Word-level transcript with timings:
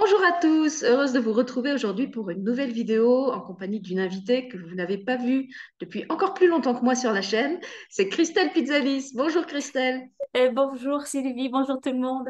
Bonjour 0.00 0.22
à 0.22 0.30
tous, 0.30 0.84
heureuse 0.84 1.12
de 1.12 1.18
vous 1.18 1.32
retrouver 1.32 1.72
aujourd'hui 1.72 2.06
pour 2.06 2.30
une 2.30 2.44
nouvelle 2.44 2.70
vidéo 2.70 3.32
en 3.32 3.40
compagnie 3.40 3.80
d'une 3.80 3.98
invitée 3.98 4.46
que 4.46 4.56
vous 4.56 4.76
n'avez 4.76 4.96
pas 4.96 5.16
vue 5.16 5.48
depuis 5.80 6.04
encore 6.08 6.34
plus 6.34 6.46
longtemps 6.46 6.76
que 6.76 6.84
moi 6.84 6.94
sur 6.94 7.12
la 7.12 7.20
chaîne. 7.20 7.58
C'est 7.90 8.08
Christelle 8.08 8.52
Pizzalis. 8.52 9.10
Bonjour 9.16 9.44
Christelle. 9.44 10.08
Eh, 10.34 10.50
bonjour 10.50 11.02
Sylvie, 11.02 11.48
bonjour 11.48 11.80
tout 11.80 11.90
le 11.90 11.98
monde. 11.98 12.28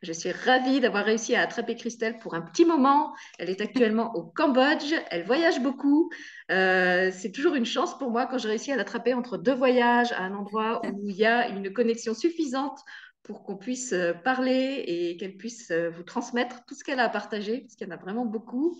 Je 0.00 0.12
suis 0.12 0.32
ravie 0.32 0.80
d'avoir 0.80 1.04
réussi 1.04 1.34
à 1.34 1.42
attraper 1.42 1.76
Christelle 1.76 2.18
pour 2.20 2.32
un 2.32 2.40
petit 2.40 2.64
moment. 2.64 3.14
Elle 3.38 3.50
est 3.50 3.60
actuellement 3.60 4.14
au 4.14 4.22
Cambodge, 4.22 4.94
elle 5.10 5.26
voyage 5.26 5.60
beaucoup. 5.60 6.10
Euh, 6.50 7.10
c'est 7.12 7.32
toujours 7.32 7.54
une 7.54 7.66
chance 7.66 7.98
pour 7.98 8.10
moi 8.10 8.24
quand 8.24 8.38
je 8.38 8.48
réussis 8.48 8.72
à 8.72 8.76
l'attraper 8.76 9.12
entre 9.12 9.36
deux 9.36 9.54
voyages 9.54 10.12
à 10.12 10.22
un 10.22 10.34
endroit 10.34 10.80
où 10.86 11.06
il 11.06 11.16
y 11.16 11.26
a 11.26 11.48
une 11.48 11.70
connexion 11.70 12.14
suffisante 12.14 12.80
pour 13.24 13.42
qu'on 13.42 13.56
puisse 13.56 13.92
euh, 13.92 14.12
parler 14.12 14.84
et 14.86 15.16
qu'elle 15.16 15.36
puisse 15.36 15.70
euh, 15.70 15.90
vous 15.90 16.02
transmettre 16.02 16.64
tout 16.66 16.74
ce 16.74 16.84
qu'elle 16.84 17.00
a 17.00 17.04
à 17.04 17.08
partager, 17.08 17.62
parce 17.62 17.74
qu'il 17.74 17.88
y 17.88 17.90
en 17.90 17.94
a 17.94 17.98
vraiment 17.98 18.26
beaucoup. 18.26 18.78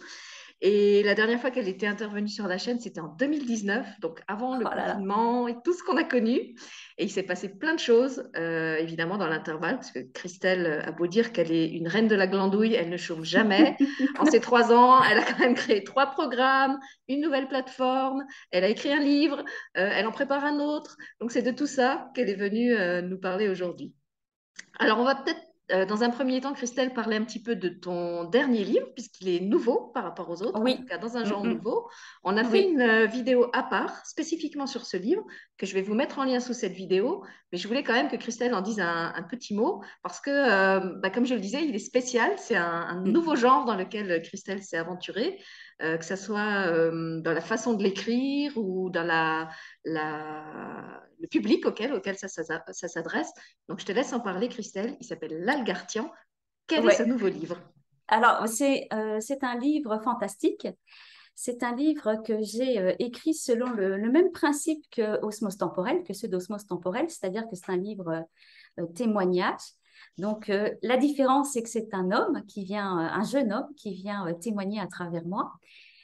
Et 0.61 1.03
la 1.03 1.15
dernière 1.15 1.41
fois 1.41 1.51
qu'elle 1.51 1.69
était 1.69 1.87
intervenue 1.87 2.29
sur 2.29 2.47
la 2.47 2.59
chaîne, 2.59 2.79
c'était 2.79 3.01
en 3.01 3.09
2019, 3.09 4.01
donc 4.01 4.21
avant 4.29 4.57
le 4.57 4.65
oh 4.65 4.69
confinement 4.71 5.49
et 5.49 5.57
tout 5.65 5.73
ce 5.73 5.83
qu'on 5.83 5.97
a 5.97 6.05
connu. 6.05 6.55
Et 6.97 7.05
il 7.05 7.11
s'est 7.11 7.25
passé 7.25 7.49
plein 7.49 7.75
de 7.75 7.81
choses, 7.81 8.31
euh, 8.37 8.77
évidemment, 8.77 9.19
dans 9.19 9.27
l'intervalle, 9.27 9.77
parce 9.77 9.91
que 9.91 9.99
Christelle 10.13 10.85
a 10.87 10.93
beau 10.93 11.07
dire 11.07 11.33
qu'elle 11.33 11.51
est 11.51 11.69
une 11.69 11.89
reine 11.89 12.07
de 12.07 12.15
la 12.15 12.27
glandouille, 12.27 12.75
elle 12.75 12.89
ne 12.89 12.97
chôme 12.97 13.25
jamais. 13.25 13.77
en 14.19 14.27
ces 14.27 14.41
trois 14.41 14.73
ans, 14.73 15.03
elle 15.03 15.19
a 15.19 15.25
quand 15.25 15.41
même 15.41 15.55
créé 15.55 15.85
trois 15.85 16.07
programmes, 16.07 16.79
une 17.09 17.21
nouvelle 17.21 17.49
plateforme, 17.49 18.25
elle 18.51 18.65
a 18.65 18.69
écrit 18.69 18.93
un 18.93 19.01
livre, 19.01 19.43
elle 19.73 20.07
en 20.07 20.13
prépare 20.13 20.45
un 20.45 20.61
autre. 20.61 20.97
Donc 21.21 21.33
c'est 21.33 21.43
de 21.43 21.51
tout 21.51 21.67
ça 21.67 22.11
qu'elle 22.15 22.29
est 22.29 22.37
venue 22.37 22.75
nous 23.03 23.19
parler 23.19 23.49
aujourd'hui. 23.49 23.93
Alors, 24.79 24.99
on 24.99 25.05
va 25.05 25.15
peut-être, 25.15 25.41
euh, 25.73 25.87
dans 25.87 26.03
un 26.03 26.11
premier 26.11 26.41
temps, 26.41 26.53
Christelle, 26.53 26.93
parler 26.93 27.17
un 27.17 27.25
petit 27.25 27.43
peu 27.43 27.57
de 27.57 27.69
ton 27.69 28.25
dernier 28.25 28.65
livre, 28.65 28.87
puisqu'il 28.95 29.29
est 29.29 29.41
nouveau 29.41 29.91
par 29.95 30.05
rapport 30.05 30.29
aux 30.29 30.43
autres, 30.43 30.61
oui. 30.61 30.75
en 30.75 30.77
tout 30.77 30.85
cas 30.85 30.99
dans 30.99 31.17
un 31.17 31.25
genre 31.25 31.45
nouveau. 31.45 31.89
On 32.23 32.37
a 32.37 32.45
fait 32.45 32.69
une 32.69 32.81
euh, 32.83 33.07
vidéo 33.07 33.49
à 33.53 33.63
part, 33.63 34.05
spécifiquement 34.05 34.67
sur 34.67 34.85
ce 34.85 34.97
livre, 34.97 35.25
que 35.57 35.65
je 35.65 35.75
vais 35.75 35.83
vous 35.83 35.95
mettre 35.95 36.19
en 36.19 36.25
lien 36.25 36.41
sous 36.41 36.53
cette 36.53 36.75
vidéo. 36.75 37.25
Mais 37.51 37.59
je 37.59 37.67
voulais 37.67 37.83
quand 37.83 37.95
même 37.95 38.09
que 38.09 38.17
Christelle 38.17 38.55
en 38.55 38.61
dise 38.61 38.81
un, 38.81 39.27
petit 39.31 39.55
mot, 39.55 39.83
parce 40.03 40.21
que, 40.21 40.31
euh, 40.31 40.97
bah, 41.01 41.11
comme 41.11 41.25
je 41.25 41.35
le 41.35 41.41
disais, 41.41 41.65
il 41.65 41.75
est 41.75 41.79
spécial. 41.79 42.33
C'est 42.37 42.57
un, 42.57 43.01
mm. 43.01 43.09
nouveau 43.09 43.37
genre 43.37 43.65
dans 43.65 43.77
lequel 43.77 44.21
Christelle 44.23 44.63
s'est 44.63 44.77
aventurée. 44.77 45.39
Que 45.81 46.05
ce 46.05 46.17
soit 46.17 46.91
dans 46.91 47.33
la 47.33 47.41
façon 47.41 47.75
de 47.75 47.83
l'écrire 47.83 48.53
ou 48.57 48.91
dans 48.91 49.03
la, 49.03 49.49
la, 49.85 51.03
le 51.21 51.29
public 51.29 51.67
auquel, 51.67 51.93
auquel 51.93 52.17
ça, 52.17 52.29
ça, 52.29 52.89
s'adresse. 52.89 53.33
Donc, 53.69 53.81
je 53.81 53.87
te 53.87 53.93
laisse 53.93 54.13
en 54.13 54.21
parler, 54.21 54.49
Christelle. 54.49 54.97
Il 55.01 55.07
s'appelle 55.07 55.43
L'Algartian. 55.43 56.11
Quel 56.67 56.87
est 56.87 56.95
ce 56.95 57.03
nouveau 57.03 57.29
livre? 57.29 57.59
Alors, 58.09 58.47
c'est 58.49 58.89
euh, 58.93 59.19
un 59.43 59.59
livre 59.59 59.99
fantastique. 60.03 60.69
C'est 61.35 61.63
un 61.63 61.75
livre 61.75 62.23
que 62.25 62.43
j'ai 62.43 62.79
euh, 62.79 62.95
écrit 62.99 63.35
selon 63.35 63.71
le, 63.71 64.11
même 64.11 64.31
principe 64.31 64.85
que 64.91 65.19
Osmos 65.25 65.57
Temporel, 65.59 66.03
que 66.05 66.13
ceux 66.13 66.29
d'Osmos 66.29 66.67
Temporel, 66.67 67.11
c'est-à-dire 67.11 67.45
que 67.49 67.57
c'est 67.57 67.71
un 67.71 67.77
livre 67.77 68.25
euh, 68.79 68.87
témoignage. 68.95 69.63
Donc, 70.19 70.51
la 70.83 70.97
différence, 70.97 71.53
c'est 71.53 71.63
que 71.63 71.69
c'est 71.69 71.93
un 71.93 72.13
homme 72.13 72.45
qui 72.47 72.65
vient, 72.65 72.97
un 72.97 73.25
jeune 73.25 73.53
homme 73.53 73.75
qui 73.77 73.95
vient 73.95 74.33
témoigner 74.35 74.79
à 74.81 74.87
travers 74.87 75.27
moi. 75.27 75.53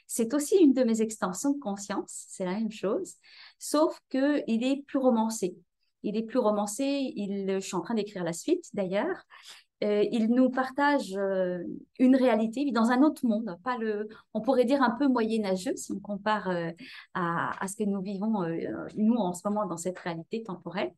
C'est 0.05 0.33
aussi 0.33 0.57
une 0.57 0.73
de 0.73 0.83
mes 0.83 1.01
extensions 1.01 1.51
de 1.51 1.59
conscience, 1.59 2.25
c'est 2.27 2.43
la 2.43 2.55
même 2.55 2.71
chose 2.71 3.15
sauf 3.61 3.97
qu'il 4.09 4.63
est 4.63 4.83
plus 4.87 4.97
romancé. 4.97 5.55
Il 6.03 6.17
est 6.17 6.23
plus 6.23 6.39
romancé, 6.39 7.13
il, 7.15 7.47
je 7.47 7.59
suis 7.59 7.75
en 7.75 7.81
train 7.81 7.93
d'écrire 7.93 8.23
la 8.23 8.33
suite 8.33 8.65
d'ailleurs. 8.73 9.23
Euh, 9.83 10.03
il 10.11 10.29
nous 10.33 10.49
partage 10.49 11.15
euh, 11.15 11.59
une 11.99 12.15
réalité 12.15 12.69
dans 12.71 12.89
un 12.89 13.01
autre 13.03 13.25
monde, 13.25 13.55
pas 13.63 13.77
le, 13.77 14.07
on 14.33 14.41
pourrait 14.41 14.65
dire 14.65 14.81
un 14.81 14.91
peu 14.91 15.07
moyenâgeux 15.07 15.75
si 15.75 15.91
on 15.91 15.99
compare 15.99 16.49
euh, 16.49 16.71
à, 17.13 17.67
ce 17.67 17.75
que 17.75 17.83
nous 17.83 18.01
vivons, 18.01 18.43
nous, 18.95 19.15
en 19.15 19.33
ce 19.33 19.47
moment, 19.47 19.65
dans 19.67 19.77
cette 19.77 19.97
réalité 19.99 20.43
temporelle. 20.43 20.91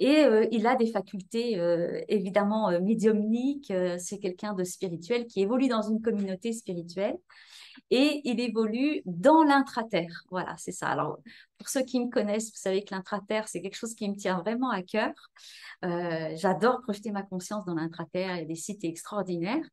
Et 0.00 0.24
il 0.50 0.66
a 0.66 0.76
des 0.76 0.90
facultés 0.90 1.60
évidemment 2.08 2.70
médiumniques. 2.80 3.72
c'est 3.98 4.18
quelqu'un 4.18 4.54
de 4.54 4.64
spirituel 4.64 5.26
qui 5.26 5.42
évolue 5.42 5.68
dans 5.68 5.82
une 5.82 6.00
communauté 6.00 6.54
spirituelle 6.54 7.18
et 7.90 8.20
il 8.24 8.40
évolue 8.40 9.02
dans 9.04 9.42
l'intraterre. 9.42 10.24
Voilà, 10.30 10.54
c'est 10.58 10.72
ça. 10.72 10.88
Alors, 10.88 11.18
pour 11.58 11.68
ceux 11.68 11.82
qui 11.82 12.00
me 12.00 12.08
connaissent, 12.08 12.50
vous 12.50 12.56
savez 12.56 12.84
que 12.84 12.94
l'intraterre, 12.94 13.48
c'est 13.48 13.60
quelque 13.60 13.76
chose 13.76 13.94
qui 13.94 14.08
me 14.08 14.14
tient 14.14 14.38
vraiment 14.38 14.70
à 14.70 14.82
cœur. 14.82 15.12
Euh, 15.84 16.30
j'adore 16.36 16.80
projeter 16.82 17.10
ma 17.10 17.22
conscience 17.22 17.64
dans 17.64 17.74
l'intraterre. 17.74 18.36
Il 18.36 18.38
y 18.40 18.42
a 18.42 18.46
des 18.46 18.54
sites 18.54 18.84
extraordinaires. 18.84 19.64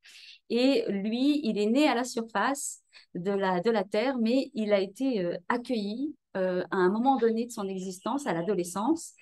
Et 0.49 0.83
lui, 0.89 1.41
il 1.43 1.57
est 1.59 1.67
né 1.67 1.87
à 1.87 1.95
la 1.95 2.03
surface 2.03 2.81
de 3.13 3.31
la, 3.31 3.61
de 3.61 3.69
la 3.69 3.83
Terre, 3.83 4.17
mais 4.17 4.49
il 4.53 4.73
a 4.73 4.79
été 4.79 5.23
euh, 5.23 5.37
accueilli 5.47 6.15
euh, 6.35 6.63
à 6.71 6.77
un 6.77 6.89
moment 6.89 7.17
donné 7.17 7.45
de 7.45 7.51
son 7.51 7.67
existence, 7.67 8.25
à 8.25 8.33
l'adolescence, 8.33 9.13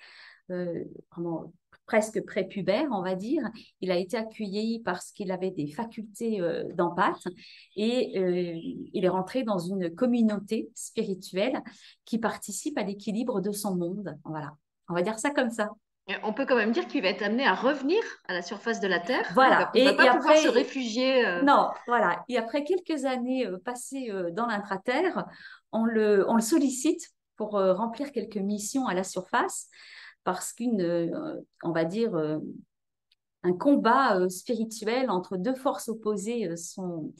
presque 1.86 2.24
prépubère, 2.24 2.88
on 2.90 3.02
va 3.02 3.14
dire. 3.14 3.42
Il 3.80 3.90
a 3.90 3.96
été 3.96 4.16
accueilli 4.16 4.82
parce 4.84 5.12
qu'il 5.12 5.30
avait 5.30 5.52
des 5.52 5.68
facultés 5.68 6.40
euh, 6.40 6.64
d'empathie 6.74 7.28
et 7.76 8.18
euh, 8.18 8.58
il 8.92 9.04
est 9.04 9.08
rentré 9.08 9.44
dans 9.44 9.58
une 9.58 9.94
communauté 9.94 10.68
spirituelle 10.74 11.62
qui 12.04 12.18
participe 12.18 12.76
à 12.76 12.82
l'équilibre 12.82 13.40
de 13.40 13.52
son 13.52 13.76
monde. 13.76 14.18
Voilà, 14.24 14.52
on 14.88 14.94
va 14.94 15.02
dire 15.02 15.18
ça 15.18 15.30
comme 15.30 15.50
ça. 15.50 15.70
on 16.24 16.32
peut 16.32 16.44
quand 16.44 16.56
même 16.56 16.72
dire 16.72 16.88
qu'il 16.88 17.02
va 17.02 17.08
être 17.08 17.22
amené 17.22 17.46
à 17.46 17.54
revenir 17.54 18.00
à 18.26 18.34
la 18.34 18.42
surface 18.42 18.80
de 18.80 18.88
la 18.88 18.98
Terre. 18.98 19.30
Voilà. 19.34 19.70
Il 19.74 19.84
va, 19.84 19.92
va 19.92 20.06
pas 20.06 20.16
pouvoir 20.16 20.36
se 20.36 20.48
réfugier. 20.48 21.24
Euh. 21.24 21.42
Non, 21.42 21.68
voilà. 21.86 22.24
Et 22.28 22.36
après 22.36 22.64
quelques 22.64 23.04
années 23.04 23.46
passées 23.64 24.10
dans 24.32 24.46
l'intraterre, 24.46 25.24
on 25.70 25.84
le, 25.84 26.28
on 26.28 26.34
le 26.34 26.42
sollicite 26.42 27.10
pour 27.36 27.50
remplir 27.50 28.12
quelques 28.12 28.38
missions 28.38 28.86
à 28.86 28.94
la 28.94 29.04
surface 29.04 29.68
parce 30.26 30.52
qu'une, 30.52 30.82
euh, 30.82 31.40
on 31.62 31.70
va 31.70 31.84
dire, 31.84 32.16
euh, 32.16 32.38
un 33.44 33.52
combat 33.52 34.18
euh, 34.18 34.28
spirituel 34.28 35.08
entre 35.08 35.36
deux 35.36 35.54
forces 35.54 35.88
opposées 35.88 36.56
sont, 36.56 37.14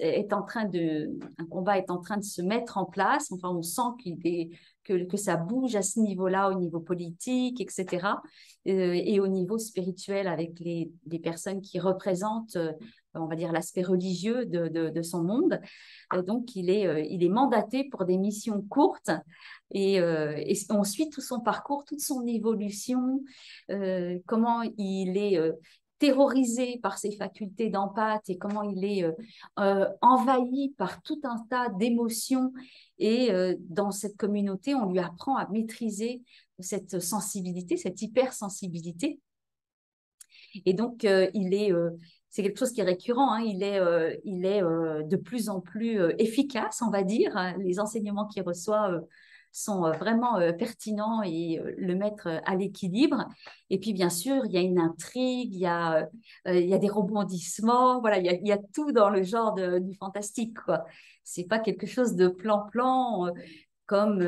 est 0.00 0.32
en 0.32 0.42
train 0.42 0.64
de, 0.64 1.16
un 1.38 1.46
combat 1.46 1.78
est 1.78 1.92
en 1.92 2.00
train 2.00 2.16
de 2.16 2.24
se 2.24 2.42
mettre 2.42 2.76
en 2.76 2.86
place. 2.86 3.30
Enfin, 3.30 3.50
on 3.50 3.62
sent 3.62 4.02
qu'il 4.02 4.18
est, 4.26 4.50
que, 4.82 5.04
que, 5.04 5.16
ça 5.16 5.36
bouge 5.36 5.76
à 5.76 5.82
ce 5.82 6.00
niveau-là, 6.00 6.50
au 6.50 6.54
niveau 6.54 6.80
politique, 6.80 7.60
etc. 7.60 8.16
et 8.64 9.20
au 9.20 9.28
niveau 9.28 9.56
spirituel 9.56 10.26
avec 10.26 10.58
les, 10.58 10.90
les 11.06 11.20
personnes 11.20 11.60
qui 11.60 11.78
représentent, 11.78 12.58
on 13.14 13.26
va 13.26 13.36
dire, 13.36 13.52
l'aspect 13.52 13.82
religieux 13.82 14.44
de, 14.44 14.66
de, 14.66 14.88
de, 14.88 15.02
son 15.02 15.22
monde. 15.22 15.60
donc, 16.26 16.56
il 16.56 16.68
est, 16.68 17.08
il 17.10 17.22
est 17.22 17.28
mandaté 17.28 17.84
pour 17.84 18.04
des 18.04 18.18
missions 18.18 18.60
courtes 18.62 19.12
euh, 19.76 20.34
et, 20.36 20.58
on 20.70 20.84
suit 20.84 21.10
tout 21.10 21.20
son 21.20 21.40
parcours, 21.40 21.84
toute 21.84 22.00
son 22.00 22.26
évolution, 22.26 23.22
euh, 23.70 24.18
comment 24.26 24.62
il 24.78 25.16
est 25.16 25.38
euh, 25.38 25.52
terrorisé 25.98 26.78
par 26.82 26.98
ses 26.98 27.12
facultés 27.12 27.68
d'empathie 27.68 28.32
et 28.32 28.38
comment 28.38 28.62
il 28.62 28.84
est 28.86 29.04
envahi 30.00 30.74
par 30.78 31.02
tout 31.02 31.20
un 31.24 31.36
tas 31.50 31.68
d'émotions. 31.68 32.54
Et 32.98 33.28
dans 33.68 33.90
cette 33.90 34.16
communauté, 34.16 34.74
on 34.74 34.90
lui 34.90 34.98
apprend 34.98 35.36
à 35.36 35.46
maîtriser 35.50 36.22
cette 36.58 37.00
sensibilité, 37.00 37.76
cette 37.76 38.00
hypersensibilité. 38.00 39.20
Et 40.64 40.72
donc, 40.72 41.02
il 41.04 41.52
est 41.52 41.70
c'est 42.30 42.42
quelque 42.42 42.60
chose 42.60 42.72
qui 42.72 42.80
est 42.80 42.84
récurrent. 42.84 43.34
Hein. 43.34 43.42
Il 43.42 43.62
est, 43.62 43.78
il 44.24 44.46
est 44.46 44.62
de 44.62 45.16
plus 45.16 45.50
en 45.50 45.60
plus 45.60 46.00
efficace, 46.18 46.80
on 46.80 46.88
va 46.88 47.02
dire. 47.02 47.36
Les 47.58 47.78
enseignements 47.78 48.26
qu'il 48.26 48.42
reçoit 48.42 49.02
sont 49.52 49.84
euh, 49.84 49.92
vraiment 49.92 50.38
euh, 50.38 50.52
pertinents 50.52 51.22
et 51.22 51.58
euh, 51.58 51.74
le 51.76 51.94
mettre 51.94 52.28
à 52.44 52.56
l'équilibre. 52.56 53.28
Et 53.68 53.78
puis, 53.78 53.92
bien 53.92 54.10
sûr, 54.10 54.44
il 54.46 54.52
y 54.52 54.58
a 54.58 54.60
une 54.60 54.78
intrigue, 54.78 55.52
il 55.52 55.60
y 55.60 55.66
a, 55.66 56.08
il 56.46 56.68
y 56.68 56.74
a 56.74 56.78
des 56.78 56.88
rebondissements, 56.88 58.00
voilà, 58.00 58.18
il 58.18 58.26
y 58.26 58.28
a, 58.28 58.34
il 58.34 58.46
y 58.46 58.52
a 58.52 58.58
tout 58.74 58.92
dans 58.92 59.10
le 59.10 59.22
genre 59.22 59.54
du 59.54 59.94
fantastique, 59.94 60.58
quoi. 60.64 60.84
C'est 61.24 61.44
pas 61.44 61.58
quelque 61.58 61.86
chose 61.86 62.16
de 62.16 62.28
plan-plan, 62.28 63.30
comme, 63.86 64.20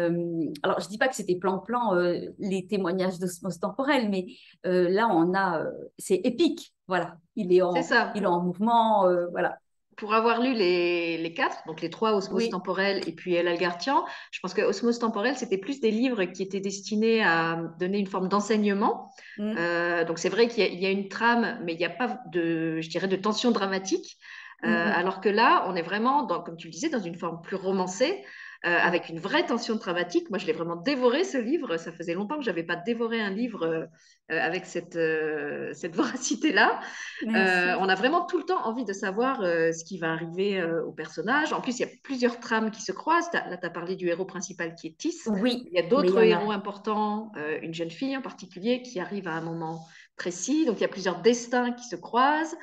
alors 0.62 0.80
je 0.80 0.88
dis 0.88 0.98
pas 0.98 1.08
que 1.08 1.16
c'était 1.16 1.36
plan-plan 1.36 1.94
les 2.38 2.66
témoignages 2.66 3.18
d'osmose 3.18 3.58
temporelle, 3.58 4.08
mais 4.08 4.26
là 4.64 5.08
on 5.10 5.34
a, 5.34 5.64
c'est 5.98 6.20
épique, 6.24 6.74
voilà, 6.86 7.16
il 7.34 7.52
est 7.52 7.62
en, 7.62 7.74
il 8.14 8.22
est 8.22 8.26
en 8.26 8.42
mouvement, 8.42 9.08
voilà 9.30 9.58
pour 10.02 10.14
avoir 10.14 10.40
lu 10.40 10.52
les, 10.52 11.32
quatre, 11.32 11.58
donc 11.64 11.80
les 11.80 11.88
trois 11.88 12.12
Osmos 12.16 12.48
temporels 12.50 13.02
et 13.06 13.12
puis 13.12 13.40
l'Algartian, 13.40 14.04
je 14.32 14.40
pense 14.40 14.52
que 14.52 14.60
Osmos 14.60 14.98
temporel, 14.98 15.36
c'était 15.36 15.58
plus 15.58 15.80
des 15.80 15.92
livres 15.92 16.24
qui 16.24 16.42
étaient 16.42 16.58
destinés 16.58 17.22
à 17.22 17.70
donner 17.78 17.98
une 17.98 18.08
forme 18.08 18.28
d'enseignement. 18.28 19.12
Mm. 19.38 19.54
Euh, 19.56 20.04
donc 20.04 20.18
c'est 20.18 20.28
vrai 20.28 20.48
qu'il 20.48 20.74
y, 20.74 20.86
a 20.86 20.90
une 20.90 21.06
trame, 21.06 21.60
mais 21.62 21.74
il 21.74 21.78
n'y 21.78 21.84
a 21.84 21.90
pas 21.90 22.18
de, 22.32 22.80
je 22.80 22.88
dirais, 22.88 23.06
de 23.06 23.14
tension 23.14 23.52
dramatique. 23.52 24.18
Euh, 24.64 24.66
mm-hmm. 24.66 24.92
Alors 24.92 25.20
que 25.20 25.28
là, 25.28 25.66
on 25.68 25.76
est 25.76 25.82
vraiment, 25.82 26.24
dans, 26.24 26.42
comme 26.42 26.56
tu 26.56 26.66
le 26.66 26.72
disais, 26.72 26.88
dans 26.88 26.98
une 26.98 27.16
forme 27.16 27.40
plus 27.40 27.54
romancée. 27.54 28.24
Euh, 28.64 28.78
avec 28.78 29.08
une 29.08 29.18
vraie 29.18 29.44
tension 29.44 29.74
dramatique. 29.74 30.30
Moi, 30.30 30.38
je 30.38 30.46
l'ai 30.46 30.52
vraiment 30.52 30.76
dévoré 30.76 31.24
ce 31.24 31.36
livre. 31.36 31.76
Ça 31.78 31.90
faisait 31.90 32.14
longtemps 32.14 32.36
que 32.36 32.44
je 32.44 32.50
n'avais 32.50 32.62
pas 32.62 32.76
dévoré 32.76 33.20
un 33.20 33.30
livre 33.30 33.64
euh, 33.64 33.86
avec 34.28 34.66
cette, 34.66 34.98
cette 35.74 35.96
voracité-là. 35.96 36.80
on 37.26 37.88
a 37.88 37.94
vraiment 37.94 38.24
tout 38.24 38.38
le 38.38 38.44
temps 38.44 38.64
envie 38.64 38.84
de 38.84 38.92
savoir 38.92 39.38
ce 39.42 39.84
qui 39.84 39.98
va 39.98 40.12
arriver 40.12 40.62
au 40.86 40.92
personnage. 40.92 41.52
En 41.52 41.60
plus, 41.60 41.80
il 41.80 41.82
y 41.82 41.84
a 41.84 41.92
plusieurs 42.02 42.38
trames 42.40 42.70
qui 42.70 42.82
se 42.82 42.92
croisent. 42.92 43.30
Là, 43.32 43.56
tu 43.56 43.66
as 43.66 43.70
parlé 43.70 43.96
du 43.96 44.08
héros 44.08 44.24
principal 44.24 44.74
qui 44.74 44.86
est 44.86 44.96
Tis. 44.96 45.18
Oui. 45.26 45.64
Il 45.66 45.74
y 45.74 45.84
a 45.84 45.88
d'autres 45.88 46.22
héros 46.22 46.52
importants, 46.52 47.32
une 47.62 47.74
jeune 47.74 47.90
fille 47.90 48.16
en 48.16 48.22
particulier 48.22 48.82
qui 48.82 49.00
arrive 49.00 49.28
à 49.28 49.32
un 49.32 49.42
moment 49.42 49.86
précis. 50.16 50.64
Donc, 50.66 50.78
il 50.78 50.82
y 50.82 50.84
a 50.84 50.88
plusieurs 50.88 51.20
destins 51.20 51.72
qui 51.72 51.84
se 51.84 51.96
croisent. 51.96 52.56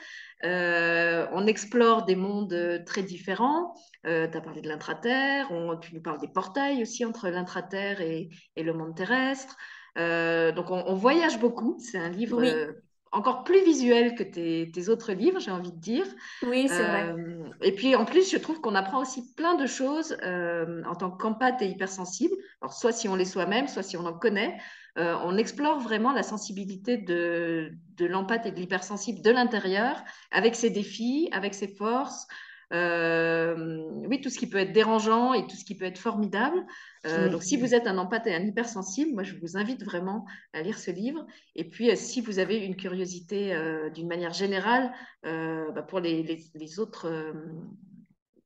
On 0.43 1.47
explore 1.47 2.05
des 2.05 2.15
mondes 2.15 2.83
très 2.85 3.03
différents. 3.03 3.73
Euh, 4.05 4.27
tu 4.27 4.37
as 4.37 4.41
parlé 4.41 4.61
de 4.61 4.67
l'intraterre, 4.67 5.49
tu 5.81 5.93
nous 5.93 6.01
parles 6.01 6.19
des 6.19 6.29
portails 6.29 6.81
aussi 6.81 7.03
entre 7.03 7.27
l'intraterre 7.27 7.99
et, 8.01 8.29
et, 8.55 8.63
le 8.63 8.73
monde 8.73 8.95
terrestre. 8.95 9.57
Euh, 9.97 10.51
donc 10.51 10.71
on, 10.71 10.93
voyage 10.93 11.39
beaucoup, 11.39 11.77
c'est 11.79 11.97
un 11.97 12.09
livre 12.09 12.41
euh, 12.41 12.71
encore 13.11 13.43
plus 13.43 13.63
visuel 13.63 14.15
que 14.15 14.23
tes, 14.23 14.71
tes 14.71 14.89
autres 14.89 15.13
livres, 15.13 15.39
j'ai 15.39 15.51
envie 15.51 15.71
de 15.71 15.79
dire. 15.79 16.05
Oui, 16.43 16.67
c'est 16.67 16.83
vrai. 16.83 17.15
Et 17.61 17.71
puis 17.71 17.95
en 17.95 18.05
plus, 18.05 18.31
je 18.31 18.37
trouve 18.37 18.61
qu'on 18.61 18.75
apprend 18.75 19.01
aussi 19.01 19.33
plein 19.35 19.55
de 19.55 19.65
choses 19.65 20.15
en 20.23 20.95
tant 20.95 21.11
qu'empathe 21.11 21.61
et 21.61 21.67
hypersensible. 21.67 22.35
Alors 22.61 22.73
soit 22.73 22.91
si 22.91 23.07
on 23.07 23.15
l'est 23.15 23.25
soi-même, 23.25 23.67
soit 23.67 23.83
si 23.83 23.97
on 23.97 24.05
en 24.05 24.13
connaît. 24.13 24.57
on 24.95 25.37
explore 25.37 25.79
vraiment 25.79 26.11
la 26.11 26.23
sensibilité 26.23 26.97
de, 26.97 27.71
de 27.97 28.05
l'empathe 28.05 28.45
et 28.45 28.51
de 28.51 28.59
l'hypersensible 28.59 29.21
de 29.21 29.31
l'intérieur, 29.31 30.03
avec 30.31 30.55
ses 30.55 30.69
défis, 30.69 31.29
avec 31.31 31.53
ses 31.53 31.67
forces, 31.67 32.27
euh, 32.27 32.35
oui, 32.71 34.21
tout 34.21 34.29
ce 34.29 34.37
qui 34.37 34.47
peut 34.47 34.57
être 34.57 34.73
dérangeant 34.73 35.33
et 35.33 35.45
tout 35.47 35.55
ce 35.55 35.65
qui 35.65 35.75
peut 35.75 35.85
être 35.85 35.97
formidable. 35.97 36.65
Euh, 37.05 37.29
donc, 37.29 37.43
si 37.43 37.57
vous 37.57 37.73
êtes 37.73 37.87
un 37.87 37.97
empathe 37.97 38.27
et 38.27 38.35
un 38.35 38.43
hypersensible, 38.43 39.13
moi, 39.13 39.23
je 39.23 39.35
vous 39.35 39.57
invite 39.57 39.83
vraiment 39.83 40.25
à 40.53 40.61
lire 40.61 40.77
ce 40.77 40.91
livre. 40.91 41.25
Et 41.55 41.63
puis, 41.63 41.89
euh, 41.89 41.95
si 41.95 42.21
vous 42.21 42.39
avez 42.39 42.57
une 42.57 42.75
curiosité 42.75 43.55
d'une 43.93 44.07
manière 44.07 44.33
générale 44.33 44.91
bah, 45.23 45.83
pour 45.87 45.99
les, 45.99 46.23
les, 46.55 46.79
autres 46.79 47.33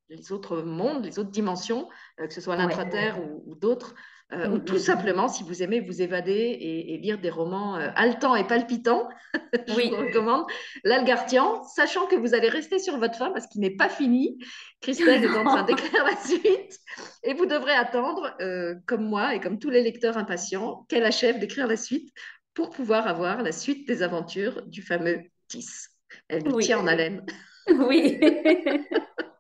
les 0.10 0.32
autres 0.32 0.62
mondes, 0.62 1.06
les 1.06 1.20
autres 1.20 1.32
dimensions, 1.32 1.90
que 2.18 2.34
ce 2.34 2.42
soit 2.42 2.56
l'intraterre 2.56 3.20
ou, 3.20 3.44
ou 3.48 3.56
d'autres, 3.56 3.96
euh, 4.32 4.48
ou 4.50 4.58
tout 4.58 4.78
simplement, 4.78 5.28
si 5.28 5.44
vous 5.44 5.62
aimez 5.62 5.80
vous 5.80 6.02
évader 6.02 6.58
et, 6.60 6.98
lire 6.98 7.20
des 7.20 7.30
romans 7.30 7.78
euh, 7.78 7.90
haletants 7.96 8.36
et 8.36 8.48
palpitants, 8.48 9.08
je 9.68 9.74
vous 9.74 9.96
recommande 9.96 10.46
L'Algartian, 10.84 11.64
sachant 11.66 12.08
que 12.08 12.16
vous 12.16 12.34
allez 12.34 12.50
rester 12.50 12.80
sur 12.80 12.98
votre 12.98 13.16
fin 13.16 13.32
parce 13.32 13.48
qu'il 13.48 13.62
n'est 13.62 13.76
pas 13.76 13.90
fini. 13.90 14.40
Christelle 14.82 15.24
est 15.24 15.38
en 15.38 15.44
train 15.44 15.64
d'écrire 15.68 16.04
la 16.04 16.16
suite 16.18 16.80
et 17.24 17.34
vous 17.34 17.46
devrez 17.46 17.74
attendre, 17.74 18.34
euh, 18.42 18.76
comme 18.88 19.06
moi 19.06 19.36
et 19.36 19.40
comme 19.40 19.60
tous 19.60 19.70
les 19.70 19.84
lecteurs 19.84 20.18
impatients, 20.18 20.86
qu'elle 20.90 21.06
achève 21.06 21.40
d'écrire 21.40 21.68
la 21.68 21.78
suite 21.78 22.10
pour 22.54 22.70
pouvoir 22.70 23.08
avoir 23.08 23.44
la 23.44 23.52
suite 23.52 23.88
des 23.88 24.02
aventures 24.02 24.66
du 24.66 24.82
fameux 24.82 25.22
Tis. 25.48 25.90
Elle 26.28 26.44
nous 26.44 26.60
tient 26.60 26.80
en 26.80 26.88
haleine. 26.88 27.26
Oui. 27.68 28.20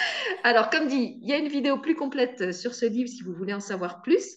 Alors, 0.44 0.70
comme 0.70 0.88
dit, 0.88 1.18
il 1.20 1.28
y 1.28 1.32
a 1.32 1.38
une 1.38 1.48
vidéo 1.48 1.78
plus 1.78 1.94
complète 1.94 2.52
sur 2.52 2.74
ce 2.74 2.86
livre 2.86 3.08
si 3.08 3.22
vous 3.22 3.32
voulez 3.32 3.54
en 3.54 3.60
savoir 3.60 4.02
plus. 4.02 4.36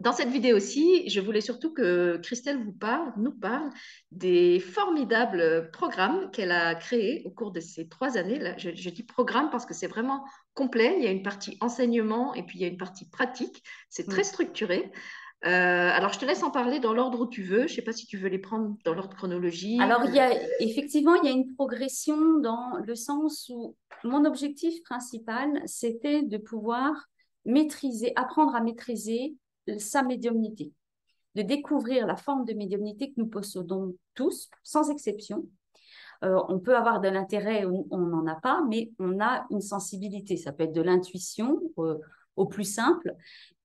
Dans 0.00 0.12
cette 0.12 0.28
vidéo 0.28 0.56
aussi, 0.56 1.08
je 1.10 1.20
voulais 1.20 1.40
surtout 1.40 1.74
que 1.74 2.18
Christelle 2.18 2.62
vous 2.62 2.72
parle, 2.72 3.12
nous 3.16 3.32
parle 3.32 3.68
des 4.12 4.60
formidables 4.60 5.70
programmes 5.72 6.30
qu'elle 6.30 6.52
a 6.52 6.76
créés 6.76 7.22
au 7.24 7.30
cours 7.30 7.50
de 7.50 7.58
ces 7.58 7.88
trois 7.88 8.16
années. 8.16 8.54
je, 8.58 8.70
je 8.72 8.90
dis 8.90 9.02
programme 9.02 9.50
parce 9.50 9.66
que 9.66 9.74
c'est 9.74 9.88
vraiment 9.88 10.24
complet. 10.54 10.94
Il 10.98 11.04
y 11.04 11.08
a 11.08 11.10
une 11.10 11.24
partie 11.24 11.58
enseignement 11.60 12.32
et 12.34 12.44
puis 12.44 12.58
il 12.58 12.62
y 12.62 12.64
a 12.64 12.68
une 12.68 12.76
partie 12.76 13.08
pratique. 13.10 13.64
C'est 13.88 14.08
très 14.08 14.22
structuré. 14.22 14.92
Euh, 15.44 15.48
alors, 15.48 16.12
je 16.12 16.18
te 16.18 16.24
laisse 16.24 16.42
en 16.42 16.50
parler 16.50 16.80
dans 16.80 16.92
l'ordre 16.92 17.20
où 17.20 17.26
tu 17.26 17.42
veux. 17.42 17.60
Je 17.60 17.72
ne 17.72 17.76
sais 17.76 17.82
pas 17.82 17.92
si 17.92 18.06
tu 18.06 18.16
veux 18.16 18.28
les 18.28 18.38
prendre 18.38 18.76
dans 18.84 18.94
l'ordre 18.94 19.16
chronologique. 19.16 19.80
Alors, 19.80 20.04
il 20.04 20.14
y 20.14 20.18
a, 20.18 20.32
effectivement, 20.60 21.14
il 21.14 21.26
y 21.26 21.28
a 21.28 21.34
une 21.34 21.54
progression 21.54 22.38
dans 22.38 22.78
le 22.84 22.94
sens 22.94 23.48
où 23.48 23.76
mon 24.04 24.24
objectif 24.24 24.82
principal, 24.82 25.62
c'était 25.66 26.22
de 26.22 26.38
pouvoir 26.38 26.92
maîtriser, 27.44 28.12
apprendre 28.16 28.54
à 28.54 28.60
maîtriser 28.60 29.36
sa 29.78 30.02
médiumnité, 30.02 30.72
de 31.36 31.42
découvrir 31.42 32.06
la 32.06 32.16
forme 32.16 32.44
de 32.44 32.54
médiumnité 32.54 33.10
que 33.10 33.20
nous 33.20 33.28
possédons 33.28 33.94
tous, 34.14 34.50
sans 34.64 34.90
exception. 34.90 35.46
Euh, 36.24 36.40
on 36.48 36.58
peut 36.58 36.76
avoir 36.76 37.00
de 37.00 37.08
l'intérêt 37.08 37.64
ou 37.64 37.86
on 37.92 37.98
n'en 37.98 38.26
a 38.26 38.34
pas, 38.34 38.62
mais 38.68 38.90
on 38.98 39.20
a 39.20 39.46
une 39.50 39.60
sensibilité. 39.60 40.36
Ça 40.36 40.52
peut 40.52 40.64
être 40.64 40.72
de 40.72 40.82
l'intuition 40.82 41.60
euh, 41.78 41.98
au 42.34 42.46
plus 42.46 42.64
simple, 42.64 43.14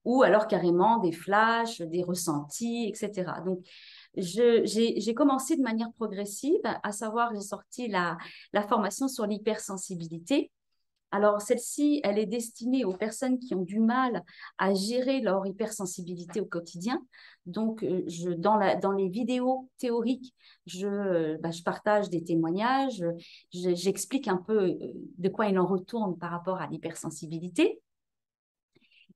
ou 0.06 0.24
alors 0.24 0.48
carrément 0.48 0.98
des 0.98 1.12
flashs, 1.12 1.82
des 1.82 2.04
ressentis, 2.04 2.88
etc. 2.88 3.32
Donc, 3.46 3.60
j'ai 4.16 5.14
commencé 5.14 5.56
de 5.56 5.62
manière 5.62 5.92
progressive, 5.94 6.60
à 6.64 6.92
savoir, 6.92 7.34
j'ai 7.34 7.42
sorti 7.42 7.88
la, 7.88 8.18
formation 8.68 9.08
sur 9.08 9.26
l'hypersensibilité. 9.26 10.52
Alors, 11.12 11.42
celle-ci, 11.42 12.02
elle 12.04 12.18
est 12.18 12.26
destinée 12.26 12.86
aux 12.86 12.94
personnes 12.94 13.38
qui 13.38 13.54
ont 13.54 13.62
du 13.62 13.80
mal 13.80 14.24
à 14.58 14.74
gérer 14.74 15.22
leur 15.22 15.46
hypersensibilité 15.46 16.42
au 16.42 16.46
quotidien. 16.46 17.00
Donc, 17.46 17.84
euh, 17.84 18.04
dans, 18.38 18.58
les 18.58 19.10
vidéos 19.10 19.70
théoriques, 19.78 20.34
je, 20.66 21.38
bah, 21.38 21.52
partage 21.64 22.10
des 22.10 22.24
témoignages, 22.24 23.06
j'explique 23.52 24.28
un 24.28 24.38
peu 24.38 24.70
euh, 24.70 24.78
de 25.20 25.30
quoi 25.30 25.46
il 25.46 25.60
en 25.60 25.68
retourne 25.68 26.18
par 26.18 26.32
rapport 26.32 26.60
à 26.60 26.66
l'hypersensibilité. 26.66 27.80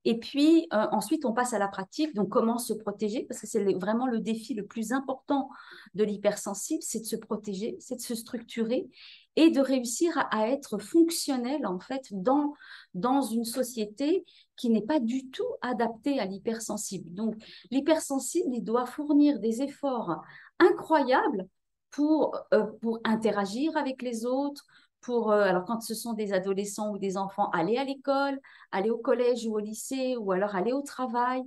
Et 0.05 0.19
puis 0.19 0.67
euh, 0.73 0.87
ensuite, 0.91 1.25
on 1.25 1.33
passe 1.33 1.53
à 1.53 1.59
la 1.59 1.67
pratique. 1.67 2.13
Donc, 2.15 2.29
comment 2.29 2.57
se 2.57 2.73
protéger? 2.73 3.23
Parce 3.23 3.41
que 3.41 3.47
c'est 3.47 3.63
vraiment 3.73 4.07
le 4.07 4.19
défi 4.19 4.53
le 4.53 4.65
plus 4.65 4.91
important 4.91 5.49
de 5.95 6.03
l'hypersensible, 6.03 6.81
c'est 6.81 7.01
de 7.01 7.05
se 7.05 7.15
protéger, 7.15 7.75
c'est 7.79 7.95
de 7.95 8.01
se 8.01 8.15
structurer 8.15 8.89
et 9.35 9.51
de 9.51 9.61
réussir 9.61 10.17
à, 10.31 10.49
être 10.49 10.79
fonctionnel 10.79 11.65
en 11.67 11.79
fait 11.79 12.07
dans, 12.11 12.53
dans 12.95 13.21
une 13.21 13.45
société 13.45 14.25
qui 14.55 14.69
n'est 14.69 14.81
pas 14.81 14.99
du 14.99 15.29
tout 15.29 15.45
adaptée 15.61 16.19
à 16.19 16.25
l'hypersensible. 16.25 17.13
Donc, 17.13 17.35
l'hypersensible, 17.69 18.49
il 18.53 18.63
doit 18.63 18.85
fournir 18.85 19.39
des 19.39 19.61
efforts 19.61 20.21
incroyables 20.59 21.47
pour, 21.91 22.35
euh, 22.53 22.65
pour 22.81 22.99
interagir 23.03 23.75
avec 23.77 24.01
les 24.01 24.25
autres, 24.25 24.65
pour, 25.01 25.31
euh, 25.31 25.41
alors 25.41 25.65
quand 25.65 25.81
ce 25.81 25.93
sont 25.95 26.13
des 26.13 26.33
adolescents 26.33 26.91
ou 26.91 26.97
des 26.97 27.17
enfants, 27.17 27.49
aller 27.51 27.77
à 27.77 27.83
l'école, 27.83 28.39
aller 28.71 28.89
au 28.89 28.97
collège 28.97 29.45
ou 29.45 29.55
au 29.55 29.59
lycée, 29.59 30.17
ou 30.17 30.31
alors 30.31 30.55
aller 30.55 30.73
au 30.73 30.81
travail. 30.81 31.43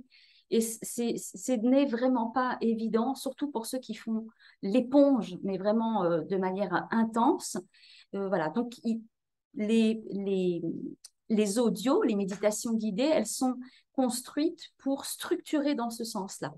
Et 0.49 0.59
ce 0.59 1.51
n'est 1.61 1.85
vraiment 1.85 2.27
pas 2.27 2.57
évident, 2.59 3.15
surtout 3.15 3.49
pour 3.49 3.65
ceux 3.65 3.79
qui 3.79 3.95
font 3.95 4.27
l'éponge, 4.61 5.37
mais 5.43 5.57
vraiment 5.57 6.03
euh, 6.03 6.21
de 6.21 6.37
manière 6.37 6.87
intense. 6.91 7.57
Euh, 8.15 8.27
voilà, 8.27 8.49
donc 8.49 8.73
les, 9.53 10.03
les, 10.11 10.61
les 11.29 11.59
audios, 11.59 12.03
les 12.03 12.15
méditations 12.15 12.73
guidées, 12.73 13.09
elles 13.13 13.27
sont 13.27 13.55
construites 13.93 14.71
pour 14.77 15.05
structurer 15.05 15.75
dans 15.75 15.89
ce 15.89 16.03
sens-là. 16.03 16.53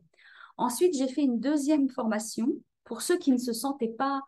Ensuite, 0.57 0.95
j'ai 0.97 1.07
fait 1.07 1.23
une 1.23 1.39
deuxième 1.39 1.89
formation 1.89 2.47
pour 2.83 3.01
ceux 3.01 3.17
qui 3.17 3.31
ne 3.31 3.37
se 3.37 3.53
sentaient 3.53 3.87
pas 3.95 4.21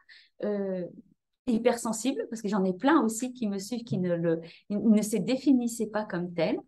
hypersensible, 1.48 2.26
parce 2.30 2.42
que 2.42 2.48
j'en 2.48 2.64
ai 2.64 2.74
plein 2.74 3.02
aussi 3.02 3.34
qui 3.34 3.48
me 3.48 3.60
suivent, 3.60 3.84
qui 3.84 3.98
ne, 3.98 4.16
le, 4.16 4.42
ne 4.70 5.02
se 5.02 5.18
définissaient 5.18 5.88
pas 5.88 6.06
comme 6.06 6.34
tel. 6.34 6.60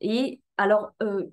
Et 0.00 0.40
alors, 0.56 0.90
euh, 1.02 1.24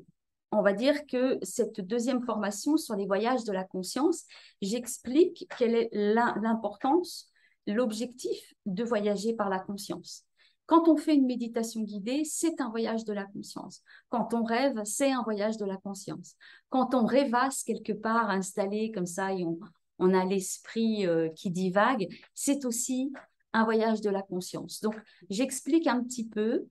on 0.52 0.62
va 0.62 0.74
dire 0.74 1.06
que 1.06 1.38
cette 1.42 1.82
deuxième 1.82 2.24
formation 2.24 2.78
sur 2.78 2.96
les 2.96 3.06
voyages 3.06 3.44
de 3.44 3.52
la 3.52 3.64
conscience, 3.64 4.24
j'explique 4.62 5.48
quelle 5.58 5.76
est 5.76 5.90
l'importance, 5.92 7.32
l'objectif 7.68 8.54
de 8.66 8.84
voyager 8.84 9.34
par 9.34 9.50
la 9.50 9.60
conscience. 9.60 10.26
Quand 10.66 10.88
on 10.88 10.96
fait 10.96 11.16
une 11.16 11.26
méditation 11.26 11.82
guidée, 11.82 12.24
c'est 12.24 12.62
un 12.62 12.70
voyage 12.70 13.04
de 13.04 13.12
la 13.12 13.26
conscience. 13.26 13.82
Quand 14.10 14.34
on 14.34 14.44
rêve, 14.44 14.80
c'est 14.86 15.12
un 15.12 15.22
voyage 15.24 15.58
de 15.58 15.66
la 15.66 15.78
conscience. 15.78 16.36
Quand 16.70 16.96
on 16.96 17.06
rêvasse 17.06 17.64
quelque 17.64 17.92
part 17.92 18.30
installé 18.30 18.92
comme 18.92 19.06
ça 19.06 19.34
et 19.34 19.44
on, 19.44 19.60
on 20.02 20.14
a 20.14 20.26
l'esprit 20.26 21.06
euh, 21.08 21.30
qui 21.30 21.52
divague, 21.52 22.10
c'est 22.34 22.66
aussi 22.66 23.14
un 23.54 23.64
voyage 23.64 24.02
de 24.02 24.10
la 24.10 24.22
conscience. 24.22 24.82
Donc, 24.82 24.96
j'explique 25.30 25.88
un 25.88 26.04
petit 26.04 26.28
peu. 26.28 26.66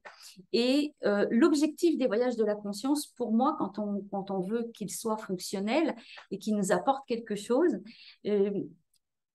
Et 0.52 0.94
euh, 1.04 1.26
l'objectif 1.30 1.98
des 1.98 2.06
voyages 2.06 2.36
de 2.36 2.44
la 2.44 2.54
conscience, 2.54 3.06
pour 3.06 3.32
moi, 3.32 3.56
quand 3.58 3.78
on, 3.78 4.40
veut 4.40 4.70
qu'ils 4.74 4.90
soient 4.90 5.18
fonctionnels 5.18 5.94
et 6.30 6.38
qu'ils 6.38 6.56
nous 6.56 6.72
apportent 6.72 7.06
quelque 7.06 7.36
chose, 7.36 7.78
euh, 8.26 8.50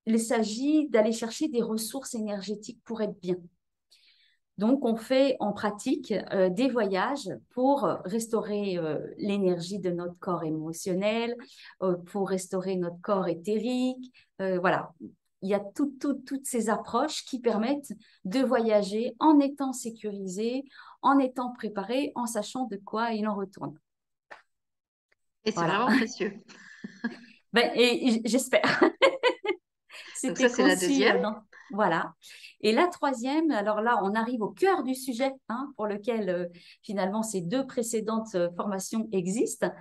il 0.07 0.19
s'agit 0.19 0.89
d'aller 0.89 1.11
chercher 1.11 1.47
des 1.47 1.61
ressources 1.61 2.15
énergétiques 2.15 2.81
pour 2.83 3.01
être 3.01 3.19
bien. 3.21 3.37
Donc, 4.57 4.85
on 4.85 4.95
fait 4.95 5.35
en 5.39 5.51
pratique 5.51 6.13
euh, 6.31 6.49
des 6.49 6.69
voyages 6.69 7.29
pour 7.53 7.83
restaurer 8.05 8.77
euh, 8.77 8.99
l'énergie 9.17 9.79
de 9.79 9.91
notre 9.91 10.17
corps 10.19 10.45
émotionnel, 10.45 11.35
euh, 11.81 11.97
pour 11.97 12.29
restaurer 12.29 12.77
notre 12.77 12.99
corps 13.01 13.27
éthérique. 13.27 14.13
voilà, 14.39 14.93
il 15.41 15.49
y 15.49 15.53
a 15.53 15.59
toutes 15.59 16.45
ces 16.45 16.69
approches 16.69 17.23
qui 17.25 17.39
permettent 17.39 17.93
de 18.23 18.39
voyager 18.39 19.15
en 19.19 19.39
étant 19.39 19.73
sécurisé, 19.73 20.63
en 21.01 21.19
étant 21.19 21.53
préparé, 21.53 22.11
en 22.15 22.25
sachant 22.25 22.65
de 22.65 22.77
quoi 22.77 23.11
il 23.11 23.27
en 23.27 23.35
retourne. 23.35 23.77
Et 25.43 25.51
c'est 25.51 25.59
vraiment 25.59 25.87
précieux. 25.87 26.33
ben, 27.53 27.71
et, 27.75 28.21
j'espère. 28.25 28.81
Donc 30.23 30.37
ça, 30.37 30.49
c'est 30.49 30.67
la 30.67 30.75
deuxième. 30.75 31.35
Voilà. 31.71 32.13
Et 32.61 32.71
la 32.71 32.87
troisième, 32.87 33.51
alors 33.51 33.81
là, 33.81 33.99
on 34.03 34.13
arrive 34.13 34.41
au 34.41 34.49
cœur 34.49 34.83
du 34.83 34.95
sujet 34.95 35.31
hein, 35.49 35.73
pour 35.75 35.87
lequel 35.87 36.29
euh, 36.29 36.45
finalement 36.83 37.23
ces 37.23 37.41
deux 37.41 37.65
précédentes 37.65 38.35
euh, 38.35 38.49
formations 38.55 39.07
existent 39.11 39.71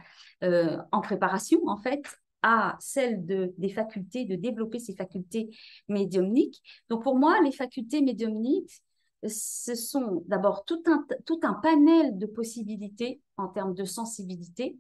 euh, 0.43 0.79
en 0.93 1.00
préparation, 1.00 1.61
en 1.67 1.76
fait, 1.76 2.03
à 2.43 2.76
celle 2.81 3.25
de, 3.25 3.55
des 3.59 3.71
facultés, 3.71 4.25
de 4.25 4.37
développer 4.37 4.79
ces 4.79 4.95
facultés 4.95 5.50
médiumniques. 5.88 6.62
Donc 6.88 7.03
pour 7.03 7.19
moi, 7.19 7.41
les 7.43 7.53
facultés 7.53 8.03
médiumniques, 8.03 8.83
ce 9.26 9.75
sont 9.75 10.23
d'abord 10.26 10.64
tout 10.64 10.83
un, 10.87 11.07
tout 11.25 11.41
un 11.43 11.55
panel 11.55 12.19
de 12.19 12.26
possibilités 12.26 13.23
en 13.38 13.49
termes 13.49 13.75
de 13.75 13.85
sensibilité. 13.85 14.76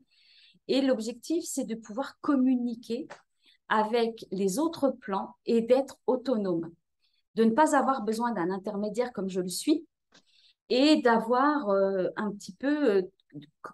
Et 0.68 0.82
l'objectif, 0.82 1.44
c'est 1.46 1.64
de 1.64 1.74
pouvoir 1.74 2.18
communiquer 2.20 3.08
avec 3.68 4.26
les 4.30 4.58
autres 4.58 4.90
plans 4.90 5.34
et 5.46 5.62
d'être 5.62 5.98
autonome, 6.06 6.70
de 7.34 7.44
ne 7.44 7.50
pas 7.50 7.76
avoir 7.76 8.02
besoin 8.02 8.32
d'un 8.32 8.50
intermédiaire 8.50 9.12
comme 9.12 9.28
je 9.28 9.40
le 9.40 9.48
suis 9.48 9.86
et 10.68 11.02
d'avoir 11.02 11.68
euh, 11.68 12.08
un 12.16 12.30
petit 12.32 12.54
peu 12.54 12.90
euh, 12.96 13.02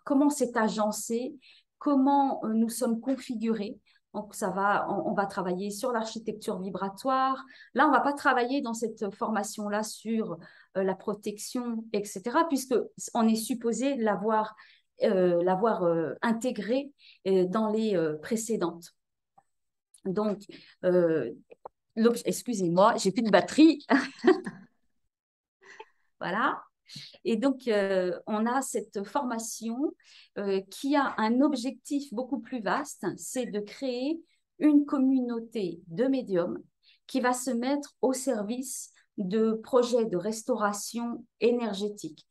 comment 0.05 0.31
c'est 0.31 0.57
agencé, 0.57 1.35
comment 1.79 2.45
euh, 2.45 2.53
nous 2.53 2.69
sommes 2.69 3.01
configurés. 3.01 3.79
Donc, 4.13 4.35
ça 4.35 4.51
va, 4.51 4.91
on, 4.91 5.13
va 5.13 5.27
travailler 5.27 5.71
sur 5.71 5.93
l'architecture 5.93 6.59
vibratoire. 6.59 7.45
Là, 7.75 7.87
on 7.87 7.93
va 7.93 8.01
pas 8.01 8.13
travailler 8.13 8.61
dans 8.61 8.75
cette 8.75 9.15
formation-là 9.15 9.85
sur 9.85 10.37
la 10.75 10.97
protection, 10.97 11.85
etc., 11.93 12.23
puisque 12.49 12.75
on 13.15 13.29
est 13.29 13.37
supposé 13.37 13.95
l'avoir 13.95 14.57
intégré 16.23 16.91
dans 17.25 17.69
les 17.69 17.97
précédentes. 18.21 18.97
Donc, 20.07 20.41
excusez-moi, 21.97 22.95
j'ai 22.97 23.13
plus 23.13 23.23
de 23.23 23.31
batterie. 23.31 23.87
voilà. 26.21 26.63
Et 27.25 27.37
donc, 27.37 27.69
euh, 27.69 28.19
on 28.27 28.47
a 28.47 28.63
cette 28.63 29.05
formation 29.05 29.93
euh, 30.39 30.61
qui 30.71 30.97
a 30.97 31.15
un 31.19 31.41
objectif 31.41 32.13
beaucoup 32.13 32.41
plus 32.41 32.61
vaste, 32.61 33.07
c'est 33.17 33.47
de 33.47 33.61
créer 33.61 34.21
une 34.59 34.85
communauté 34.85 35.81
de 35.89 36.07
médiums 36.07 36.63
qui 37.07 37.21
va 37.21 37.33
se 37.33 37.51
mettre 37.51 37.95
au 38.03 38.13
service 38.13 38.93
de 39.19 39.53
projets 39.53 40.05
de 40.05 40.17
restauration 40.17 41.25
énergétique. 41.41 42.27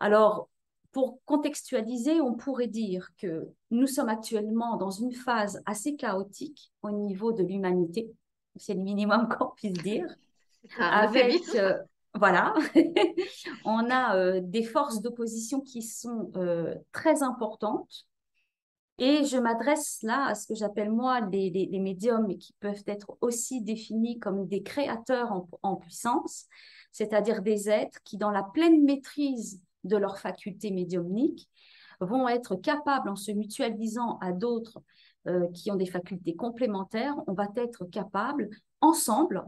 Alors, 0.00 0.48
pour 0.92 1.20
contextualiser, 1.24 2.20
on 2.20 2.34
pourrait 2.34 2.68
dire 2.68 3.10
que 3.18 3.48
nous 3.70 3.86
sommes 3.86 4.08
actuellement 4.08 4.76
dans 4.76 4.90
une 4.90 5.12
phase 5.12 5.62
assez 5.66 5.96
chaotique 5.96 6.72
au 6.82 6.90
niveau 6.90 7.32
de 7.32 7.42
l'humanité. 7.42 8.10
C'est 8.58 8.74
le 8.74 8.80
minimum 8.80 9.28
qu'on 9.38 9.50
puisse 9.50 9.72
dire. 9.72 10.06
Ah, 10.78 11.02
avec, 11.02 11.42
euh, 11.54 11.78
voilà, 12.14 12.54
on 13.64 13.88
a 13.90 14.16
euh, 14.16 14.40
des 14.42 14.64
forces 14.64 15.00
d'opposition 15.00 15.60
qui 15.60 15.82
sont 15.82 16.30
euh, 16.36 16.74
très 16.92 17.22
importantes. 17.22 18.06
Et 18.98 19.24
je 19.24 19.36
m'adresse 19.36 19.98
là 20.02 20.26
à 20.26 20.34
ce 20.34 20.46
que 20.46 20.54
j'appelle 20.54 20.90
moi 20.90 21.20
les, 21.20 21.50
les, 21.50 21.78
médiums 21.78 22.30
et 22.30 22.38
qui 22.38 22.54
peuvent 22.60 22.82
être 22.86 23.18
aussi 23.20 23.60
définis 23.60 24.18
comme 24.18 24.48
des 24.48 24.62
créateurs 24.62 25.32
en, 25.32 25.48
en 25.62 25.76
puissance, 25.76 26.46
c'est-à-dire 26.92 27.42
des 27.42 27.68
êtres 27.68 27.98
qui, 28.04 28.16
dans 28.16 28.30
la 28.30 28.42
pleine 28.42 28.84
maîtrise 28.84 29.60
de 29.84 29.98
leurs 29.98 30.18
facultés 30.18 30.70
médiumniques, 30.70 31.46
vont 32.00 32.28
être 32.28 32.56
capables, 32.56 33.10
en 33.10 33.16
se 33.16 33.32
mutualisant 33.32 34.18
à 34.20 34.32
d'autres 34.32 34.82
euh, 35.28 35.48
qui 35.52 35.70
ont 35.70 35.76
des 35.76 35.86
facultés 35.86 36.36
complémentaires, 36.36 37.16
on 37.26 37.32
va 37.32 37.48
être 37.56 37.84
capable, 37.86 38.48
ensemble, 38.80 39.44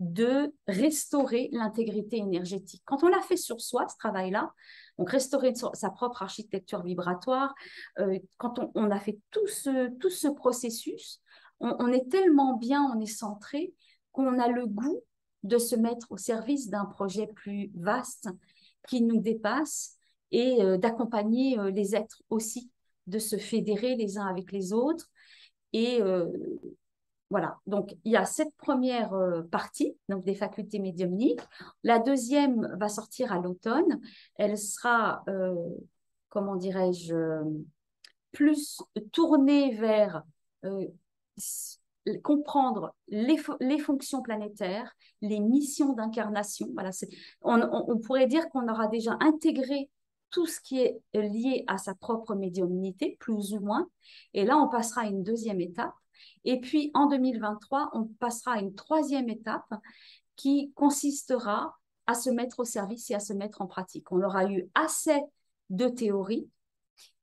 de 0.00 0.52
restaurer 0.66 1.48
l'intégrité 1.52 2.16
énergétique. 2.16 2.82
Quand 2.84 3.04
on 3.04 3.08
l'a 3.08 3.20
fait 3.20 3.36
sur 3.36 3.60
soi, 3.60 3.86
ce 3.88 3.96
travail-là, 3.98 4.52
donc 4.98 5.10
restaurer 5.10 5.52
sa 5.54 5.90
propre 5.90 6.22
architecture 6.22 6.82
vibratoire, 6.82 7.54
euh, 8.00 8.18
quand 8.38 8.58
on, 8.74 8.90
a 8.90 8.98
fait 8.98 9.20
tout 9.30 9.46
ce, 9.46 9.96
tout 9.98 10.10
ce 10.10 10.26
processus, 10.26 11.20
on, 11.60 11.92
est 11.92 12.10
tellement 12.10 12.56
bien, 12.56 12.82
on 12.92 13.00
est 13.00 13.06
centré, 13.06 13.72
qu'on 14.10 14.40
a 14.40 14.48
le 14.48 14.66
goût 14.66 15.02
de 15.44 15.58
se 15.58 15.76
mettre 15.76 16.08
au 16.10 16.16
service 16.16 16.68
d'un 16.68 16.86
projet 16.86 17.28
plus 17.28 17.70
vaste 17.76 18.28
qui 18.88 19.02
nous 19.02 19.20
dépasse 19.20 19.98
et 20.32 20.60
euh, 20.62 20.78
d'accompagner 20.78 21.56
les 21.70 21.94
êtres 21.94 22.22
aussi, 22.28 22.72
de 23.06 23.20
se 23.20 23.36
fédérer 23.36 23.94
les 23.94 24.18
uns 24.18 24.26
avec 24.26 24.50
les 24.50 24.72
autres. 24.72 25.11
Et 25.72 26.02
euh, 26.02 26.26
voilà, 27.30 27.58
donc 27.66 27.96
il 28.04 28.12
y 28.12 28.16
a 28.16 28.24
cette 28.24 28.54
première 28.56 29.14
partie, 29.50 29.96
donc 30.08 30.24
des 30.24 30.34
facultés 30.34 30.78
médiumniques. 30.78 31.40
La 31.82 31.98
deuxième 31.98 32.76
va 32.78 32.88
sortir 32.88 33.32
à 33.32 33.38
l'automne. 33.38 34.00
Elle 34.36 34.58
sera, 34.58 35.24
comment 36.28 36.56
dirais-je, 36.56 37.14
plus 38.32 38.82
tournée 39.12 39.74
vers 39.74 40.22
comprendre 42.22 42.94
les, 43.08 43.78
fonctions 43.78 44.22
planétaires, 44.22 44.94
les 45.20 45.40
missions 45.40 45.92
d'incarnation. 45.92 46.68
Voilà, 46.74 46.90
on, 47.42 47.98
pourrait 47.98 48.26
dire 48.26 48.48
qu'on 48.50 48.68
aura 48.68 48.88
déjà 48.88 49.16
intégré 49.20 49.90
tout 50.32 50.46
ce 50.46 50.60
qui 50.60 50.80
est 50.80 51.00
lié 51.14 51.62
à 51.68 51.78
sa 51.78 51.94
propre 51.94 52.34
médiumnité, 52.34 53.16
plus 53.20 53.52
ou 53.52 53.60
moins. 53.60 53.88
Et 54.34 54.44
là, 54.44 54.56
on 54.56 54.68
passera 54.68 55.02
à 55.02 55.06
une 55.06 55.22
deuxième 55.22 55.60
étape. 55.60 55.94
Et 56.44 56.60
puis, 56.60 56.90
en 56.94 57.06
2023, 57.06 57.90
on 57.92 58.06
passera 58.18 58.54
à 58.54 58.58
une 58.58 58.74
troisième 58.74 59.28
étape 59.28 59.72
qui 60.34 60.72
consistera 60.74 61.76
à 62.06 62.14
se 62.14 62.30
mettre 62.30 62.60
au 62.60 62.64
service 62.64 63.10
et 63.10 63.14
à 63.14 63.20
se 63.20 63.32
mettre 63.32 63.62
en 63.62 63.66
pratique. 63.66 64.10
On 64.10 64.22
aura 64.22 64.50
eu 64.50 64.68
assez 64.74 65.20
de 65.70 65.86
théorie. 65.86 66.48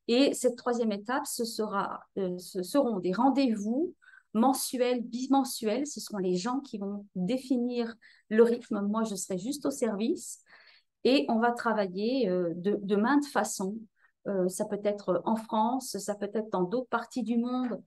Et 0.07 0.33
cette 0.33 0.55
troisième 0.55 0.91
étape, 0.91 1.25
ce, 1.25 1.45
sera, 1.45 2.01
euh, 2.17 2.37
ce 2.37 2.63
seront 2.63 2.99
des 2.99 3.11
rendez-vous 3.11 3.95
mensuel, 4.33 5.01
bimensuel. 5.01 5.85
Ce 5.85 5.99
seront 5.99 6.17
les 6.17 6.35
gens 6.35 6.59
qui 6.59 6.77
vont 6.77 7.05
définir 7.15 7.93
le 8.29 8.43
rythme. 8.43 8.81
Moi, 8.81 9.03
je 9.03 9.15
serai 9.15 9.37
juste 9.37 9.65
au 9.65 9.71
service. 9.71 10.41
Et 11.03 11.25
on 11.29 11.39
va 11.39 11.51
travailler 11.51 12.29
euh, 12.29 12.53
de, 12.55 12.95
maintes 12.95 13.27
façons. 13.27 13.75
Euh, 14.27 14.47
ça 14.47 14.65
peut 14.65 14.81
être 14.83 15.21
en 15.25 15.35
France, 15.35 15.97
ça 15.97 16.15
peut 16.15 16.29
être 16.33 16.49
dans 16.51 16.63
d'autres 16.63 16.89
parties 16.89 17.23
du 17.23 17.37
monde 17.37 17.81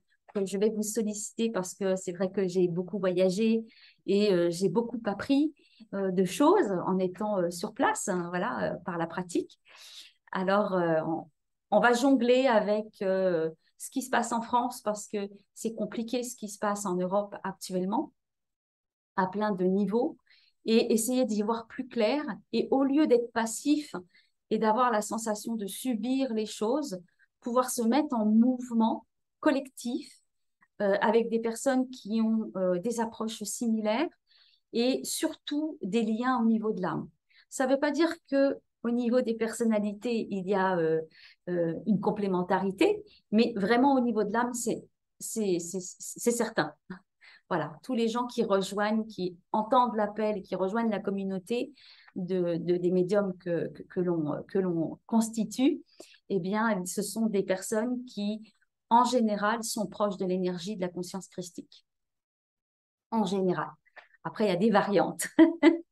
je 0.45 0.57
vais 0.57 0.71
vous 0.71 0.81
solliciter 0.81 1.51
parce 1.51 1.75
que 1.75 1.95
c'est 1.95 2.11
vrai 2.11 2.31
que 2.31 2.47
j'ai 2.47 2.67
beaucoup 2.67 2.97
voyagé 2.97 3.63
et 4.07 4.33
euh, 4.33 4.49
j'ai 4.49 4.67
beaucoup 4.67 4.99
appris 5.05 5.53
de 5.91 6.25
choses 6.25 6.71
en 6.87 6.97
étant 6.97 7.51
sur 7.51 7.71
place, 7.71 8.07
hein, 8.07 8.29
voilà, 8.29 8.79
par 8.83 8.97
la 8.97 9.05
pratique. 9.05 9.59
Alors, 10.31 10.75
on, 11.69 11.79
va 11.79 11.93
jongler 11.93 12.47
avec 12.47 12.87
ce 12.97 13.51
qui 13.91 14.01
se 14.01 14.09
passe 14.09 14.31
en 14.31 14.41
France 14.41 14.81
parce 14.81 15.07
que 15.07 15.29
c'est 15.53 15.75
compliqué 15.75 16.23
ce 16.23 16.35
qui 16.35 16.49
se 16.49 16.57
passe 16.57 16.87
en 16.87 16.95
Europe 16.95 17.35
actuellement 17.43 18.11
à 19.17 19.27
plein 19.27 19.51
de 19.51 19.65
niveaux 19.65 20.17
et 20.65 20.93
essayer 20.93 21.25
d'y 21.25 21.41
voir 21.41 21.67
plus 21.67 21.87
clair 21.87 22.23
et 22.51 22.67
au 22.71 22.83
lieu 22.83 23.07
d'être 23.07 23.31
passif 23.31 23.93
et 24.49 24.57
d'avoir 24.57 24.91
la 24.91 25.01
sensation 25.01 25.55
de 25.55 25.67
subir 25.67 26.33
les 26.33 26.45
choses, 26.45 26.99
pouvoir 27.41 27.69
se 27.69 27.81
mettre 27.81 28.15
en 28.15 28.25
mouvement 28.25 29.05
collectif 29.39 30.23
euh, 30.81 30.95
avec 31.01 31.29
des 31.29 31.39
personnes 31.39 31.89
qui 31.89 32.21
ont 32.21 32.51
euh, 32.55 32.79
des 32.79 32.99
approches 32.99 33.43
similaires 33.43 34.09
et 34.71 35.01
surtout 35.03 35.77
des 35.81 36.03
liens 36.03 36.39
au 36.41 36.45
niveau 36.45 36.71
de 36.71 36.81
l'âme. 36.81 37.09
Ça 37.49 37.67
ne 37.67 37.73
veut 37.73 37.79
pas 37.79 37.91
dire 37.91 38.11
que 38.29 38.57
au 38.83 38.91
niveau 38.91 39.21
des 39.21 39.35
personnalités, 39.35 40.27
il 40.29 40.47
y 40.47 40.55
a 40.55 40.77
euh, 40.77 41.01
une 41.85 42.01
complémentarité, 42.01 43.03
mais 43.31 43.53
vraiment 43.55 43.93
au 43.95 44.01
niveau 44.01 44.23
de 44.23 44.33
l'âme, 44.33 44.53
c'est 44.53 45.59
certain. 45.59 46.73
Voilà, 47.55 47.77
tous 47.83 47.93
les 47.93 48.07
gens 48.07 48.25
qui 48.25 48.43
rejoignent, 48.43 49.05
qui 49.05 49.37
entendent 49.51 49.95
l'appel, 49.95 50.41
qui 50.41 50.55
rejoignent 50.55 50.89
la 50.89 50.99
communauté 50.99 51.71
de, 52.15 52.55
des 52.57 52.89
médiums 52.89 53.37
que, 53.37 53.67
que, 53.67 54.01
que 54.47 54.57
l'on 54.57 54.99
constitue, 55.05 55.83
eh 56.29 56.39
bien, 56.39 56.83
ce 56.87 57.03
sont 57.03 57.27
des 57.27 57.43
personnes 57.43 58.03
qui, 58.05 58.41
en 58.89 59.03
général, 59.03 59.63
sont 59.63 59.85
proches 59.85 60.17
de 60.17 60.25
l'énergie 60.25 60.75
de 60.75 60.81
la 60.81 60.87
conscience 60.87 61.27
christique. 61.27 61.85
En 63.11 63.23
général. 63.23 63.69
Après, 64.23 64.45
il 64.45 64.47
y 64.47 64.51
a 64.51 64.55
des 64.55 64.71
variantes. 64.71 65.27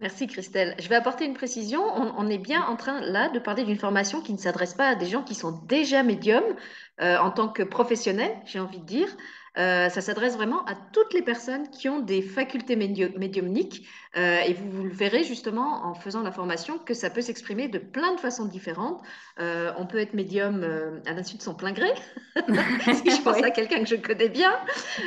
Merci 0.00 0.26
Christelle. 0.26 0.74
Je 0.80 0.88
vais 0.88 0.96
apporter 0.96 1.24
une 1.24 1.34
précision. 1.34 1.84
On, 1.84 2.26
est 2.26 2.38
bien 2.38 2.64
en 2.64 2.74
train 2.74 3.00
là 3.00 3.28
de 3.28 3.38
parler 3.38 3.62
d'une 3.62 3.78
formation 3.78 4.22
qui 4.22 4.32
ne 4.32 4.38
s'adresse 4.38 4.74
pas 4.74 4.88
à 4.88 4.94
des 4.96 5.06
gens 5.06 5.22
qui 5.22 5.36
sont 5.36 5.52
déjà 5.66 6.02
médiums 6.02 6.56
euh, 7.00 7.16
en 7.18 7.30
tant 7.30 7.48
que 7.48 7.62
professionnels, 7.62 8.36
j'ai 8.44 8.58
envie 8.58 8.80
de 8.80 8.84
dire. 8.84 9.06
Ça 9.56 10.00
s'adresse 10.00 10.36
vraiment 10.36 10.64
à 10.66 10.74
toutes 10.92 11.14
les 11.14 11.22
personnes 11.22 11.68
qui 11.70 11.88
ont 11.88 12.00
des 12.00 12.22
facultés 12.22 12.76
médiumniques. 12.76 13.86
et 14.16 14.52
vous, 14.54 14.70
vous, 14.70 14.84
le 14.84 14.92
verrez 14.92 15.24
justement 15.24 15.86
en 15.86 15.94
faisant 15.94 16.22
la 16.22 16.32
formation 16.32 16.78
que 16.78 16.94
ça 16.94 17.10
peut 17.10 17.20
s'exprimer 17.20 17.68
de 17.68 17.78
plein 17.78 18.14
de 18.14 18.20
façons 18.20 18.46
différentes. 18.46 19.00
on 19.38 19.86
peut 19.86 19.98
être 19.98 20.14
médium 20.14 20.64
à 21.06 21.12
l'insu 21.12 21.36
de 21.36 21.42
son 21.42 21.54
plein 21.54 21.72
gré, 21.72 21.88
si 22.36 23.10
je 23.10 23.22
pense 23.22 23.42
à 23.42 23.50
quelqu'un 23.50 23.80
que 23.84 23.88
je 23.88 23.96
connais 23.96 24.28
bien. 24.28 24.52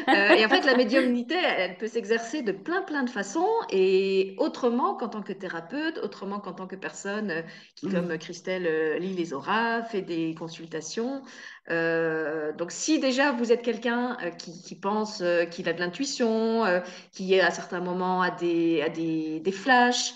et 0.07 0.45
en 0.45 0.49
fait, 0.49 0.65
la 0.65 0.75
médiumnité, 0.75 1.35
elle 1.35 1.77
peut 1.77 1.87
s'exercer 1.87 2.41
de 2.41 2.51
plein, 2.51 2.81
plein 2.81 3.03
de 3.03 3.09
façons 3.09 3.47
et 3.69 4.35
autrement 4.37 4.95
qu'en 4.95 5.09
tant 5.09 5.21
que 5.21 5.33
thérapeute, 5.33 5.99
autrement 6.03 6.39
qu'en 6.39 6.53
tant 6.53 6.67
que 6.67 6.75
personne 6.75 7.43
qui, 7.75 7.89
comme 7.89 8.17
Christelle, 8.17 8.97
lit 8.99 9.13
les 9.13 9.33
auras, 9.33 9.83
fait 9.83 10.01
des 10.01 10.35
consultations. 10.35 11.21
Euh, 11.69 12.53
donc, 12.53 12.71
si 12.71 13.00
déjà 13.00 13.31
vous 13.31 13.51
êtes 13.51 13.62
quelqu'un 13.62 14.17
euh, 14.24 14.29
qui, 14.31 14.75
pense 14.75 15.21
euh, 15.21 15.45
qu'il 15.45 15.67
a 15.67 15.74
de 15.74 15.79
l'intuition, 15.79 16.63
qui 17.12 17.39
à 17.39 17.51
certains 17.51 17.81
moments 17.81 18.21
a 18.21 18.31
des, 18.31 18.81
a 18.81 18.89
des, 18.89 19.39
des 19.39 19.51
flashs, 19.51 20.13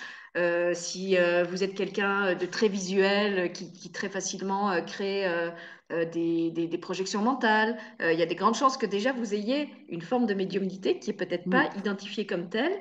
si 0.74 1.18
vous 1.50 1.64
êtes 1.64 1.76
quelqu'un 1.76 2.36
de 2.36 2.46
très 2.46 2.70
visuel, 2.70 3.52
qui 3.52 3.92
très 3.92 4.10
facilement 4.10 4.82
crée 4.86 5.26
des, 6.12 6.52
des, 6.52 6.68
des, 6.68 6.78
projections 6.78 7.22
mentales, 7.22 7.78
il 8.00 8.18
y 8.18 8.22
a 8.22 8.26
des 8.26 8.36
grandes 8.36 8.56
chances 8.56 8.78
que 8.78 8.86
déjà 8.86 9.12
vous 9.12 9.34
ayez 9.34 9.70
une 9.90 10.02
forme 10.02 10.26
de 10.26 10.34
médiumnité 10.34 11.00
qui 11.00 11.10
est 11.10 11.14
peut-être 11.14 11.50
pas 11.50 11.70
identifiée 11.78 12.26
comme 12.26 12.50
telle. 12.50 12.74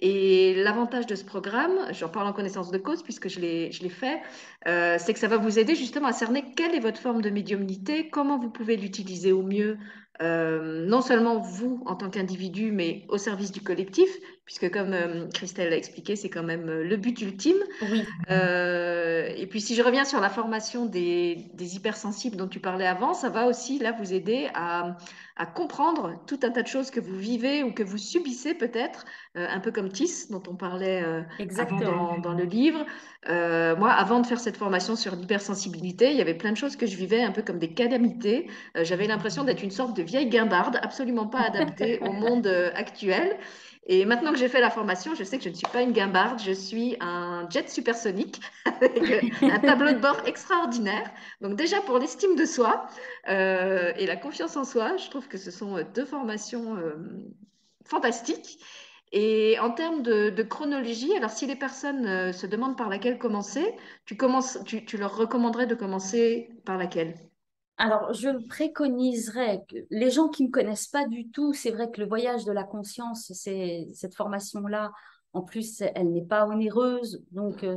Et 0.00 0.54
l'avantage 0.62 1.06
de 1.06 1.16
ce 1.16 1.24
programme, 1.24 1.76
j'en 1.90 2.08
parle 2.08 2.28
en 2.28 2.32
connaissance 2.32 2.70
de 2.70 2.78
cause 2.78 3.02
puisque 3.02 3.28
je 3.28 3.40
l'ai 3.40 3.88
fait, 3.88 4.20
euh, 4.68 4.96
c'est 4.98 5.12
que 5.12 5.18
ça 5.18 5.26
va 5.26 5.38
vous 5.38 5.58
aider 5.58 5.74
justement 5.74 6.06
à 6.06 6.12
cerner 6.12 6.44
quelle 6.56 6.74
est 6.74 6.80
votre 6.80 7.00
forme 7.00 7.20
de 7.20 7.30
médiumnité, 7.30 8.08
comment 8.08 8.38
vous 8.38 8.50
pouvez 8.50 8.76
l'utiliser 8.76 9.32
au 9.32 9.42
mieux, 9.42 9.76
euh, 10.22 10.86
non 10.86 11.00
seulement 11.00 11.40
vous 11.40 11.82
en 11.86 11.96
tant 11.96 12.10
qu'individu, 12.10 12.70
mais 12.70 13.06
au 13.08 13.18
service 13.18 13.50
du 13.50 13.60
collectif, 13.60 14.08
puisque 14.48 14.70
comme 14.70 14.94
euh, 14.94 15.28
Christelle 15.28 15.68
l'a 15.68 15.76
expliqué, 15.76 16.16
c'est 16.16 16.30
quand 16.30 16.42
même 16.42 16.70
le 16.70 16.96
but 16.96 17.20
ultime. 17.20 17.58
Oui. 17.82 18.02
et 18.30 19.46
puis 19.46 19.60
si 19.60 19.74
je 19.74 19.82
reviens 19.82 20.06
sur 20.06 20.20
la 20.20 20.30
formation 20.30 20.86
des, 20.86 21.50
des 21.52 21.76
hypersensibles 21.76 22.36
dont 22.36 22.48
tu 22.48 22.58
parlais 22.58 22.86
avant, 22.86 23.12
ça 23.12 23.28
va 23.28 23.46
aussi 23.46 23.78
là 23.78 23.92
vous 23.92 24.14
aider 24.14 24.48
à, 24.54 24.96
à 25.38 25.46
comprendre 25.46 26.20
tout 26.26 26.40
un 26.42 26.50
tas 26.50 26.62
de 26.62 26.66
choses 26.66 26.90
que 26.90 26.98
vous 26.98 27.16
vivez 27.16 27.62
ou 27.62 27.72
que 27.72 27.84
vous 27.84 27.96
subissez 27.96 28.54
peut-être, 28.54 29.06
euh, 29.36 29.46
un 29.48 29.60
peu 29.60 29.70
comme 29.70 29.88
Tis, 29.90 30.26
dont 30.30 30.42
on 30.48 30.56
parlait 30.56 31.02
euh, 31.02 31.22
avant 31.58 32.18
dans, 32.18 32.34
le 32.34 32.44
livre. 32.44 32.84
Euh, 33.28 33.76
moi, 33.76 33.92
avant 33.92 34.20
de 34.20 34.26
faire 34.26 34.40
cette 34.40 34.56
formation 34.56 34.96
sur 34.96 35.14
l'hypersensibilité, 35.14 36.10
il 36.10 36.16
y 36.16 36.20
avait 36.20 36.34
plein 36.34 36.50
de 36.50 36.56
choses 36.56 36.74
que 36.74 36.86
je 36.86 36.96
vivais 36.96 37.22
un 37.22 37.30
peu 37.30 37.42
comme 37.42 37.60
des 37.60 37.72
calamités. 37.72 38.48
J'avais 38.74 39.06
l'impression 39.06 39.44
d'être 39.44 39.62
une 39.62 39.70
sorte 39.70 39.96
de 39.96 40.02
vieille 40.02 40.28
guimbarde, 40.28 40.78
absolument 40.82 41.28
pas 41.28 41.42
adaptée 41.42 42.00
au 42.00 42.12
monde 42.12 42.48
actuel. 42.74 43.38
Et 43.90 44.04
maintenant 44.04 44.32
que 44.32 44.38
j'ai 44.38 44.48
fait 44.48 44.60
la 44.60 44.68
formation, 44.68 45.14
je 45.14 45.24
sais 45.24 45.38
que 45.38 45.44
je 45.44 45.48
ne 45.48 45.54
suis 45.54 45.66
pas 45.72 45.80
une 45.80 45.92
guimbarde, 45.92 46.40
je 46.40 46.52
suis 46.52 46.96
un 47.00 47.48
jet 47.48 47.70
supersonique 47.70 48.38
avec 48.66 49.42
un 49.42 49.58
tableau 49.60 49.92
de 49.92 49.98
bord 49.98 50.20
extraordinaire. 50.26 51.10
Donc 51.40 51.56
déjà 51.56 51.80
pour 51.80 51.98
l'estime 51.98 52.36
de 52.36 52.44
soi 52.44 52.86
euh, 53.28 53.94
et 53.96 54.04
la 54.06 54.16
confiance 54.16 54.58
en 54.58 54.64
soi, 54.64 54.98
je 54.98 55.08
trouve 55.08 55.26
que 55.26 55.38
ce 55.38 55.50
sont 55.50 55.82
deux 55.94 56.04
formations 56.04 56.76
euh, 56.76 56.96
fantastiques. 57.86 58.62
Et 59.10 59.58
en 59.58 59.70
termes 59.70 60.02
de, 60.02 60.42
chronologie, 60.42 61.16
alors 61.16 61.30
si 61.30 61.46
les 61.46 61.56
personnes 61.56 62.06
euh, 62.06 62.32
se 62.34 62.46
demandent 62.46 62.76
par 62.76 62.90
laquelle 62.90 63.16
commencer, 63.16 63.74
tu, 64.04 64.18
commences, 64.18 64.58
tu 64.66 64.96
leur 64.98 65.16
recommanderais 65.16 65.66
de 65.66 65.74
commencer 65.74 66.50
par 66.66 66.76
laquelle? 66.76 67.14
Alors, 67.78 68.12
je 68.12 68.44
préconiserais 68.48 69.64
les 69.90 70.10
gens 70.10 70.28
qui 70.28 70.44
ne 70.44 70.50
connaissent 70.50 70.88
pas 70.88 71.06
du 71.06 71.30
tout, 71.30 71.52
c'est 71.52 71.70
vrai 71.70 71.88
que 71.90 72.00
le 72.00 72.08
voyage 72.08 72.44
de 72.44 72.50
la 72.50 72.64
conscience, 72.64 73.32
c'est 73.32 73.86
cette 73.94 74.16
formation-là. 74.16 74.90
En 75.32 75.42
plus, 75.42 75.80
elle 75.80 76.10
n'est 76.10 76.24
pas 76.24 76.46
onéreuse, 76.48 77.22
donc 77.30 77.62
euh, 77.62 77.76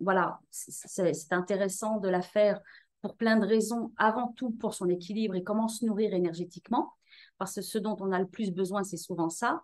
voilà, 0.00 0.38
c'est 0.50 1.32
intéressant 1.32 1.98
de 1.98 2.10
la 2.10 2.20
faire 2.20 2.60
pour 3.00 3.16
plein 3.16 3.38
de 3.38 3.46
raisons. 3.46 3.90
Avant 3.96 4.34
tout, 4.36 4.50
pour 4.50 4.74
son 4.74 4.90
équilibre 4.90 5.34
et 5.34 5.42
comment 5.42 5.68
se 5.68 5.86
nourrir 5.86 6.12
énergétiquement, 6.12 6.92
parce 7.38 7.54
que 7.54 7.62
ce 7.62 7.78
dont 7.78 7.96
on 8.00 8.12
a 8.12 8.18
le 8.18 8.26
plus 8.26 8.52
besoin, 8.52 8.84
c'est 8.84 8.98
souvent 8.98 9.30
ça. 9.30 9.62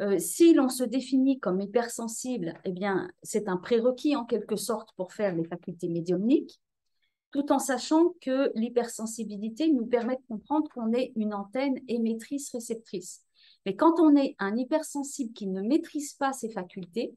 Euh, 0.00 0.18
si 0.18 0.54
l'on 0.54 0.68
se 0.68 0.82
définit 0.82 1.38
comme 1.38 1.60
hypersensible, 1.60 2.54
eh 2.64 2.72
bien, 2.72 3.08
c'est 3.22 3.48
un 3.48 3.58
prérequis 3.58 4.16
en 4.16 4.24
quelque 4.24 4.56
sorte 4.56 4.90
pour 4.96 5.12
faire 5.12 5.36
les 5.36 5.44
facultés 5.44 5.88
médiumniques 5.88 6.60
tout 7.34 7.50
en 7.50 7.58
sachant 7.58 8.14
que 8.20 8.52
l'hypersensibilité 8.54 9.68
nous 9.72 9.86
permet 9.86 10.14
de 10.14 10.22
comprendre 10.28 10.68
qu'on 10.72 10.92
est 10.92 11.12
une 11.16 11.34
antenne 11.34 11.80
émettrice-réceptrice. 11.88 13.24
Mais 13.66 13.74
quand 13.74 13.98
on 13.98 14.14
est 14.14 14.36
un 14.38 14.56
hypersensible 14.56 15.32
qui 15.32 15.48
ne 15.48 15.60
maîtrise 15.60 16.12
pas 16.12 16.32
ses 16.32 16.48
facultés 16.48 17.12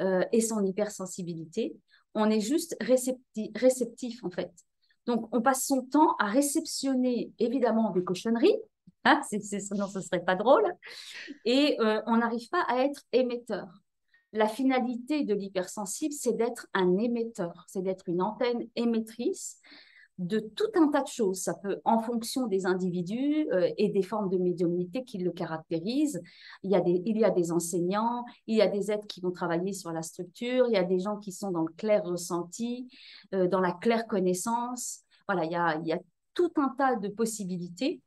euh, 0.00 0.24
et 0.32 0.40
son 0.40 0.64
hypersensibilité, 0.64 1.76
on 2.14 2.30
est 2.30 2.40
juste 2.40 2.74
réceptif, 2.80 4.24
en 4.24 4.30
fait. 4.30 4.50
Donc, 5.04 5.28
on 5.30 5.42
passe 5.42 5.66
son 5.66 5.82
temps 5.82 6.16
à 6.18 6.24
réceptionner 6.24 7.32
évidemment 7.38 7.90
des 7.90 8.04
cochonneries, 8.04 8.56
hein, 9.04 9.20
sinon 9.28 9.88
ce 9.88 10.00
serait 10.00 10.24
pas 10.24 10.36
drôle, 10.36 10.64
et 11.44 11.78
euh, 11.80 12.00
on 12.06 12.16
n'arrive 12.16 12.48
pas 12.48 12.62
à 12.62 12.78
être 12.78 13.02
émetteur 13.12 13.82
la 14.32 14.48
finalité 14.48 15.24
de 15.24 15.34
l'hypersensible, 15.34 16.14
c'est 16.14 16.36
d'être 16.36 16.66
un 16.74 16.96
émetteur, 16.96 17.64
c'est 17.68 17.82
d'être 17.82 18.08
une 18.08 18.22
antenne 18.22 18.66
émettrice 18.76 19.60
de 20.18 20.38
tout 20.38 20.70
un 20.76 20.88
tas 20.88 21.02
de 21.02 21.08
choses. 21.08 21.40
Ça 21.40 21.54
peut, 21.54 21.80
en 21.84 21.98
fonction 21.98 22.46
des 22.46 22.66
individus 22.66 23.48
euh, 23.52 23.70
et 23.76 23.88
des 23.88 24.02
formes 24.02 24.28
de 24.30 24.38
médiumnité 24.38 25.04
qui 25.04 25.18
le 25.18 25.32
caractérisent, 25.32 26.20
il 26.62 26.70
y, 26.70 26.74
a 26.74 26.80
des, 26.80 27.02
il 27.04 27.18
y 27.18 27.24
a 27.24 27.30
des 27.30 27.50
enseignants, 27.50 28.24
il 28.46 28.56
y 28.56 28.62
a 28.62 28.68
des 28.68 28.90
êtres 28.90 29.06
qui 29.06 29.20
vont 29.20 29.32
travailler 29.32 29.72
sur 29.72 29.90
la 29.92 30.02
structure, 30.02 30.66
il 30.68 30.72
y 30.72 30.76
a 30.76 30.84
des 30.84 31.00
gens 31.00 31.18
qui 31.18 31.32
sont 31.32 31.50
dans 31.50 31.62
le 31.62 31.72
clair 31.72 32.04
ressenti, 32.04 32.88
euh, 33.34 33.48
dans 33.48 33.60
la 33.60 33.72
claire 33.72 34.06
connaissance. 34.06 35.00
Voilà, 35.28 35.44
il 35.44 35.52
y, 35.52 35.56
a, 35.56 35.76
il 35.78 35.86
y 35.86 35.92
a 35.92 35.98
tout 36.34 36.52
un 36.56 36.74
tas 36.76 36.96
de 36.96 37.08
possibilités. 37.08 38.00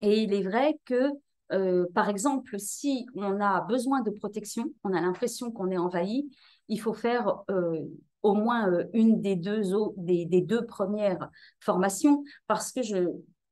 Et 0.00 0.22
il 0.22 0.34
est 0.34 0.42
vrai 0.42 0.78
que 0.84 1.10
euh, 1.52 1.86
par 1.94 2.08
exemple, 2.08 2.58
si 2.58 3.06
on 3.14 3.40
a 3.40 3.60
besoin 3.62 4.00
de 4.00 4.10
protection, 4.10 4.72
on 4.82 4.92
a 4.92 5.00
l'impression 5.00 5.50
qu'on 5.50 5.70
est 5.70 5.78
envahi, 5.78 6.30
il 6.68 6.80
faut 6.80 6.94
faire 6.94 7.42
euh, 7.50 7.80
au 8.22 8.34
moins 8.34 8.70
euh, 8.70 8.84
une 8.92 9.20
des 9.20 9.36
deux, 9.36 9.62
des, 9.96 10.26
deux 10.26 10.64
premières 10.64 11.30
formations 11.60 12.24
parce 12.46 12.72
que 12.72 12.80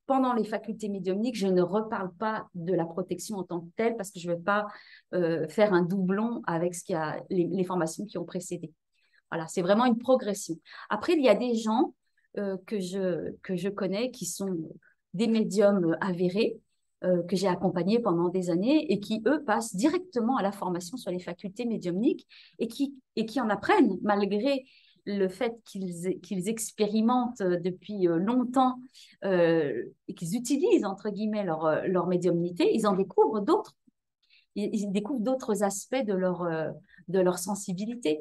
pendant 0.06 0.32
les 0.32 0.44
facultés 0.44 0.88
médiumniques, 0.88 1.36
je 1.36 1.46
ne 1.46 1.62
reparle 1.62 2.12
pas 2.14 2.48
de 2.54 2.72
la 2.74 2.84
protection 2.84 3.36
en 3.36 3.44
tant 3.44 3.60
que 3.60 3.70
telle 3.76 3.96
parce 3.96 4.10
que 4.10 4.18
je 4.18 4.30
ne 4.30 4.34
veux 4.34 4.42
pas 4.42 4.66
faire 5.48 5.72
un 5.72 5.82
doublon 5.82 6.42
avec 6.46 6.74
ce 6.74 6.92
a, 6.92 7.22
les, 7.30 7.64
formations 7.64 8.04
qui 8.04 8.18
ont 8.18 8.24
précédé. 8.24 8.72
Voilà, 9.30 9.46
c'est 9.46 9.62
vraiment 9.62 9.86
une 9.86 9.98
progression. 9.98 10.56
Après, 10.90 11.14
il 11.14 11.22
y 11.22 11.28
a 11.28 11.34
des 11.34 11.54
gens 11.54 11.94
que, 12.34 12.80
je, 12.80 13.32
que 13.42 13.56
je 13.56 13.68
connais 13.68 14.10
qui 14.10 14.26
sont 14.26 14.58
des 15.14 15.28
médiums 15.28 15.96
avérés 16.00 16.60
euh, 17.04 17.22
que 17.24 17.36
j'ai 17.36 17.48
accompagnés 17.48 17.98
pendant 17.98 18.28
des 18.28 18.50
années 18.50 18.92
et 18.92 19.00
qui, 19.00 19.22
eux, 19.26 19.42
passent 19.44 19.74
directement 19.74 20.36
à 20.36 20.42
la 20.42 20.52
formation 20.52 20.96
sur 20.96 21.10
les 21.10 21.18
facultés 21.18 21.64
médiumniques 21.64 22.28
et 22.58 22.68
qui, 22.68 22.94
et 23.16 23.26
qui 23.26 23.40
en 23.40 23.48
apprennent 23.48 23.98
malgré 24.02 24.64
le 25.04 25.26
fait 25.28 25.56
qu'ils 25.64 26.48
expérimentent 26.48 27.40
euh, 27.40 27.58
depuis 27.58 28.06
euh, 28.06 28.18
longtemps 28.18 28.78
et 29.24 30.14
qu'ils 30.14 30.36
utilisent, 30.36 30.84
entre 30.84 31.10
guillemets, 31.10 31.44
leur, 31.44 31.86
leur 31.86 32.06
médiumnité, 32.06 32.72
ils 32.74 32.86
en 32.86 32.94
découvrent 32.94 33.40
d'autres. 33.40 33.76
Ils, 34.54 34.70
ils, 34.72 34.92
découvrent 34.92 35.22
d'autres 35.22 35.62
aspects 35.62 36.04
de 36.04 36.14
leur, 36.14 36.46
de 37.08 37.20
leur 37.20 37.38
sensibilité. 37.38 38.20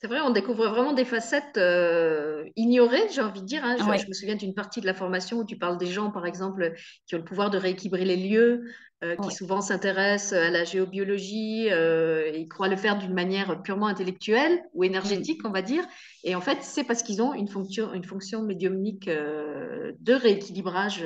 C'est 0.00 0.08
vrai, 0.08 0.20
on 0.20 0.30
découvre 0.30 0.68
vraiment 0.68 0.92
des 0.92 1.04
facettes 1.04 1.56
euh, 1.56 2.44
ignorées, 2.56 3.08
j'ai 3.10 3.22
envie 3.22 3.40
de 3.40 3.46
dire. 3.46 3.64
Hein. 3.64 3.76
Je, 3.78 4.06
me 4.06 4.12
souviens 4.12 4.34
d'une 4.34 4.52
partie 4.52 4.80
de 4.80 4.86
la 4.86 4.92
formation 4.92 5.38
où 5.38 5.44
tu 5.44 5.56
parles 5.56 5.78
des 5.78 5.86
gens, 5.86 6.10
par 6.10 6.26
exemple, 6.26 6.74
qui 7.06 7.14
ont 7.14 7.18
le 7.18 7.24
pouvoir 7.24 7.48
de 7.48 7.56
rééquilibrer 7.56 8.04
les 8.04 8.16
lieux, 8.16 8.64
euh, 9.02 9.16
qui 9.16 9.30
souvent 9.30 9.60
s'intéressent 9.60 10.32
à 10.38 10.50
la 10.50 10.64
géobiologie 10.64 11.68
euh, 11.70 12.30
et 12.32 12.46
croient 12.48 12.68
le 12.68 12.76
faire 12.76 12.98
d'une 12.98 13.14
manière 13.14 13.62
purement 13.62 13.86
intellectuelle 13.86 14.62
ou 14.74 14.84
énergétique, 14.84 15.40
on 15.44 15.50
va 15.50 15.62
dire. 15.62 15.84
Et 16.22 16.34
en 16.34 16.40
fait, 16.40 16.58
c'est 16.60 16.84
parce 16.84 17.02
qu'ils 17.02 17.22
ont 17.22 17.32
une 17.32 17.48
fonction, 17.48 17.94
une 17.94 18.04
fonction 18.04 18.42
médiumnique 18.42 19.08
de 19.08 20.12
rééquilibrage 20.12 21.04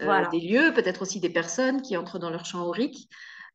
des 0.00 0.40
lieux, 0.40 0.74
peut-être 0.74 1.02
aussi 1.02 1.20
des 1.20 1.30
personnes 1.30 1.80
qui 1.80 1.96
entrent 1.96 2.18
dans 2.18 2.30
leur 2.30 2.44
champ 2.44 2.66
aurique. 2.66 3.08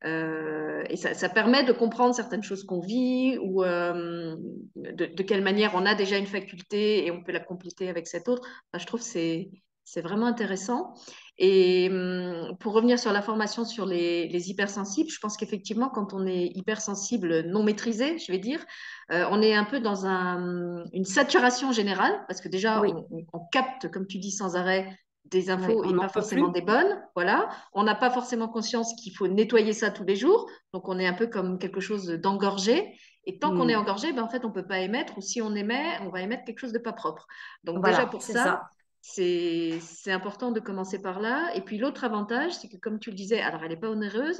Euh, 0.03 0.83
et 0.89 0.97
ça, 0.97 1.29
permet 1.29 1.63
de 1.63 1.73
comprendre 1.73 2.15
certaines 2.15 2.41
choses 2.43 2.63
qu'on 2.63 2.79
vit 2.79 3.37
ou 3.39 3.63
euh, 3.63 4.35
de, 4.75 5.23
quelle 5.23 5.43
manière 5.43 5.75
on 5.75 5.85
a 5.85 5.93
déjà 5.93 6.17
une 6.17 6.25
faculté 6.25 7.05
et 7.05 7.11
on 7.11 7.23
peut 7.23 7.31
la 7.31 7.39
compléter 7.39 7.87
avec 7.87 8.07
cette 8.07 8.27
autre. 8.27 8.47
je 8.75 8.85
trouve 8.85 9.01
que 9.01 9.05
c'est 9.05 10.01
vraiment 10.01 10.25
intéressant. 10.25 10.93
Et 11.37 11.89
hum, 11.91 12.55
pour 12.59 12.73
revenir 12.73 12.99
sur 12.99 13.11
la 13.11 13.21
formation 13.21 13.63
sur 13.63 13.85
les, 13.85 14.49
hypersensibles, 14.49 15.09
je 15.09 15.19
pense 15.19 15.37
qu'effectivement, 15.37 15.89
quand 15.89 16.13
on 16.13 16.25
est 16.25 16.51
hypersensible 16.55 17.41
non 17.47 17.63
maîtrisé, 17.63 18.17
je 18.17 18.31
vais 18.31 18.39
dire, 18.39 18.63
euh, 19.11 19.25
on 19.29 19.41
est 19.41 19.53
un 19.53 19.65
peu 19.65 19.79
dans 19.79 20.05
un, 20.05 20.83
une 20.93 21.05
saturation 21.05 21.71
générale, 21.71 22.23
parce 22.27 22.41
que 22.41 22.49
déjà, 22.49 22.81
on, 22.81 23.39
capte, 23.51 23.89
comme 23.91 24.07
tu 24.07 24.17
dis, 24.17 24.31
sans 24.31 24.55
arrêt 24.55 24.97
des 25.31 25.49
infos 25.49 25.83
et 25.85 25.95
pas 25.95 26.09
forcément 26.09 26.49
des 26.49 26.61
bonnes. 26.61 27.01
Voilà. 27.15 27.49
On 27.73 27.83
n'a 27.83 27.95
pas 27.95 28.11
forcément 28.11 28.49
conscience 28.49 28.93
qu'il 28.95 29.15
faut 29.15 29.27
nettoyer 29.27 29.73
ça 29.73 29.89
tous 29.89 30.03
les 30.03 30.15
jours. 30.15 30.47
Donc, 30.73 30.87
on 30.89 30.99
est 30.99 31.07
un 31.07 31.13
peu 31.13 31.27
comme 31.27 31.57
quelque 31.57 31.79
chose 31.79 32.07
d'engorgé. 32.07 32.93
Et 33.25 33.39
tant 33.39 33.55
qu'on 33.55 33.69
est 33.69 33.75
hmm. 33.75 33.79
engorgé, 33.79 34.13
ben, 34.13 34.23
en 34.23 34.27
fait, 34.27 34.43
on 34.43 34.49
ne 34.49 34.53
peut 34.53 34.65
pas 34.65 34.79
émettre. 34.79 35.17
Ou 35.17 35.21
si 35.21 35.41
on 35.41 35.55
émet, 35.55 35.99
on 36.01 36.09
va 36.09 36.21
émettre 36.21 36.43
quelque 36.43 36.59
chose 36.59 36.73
de 36.73 36.79
pas 36.79 36.93
propre. 36.93 37.27
Donc, 37.63 37.83
déjà 37.83 38.05
pour 38.05 38.21
ça, 38.21 38.63
c'est 39.01 39.79
important 40.07 40.51
de 40.51 40.59
commencer 40.59 41.01
par 41.01 41.19
là. 41.19 41.51
Et 41.55 41.61
puis, 41.61 41.79
l'autre 41.79 42.03
avantage, 42.03 42.53
c'est 42.53 42.67
que, 42.67 42.77
comme 42.77 42.99
tu 42.99 43.09
le 43.09 43.15
disais, 43.15 43.41
alors 43.41 43.63
elle 43.63 43.69
n'est 43.69 43.79
pas 43.79 43.89
onéreuse. 43.89 44.39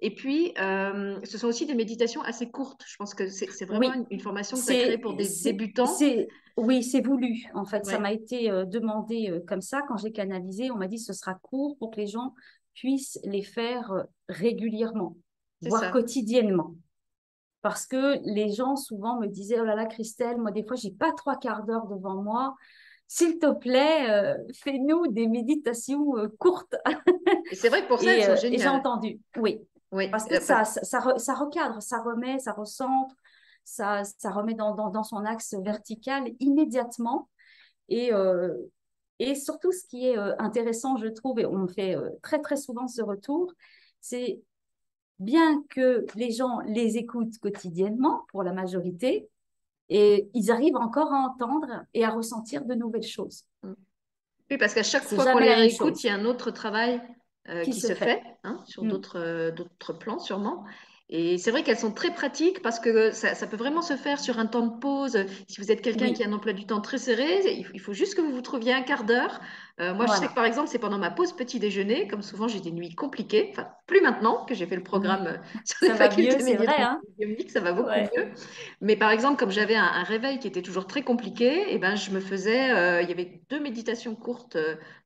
Et 0.00 0.14
puis, 0.14 0.52
euh, 0.60 1.18
ce 1.22 1.38
sont 1.38 1.46
aussi 1.46 1.64
des 1.64 1.76
méditations 1.76 2.20
assez 2.22 2.50
courtes. 2.50 2.82
Je 2.86 2.96
pense 2.96 3.14
que 3.14 3.28
c'est 3.28 3.64
vraiment 3.64 4.04
une, 4.10 4.20
formation 4.20 4.56
que 4.56 4.66
tu 4.66 4.72
as 4.72 4.82
créée 4.82 4.98
pour 4.98 5.14
des 5.14 5.28
débutants. 5.44 5.86
Oui, 6.56 6.82
c'est 6.82 7.00
voulu. 7.00 7.44
En 7.54 7.64
fait, 7.64 7.86
ça 7.86 8.00
m'a 8.00 8.12
été 8.12 8.50
euh, 8.50 8.64
demandé 8.64 9.30
euh, 9.30 9.40
comme 9.46 9.62
ça. 9.62 9.82
Quand 9.86 9.96
j'ai 9.96 10.10
canalisé, 10.10 10.70
on 10.72 10.76
m'a 10.76 10.88
dit 10.88 10.98
ce 10.98 11.12
sera 11.12 11.34
court 11.34 11.76
pour 11.78 11.92
que 11.92 12.00
les 12.00 12.08
gens 12.08 12.34
puissent 12.74 13.20
les 13.24 13.42
faire 13.42 14.06
régulièrement, 14.28 15.16
voire 15.62 15.92
quotidiennement. 15.92 16.74
Parce 17.62 17.86
que 17.86 18.18
les 18.24 18.52
gens 18.52 18.74
souvent 18.74 19.20
me 19.20 19.26
disaient 19.26 19.60
Oh 19.60 19.64
là 19.64 19.76
là, 19.76 19.86
Christelle, 19.86 20.38
moi, 20.38 20.50
des 20.50 20.64
fois, 20.64 20.76
j'ai 20.76 20.90
pas 20.90 21.12
trois 21.12 21.36
quarts 21.36 21.64
d'heure 21.64 21.86
devant 21.86 22.20
moi. 22.20 22.56
S'il 23.12 23.40
te 23.40 23.52
plaît, 23.52 24.36
fais-nous 24.54 25.08
des 25.08 25.26
méditations 25.26 26.12
courtes. 26.38 26.76
et 27.50 27.56
c'est 27.56 27.68
vrai 27.68 27.82
que 27.82 27.88
pour 27.88 27.98
ça, 28.02 28.14
elles 28.14 28.36
sont 28.36 28.40
géniales. 28.40 28.60
Et 28.60 28.62
j'ai 28.62 28.68
entendu, 28.68 29.20
oui. 29.36 29.60
oui. 29.90 30.08
Parce 30.10 30.26
que 30.26 30.40
ça, 30.40 30.64
ça, 30.64 31.00
ça, 31.16 31.34
recadre, 31.34 31.82
ça 31.82 32.00
remet, 32.02 32.38
ça 32.38 32.52
recentre 32.52 33.16
ça, 33.64 34.02
ça 34.04 34.30
remet 34.30 34.54
dans, 34.54 34.74
dans, 34.74 35.02
son 35.04 35.24
axe 35.24 35.54
vertical 35.54 36.24
immédiatement. 36.40 37.28
Et, 37.88 38.12
euh, 38.12 38.54
et 39.18 39.34
surtout, 39.34 39.72
ce 39.72 39.86
qui 39.86 40.08
est 40.08 40.18
euh, 40.18 40.34
intéressant, 40.38 40.96
je 40.96 41.06
trouve, 41.06 41.38
et 41.38 41.46
on 41.46 41.66
fait 41.68 41.96
euh, 41.96 42.10
très 42.22 42.40
très 42.40 42.56
souvent 42.56 42.88
ce 42.88 43.02
retour, 43.02 43.52
c'est 44.00 44.42
bien 45.18 45.62
que 45.68 46.06
les 46.14 46.30
gens 46.30 46.60
les 46.66 46.96
écoutent 46.96 47.38
quotidiennement 47.38 48.24
pour 48.30 48.42
la 48.42 48.52
majorité, 48.52 49.28
et 49.90 50.30
ils 50.34 50.50
arrivent 50.50 50.76
encore 50.76 51.12
à 51.12 51.18
entendre 51.18 51.84
et 51.92 52.04
à 52.04 52.10
ressentir 52.10 52.64
de 52.64 52.74
nouvelles 52.74 53.02
choses. 53.02 53.44
Oui, 54.50 54.56
parce 54.58 54.74
qu'à 54.74 54.82
chaque 54.82 55.04
fois 55.04 55.32
qu'on 55.32 55.38
les 55.38 55.54
réécoute, 55.54 56.02
il 56.02 56.06
y 56.06 56.10
a 56.10 56.14
un 56.14 56.24
autre 56.24 56.50
travail 56.50 57.00
qui, 57.64 57.72
se, 57.72 57.94
fait, 57.94 58.22
hein, 58.44 58.58
sur 58.66 58.84
mm. 58.84 58.88
d'autres 58.88 59.92
plans 59.98 60.18
sûrement. 60.18 60.64
Et 61.12 61.38
c'est 61.38 61.50
vrai 61.50 61.64
qu'elles 61.64 61.78
sont 61.78 61.90
très 61.90 62.12
pratiques 62.12 62.62
parce 62.62 62.78
que 62.78 63.10
ça, 63.10 63.34
peut 63.48 63.56
vraiment 63.56 63.82
se 63.82 63.96
faire 63.96 64.20
sur 64.20 64.38
un 64.38 64.46
temps 64.46 64.66
de 64.66 64.78
pause. 64.78 65.18
Si 65.48 65.60
vous 65.60 65.72
êtes 65.72 65.82
quelqu'un 65.82 66.12
qui 66.12 66.22
a 66.22 66.28
un 66.28 66.32
emploi 66.32 66.52
du 66.52 66.66
temps 66.66 66.80
très 66.80 66.98
serré, 66.98 67.40
il 67.74 67.80
faut 67.80 67.92
juste 67.92 68.14
que 68.14 68.20
vous 68.20 68.30
vous 68.30 68.42
trouviez 68.42 68.72
un 68.72 68.82
quart 68.82 69.02
d'heure. 69.02 69.40
Euh, 69.80 69.94
moi, 69.94 70.06
je 70.06 70.12
sais 70.12 70.28
que 70.28 70.34
par 70.34 70.44
exemple, 70.44 70.68
c'est 70.68 70.78
pendant 70.78 70.98
ma 70.98 71.10
pause 71.10 71.32
petit 71.32 71.58
déjeuner, 71.58 72.06
comme 72.06 72.20
souvent 72.20 72.48
j'ai 72.48 72.60
des 72.60 72.70
nuits 72.70 72.94
compliquées, 72.94 73.48
enfin 73.50 73.68
plus 73.86 74.02
maintenant 74.02 74.44
que 74.44 74.54
j'ai 74.54 74.66
fait 74.66 74.76
le 74.76 74.82
programme 74.82 75.26
euh, 75.26 75.36
sur 75.64 75.88
les 75.88 75.94
facultés 75.94 76.54
vrai, 76.56 76.82
hein. 76.82 77.00
ça 77.48 77.60
va 77.60 77.72
beaucoup 77.72 77.88
mieux. 77.88 78.26
Mais 78.82 78.96
par 78.96 79.10
exemple, 79.10 79.38
comme 79.38 79.50
j'avais 79.50 79.76
un, 79.76 80.02
réveil 80.02 80.38
qui 80.38 80.48
était 80.48 80.60
toujours 80.60 80.86
très 80.86 81.02
compliqué, 81.02 81.46
et 81.46 81.74
eh 81.74 81.78
ben 81.78 81.96
je 81.96 82.10
me 82.10 82.20
faisais, 82.20 82.70
euh, 82.72 83.00
il 83.00 83.08
y 83.08 83.12
avait 83.12 83.40
deux 83.48 83.60
méditations 83.60 84.14
courtes 84.14 84.58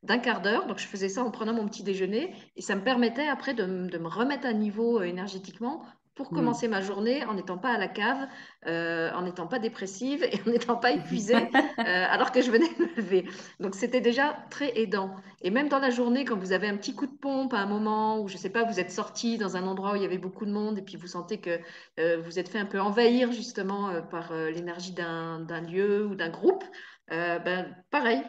d'un 0.02 0.18
quart 0.18 0.42
d'heure, 0.42 0.66
donc 0.66 0.78
je 0.78 0.86
faisais 0.86 1.08
ça 1.08 1.22
en 1.22 1.30
prenant 1.30 1.52
mon 1.52 1.66
petit 1.66 1.84
déjeuner, 1.84 2.34
et 2.56 2.62
ça 2.62 2.74
me 2.74 2.82
permettait 2.82 3.28
après 3.28 3.54
de, 3.54 3.64
de 3.64 3.98
me 3.98 4.08
remettre 4.08 4.46
à 4.46 4.52
niveau 4.52 5.02
énergétiquement 5.02 5.84
pour 6.14 6.32
hmm. 6.32 6.36
commencer 6.36 6.68
ma 6.68 6.80
journée 6.80 7.24
en 7.24 7.34
n'étant 7.34 7.58
pas 7.58 7.70
à 7.70 7.78
la 7.78 7.88
cave, 7.88 8.26
euh, 8.66 9.10
en 9.12 9.22
n'étant 9.22 9.46
pas 9.46 9.58
dépressive 9.58 10.22
et 10.22 10.40
en 10.46 10.50
n'étant 10.50 10.76
pas 10.76 10.92
épuisée 10.92 11.34
euh, 11.78 12.06
alors 12.08 12.32
que 12.32 12.40
je 12.40 12.50
venais 12.50 12.68
de 12.68 12.84
me 12.84 12.96
lever. 12.96 13.24
Donc 13.60 13.74
c'était 13.74 14.00
déjà 14.00 14.36
très 14.50 14.78
aidant. 14.78 15.14
Et 15.42 15.50
même 15.50 15.68
dans 15.68 15.78
la 15.78 15.90
journée, 15.90 16.24
quand 16.24 16.36
vous 16.36 16.52
avez 16.52 16.68
un 16.68 16.76
petit 16.76 16.94
coup 16.94 17.06
de 17.06 17.16
pompe 17.16 17.52
à 17.52 17.58
un 17.58 17.66
moment 17.66 18.20
où 18.20 18.28
je 18.28 18.34
ne 18.34 18.38
sais 18.38 18.50
pas, 18.50 18.64
vous 18.64 18.80
êtes 18.80 18.90
sorti 18.90 19.38
dans 19.38 19.56
un 19.56 19.66
endroit 19.66 19.92
où 19.92 19.96
il 19.96 20.02
y 20.02 20.06
avait 20.06 20.18
beaucoup 20.18 20.46
de 20.46 20.52
monde 20.52 20.78
et 20.78 20.82
puis 20.82 20.96
vous 20.96 21.08
sentez 21.08 21.38
que 21.38 21.58
euh, 21.98 22.20
vous 22.24 22.38
êtes 22.38 22.48
fait 22.48 22.58
un 22.58 22.66
peu 22.66 22.80
envahir 22.80 23.32
justement 23.32 24.02
par 24.10 24.32
l'énergie 24.32 24.92
d'un 24.92 25.60
lieu 25.60 26.06
ou 26.06 26.14
d'un 26.14 26.30
groupe, 26.30 26.64
ben, 27.10 27.74
pareil, 27.90 28.22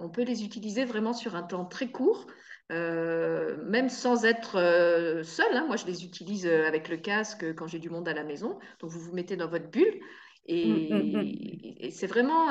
on 0.00 0.08
peut 0.08 0.22
les 0.22 0.44
utiliser 0.44 0.84
vraiment 0.84 1.12
sur 1.12 1.36
un 1.36 1.42
temps 1.42 1.64
très 1.64 1.90
court. 1.90 2.26
Euh, 2.70 3.56
même 3.64 3.88
sans 3.88 4.24
être 4.24 4.56
euh, 4.56 5.22
seul. 5.22 5.56
Hein. 5.56 5.64
Moi, 5.66 5.76
je 5.76 5.86
les 5.86 6.04
utilise 6.04 6.46
euh, 6.46 6.66
avec 6.66 6.88
le 6.88 6.98
casque 6.98 7.54
quand 7.54 7.66
j'ai 7.66 7.78
du 7.78 7.88
monde 7.88 8.08
à 8.08 8.12
la 8.14 8.24
maison. 8.24 8.58
Donc, 8.80 8.90
vous 8.90 9.00
vous 9.00 9.14
mettez 9.14 9.36
dans 9.36 9.48
votre 9.48 9.70
bulle. 9.70 10.00
Et, 10.46 10.66
mm, 10.66 10.96
mm, 10.96 11.16
mm. 11.16 11.74
et 11.78 11.90
c'est 11.90 12.06
vraiment 12.06 12.46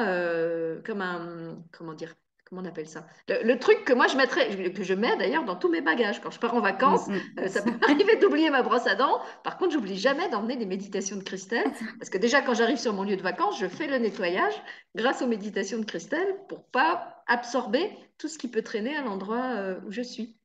comme 0.84 1.02
un, 1.02 1.64
comment 1.72 1.94
dire, 1.94 2.16
comment 2.50 2.62
on 2.62 2.66
appelle 2.66 2.88
ça? 2.88 3.06
Le, 3.28 3.56
truc 3.56 3.84
que 3.86 3.94
moi 3.94 4.08
je 4.08 4.18
mettrais, 4.18 4.72
que 4.72 4.84
je 4.84 4.94
mets 4.94 5.16
d'ailleurs 5.18 5.46
dans 5.46 5.56
tous 5.56 5.70
mes 5.70 5.82
bagages. 5.82 6.22
Quand 6.22 6.32
je 6.32 6.40
pars 6.40 6.54
en 6.54 6.62
vacances, 6.62 7.08
ça 7.48 7.62
peut 7.62 7.72
arriver 7.84 8.18
d'oublier 8.18 8.50
ma 8.50 8.64
brosse 8.64 8.88
à 8.88 8.96
dents. 8.96 9.20
Par 9.44 9.58
contre, 9.58 9.74
j'oublie 9.74 9.98
jamais 9.98 10.30
d'emmener 10.30 10.56
des 10.56 10.66
méditations 10.66 11.18
de 11.18 11.24
Christelle. 11.24 11.72
Parce 12.00 12.10
que 12.10 12.18
déjà, 12.18 12.42
quand 12.42 12.54
j'arrive 12.54 12.78
sur 12.78 12.94
mon 12.94 13.04
lieu 13.04 13.18
de 13.18 13.22
vacances, 13.22 13.60
je 13.60 13.68
fais 13.68 13.88
le 13.88 13.98
nettoyage 13.98 14.54
grâce 14.96 15.22
aux 15.22 15.28
méditations 15.28 15.80
de 15.80 15.86
Christelle 15.86 16.36
pour 16.48 16.64
pas 16.66 17.24
absorber 17.28 17.90
tout 18.18 18.28
ce 18.28 18.38
qui 18.38 18.48
peut 18.48 18.62
traîner 18.62 18.96
à 18.96 19.02
l'endroit 19.02 19.56
euh, 19.56 19.80
où 19.86 19.92
je 19.92 20.02
suis. 20.02 20.38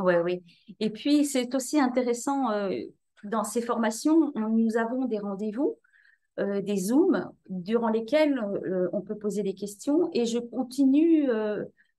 Oui, 0.00 0.14
oui. 0.24 0.42
Et 0.80 0.90
puis, 0.90 1.24
c'est 1.24 1.54
aussi 1.54 1.78
intéressant, 1.78 2.50
euh, 2.50 2.70
dans 3.24 3.44
ces 3.44 3.62
formations, 3.62 4.32
nous 4.34 4.76
avons 4.76 5.06
des 5.06 5.18
rendez-vous, 5.18 5.78
euh, 6.38 6.60
des 6.60 6.76
Zooms, 6.76 7.30
durant 7.48 7.88
lesquels 7.88 8.40
on 8.92 9.00
peut 9.00 9.16
poser 9.16 9.42
des 9.42 9.54
questions 9.54 10.10
et 10.12 10.26
je 10.26 10.38
continue 10.38 11.28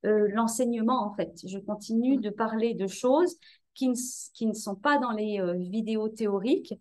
l'enseignement, 0.03 1.03
en 1.03 1.13
fait. 1.13 1.39
Je 1.47 1.57
continue 1.57 2.17
de 2.17 2.29
parler 2.29 2.73
de 2.73 2.87
choses 2.87 3.37
qui 3.73 3.89
ne, 3.89 3.95
qui 4.33 4.45
ne 4.45 4.53
sont 4.53 4.75
pas 4.75 4.97
dans 4.99 5.11
les 5.11 5.41
vidéos 5.69 6.09
théoriques. 6.09 6.73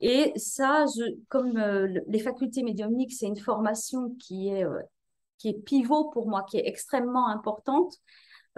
Et 0.00 0.32
ça, 0.36 0.84
je, 0.94 1.16
comme 1.28 1.58
les 2.06 2.18
facultés 2.18 2.62
médiumniques, 2.62 3.12
c'est 3.12 3.26
une 3.26 3.38
formation 3.38 4.10
qui 4.18 4.48
est 4.48 4.64
qui 5.38 5.48
est 5.48 5.54
pivot 5.54 6.10
pour 6.10 6.28
moi, 6.28 6.44
qui 6.48 6.58
est 6.58 6.66
extrêmement 6.66 7.28
importante. 7.28 7.94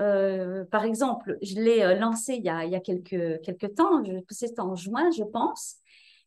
Euh, 0.00 0.64
par 0.66 0.84
exemple, 0.84 1.36
je 1.42 1.56
l'ai 1.56 1.82
euh, 1.82 1.94
lancé 1.96 2.34
il 2.34 2.44
y 2.44 2.48
a, 2.48 2.64
il 2.64 2.70
y 2.70 2.76
a 2.76 2.80
quelques, 2.80 3.40
quelques 3.42 3.74
temps, 3.74 4.02
c'est 4.30 4.60
en 4.60 4.76
juin, 4.76 5.10
je 5.10 5.24
pense. 5.24 5.76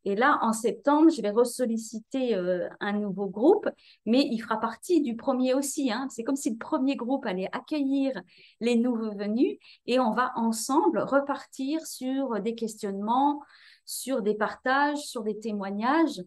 Et 0.03 0.15
là, 0.15 0.39
en 0.41 0.51
septembre, 0.51 1.11
je 1.11 1.21
vais 1.21 1.29
ressolliciter 1.29 2.35
euh, 2.35 2.67
un 2.79 2.93
nouveau 2.93 3.27
groupe, 3.27 3.69
mais 4.05 4.27
il 4.31 4.39
fera 4.39 4.59
partie 4.59 5.01
du 5.01 5.15
premier 5.15 5.53
aussi. 5.53 5.91
Hein. 5.91 6.07
C'est 6.09 6.23
comme 6.23 6.35
si 6.35 6.49
le 6.49 6.57
premier 6.57 6.95
groupe 6.95 7.25
allait 7.25 7.49
accueillir 7.51 8.19
les 8.59 8.75
nouveaux 8.75 9.11
venus 9.11 9.57
et 9.85 9.99
on 9.99 10.11
va 10.11 10.31
ensemble 10.35 10.99
repartir 10.99 11.85
sur 11.85 12.39
des 12.39 12.55
questionnements, 12.55 13.41
sur 13.85 14.23
des 14.23 14.33
partages, 14.33 14.97
sur 14.97 15.23
des 15.23 15.39
témoignages. 15.39 16.21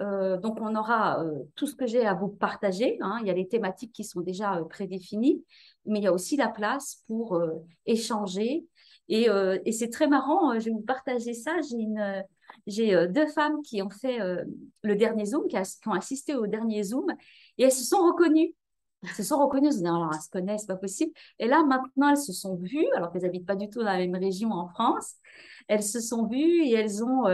Euh, 0.00 0.36
donc, 0.38 0.58
on 0.60 0.74
aura 0.74 1.22
euh, 1.22 1.44
tout 1.54 1.66
ce 1.66 1.76
que 1.76 1.86
j'ai 1.86 2.06
à 2.06 2.14
vous 2.14 2.28
partager. 2.28 2.98
Hein. 3.00 3.18
Il 3.20 3.28
y 3.28 3.30
a 3.30 3.34
les 3.34 3.46
thématiques 3.46 3.92
qui 3.92 4.02
sont 4.02 4.22
déjà 4.22 4.60
prédéfinies, 4.68 5.44
mais 5.86 6.00
il 6.00 6.02
y 6.02 6.08
a 6.08 6.12
aussi 6.12 6.36
la 6.36 6.48
place 6.48 7.04
pour 7.06 7.40
échanger. 7.86 8.66
Et, 9.08 9.28
c'est 9.72 9.90
très 9.90 10.06
marrant, 10.08 10.58
je 10.58 10.66
vais 10.66 10.70
vous 10.70 10.80
partager 10.80 11.34
ça. 11.34 11.56
J'ai 11.68 11.76
deux 13.08 13.26
femmes 13.28 13.62
qui 13.62 13.82
ont 13.82 13.90
fait 13.90 14.18
le 14.82 14.96
dernier 14.96 15.26
Zoom, 15.26 15.46
qui, 15.48 15.56
ont 15.86 15.92
assisté 15.92 16.34
au 16.34 16.46
dernier 16.46 16.82
Zoom, 16.82 17.06
et 17.58 17.64
elles 17.64 17.72
se 17.72 17.84
sont 17.84 18.04
reconnues. 18.04 18.54
Elles 19.02 19.14
se 19.14 19.22
sont 19.22 19.38
reconnues, 19.38 19.68
elles 19.68 19.86
alors 19.86 20.10
elles 20.12 20.20
se 20.20 20.28
connaissent, 20.28 20.62
c'est 20.62 20.66
pas 20.66 20.76
possible. 20.76 21.12
Et 21.38 21.46
là, 21.46 21.64
maintenant, 21.64 22.10
elles 22.10 22.18
se 22.18 22.32
sont 22.32 22.56
vues, 22.56 22.86
alors 22.94 23.10
qu'elles 23.10 23.22
n'habitent 23.22 23.46
pas 23.46 23.56
du 23.56 23.68
tout 23.70 23.78
dans 23.78 23.86
la 23.86 23.98
même 23.98 24.14
région 24.14 24.50
en 24.52 24.68
France. 24.68 25.14
Elles 25.68 25.82
se 25.82 26.00
sont 26.00 26.26
vues 26.26 26.64
et 26.64 26.74
elles 26.74 27.02
ont, 27.02 27.26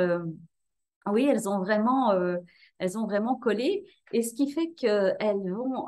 oui, 1.07 1.27
elles 1.29 1.49
ont 1.49 1.59
vraiment, 1.59 2.13
euh, 2.13 2.37
elles 2.79 2.99
ont 2.99 3.07
vraiment 3.07 3.37
collé. 3.37 3.85
Et 4.13 4.23
ce 4.23 4.35
qui 4.35 4.51
fait 4.51 4.71
qu'elles 4.73 5.51
vont, 5.51 5.87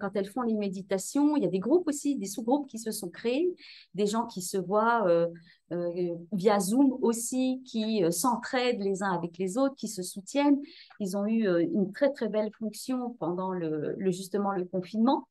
quand 0.00 0.10
elles 0.14 0.28
font 0.28 0.42
les 0.42 0.54
méditations, 0.54 1.36
il 1.36 1.42
y 1.42 1.46
a 1.46 1.50
des 1.50 1.58
groupes 1.58 1.88
aussi, 1.88 2.16
des 2.16 2.26
sous-groupes 2.26 2.68
qui 2.68 2.78
se 2.78 2.90
sont 2.90 3.08
créés, 3.08 3.54
des 3.94 4.06
gens 4.06 4.26
qui 4.26 4.42
se 4.42 4.58
voient 4.58 5.06
euh, 5.06 5.26
euh, 5.72 6.14
via 6.32 6.60
Zoom 6.60 6.98
aussi, 7.02 7.62
qui 7.64 8.02
s'entraident 8.10 8.82
les 8.82 9.02
uns 9.02 9.12
avec 9.12 9.38
les 9.38 9.58
autres, 9.58 9.74
qui 9.74 9.88
se 9.88 10.02
soutiennent. 10.02 10.60
Ils 11.00 11.16
ont 11.16 11.26
eu 11.26 11.48
une 11.62 11.92
très 11.92 12.12
très 12.12 12.28
belle 12.28 12.50
fonction 12.58 13.16
pendant 13.18 13.52
le, 13.52 13.96
justement 14.10 14.52
le 14.52 14.64
confinement 14.64 15.26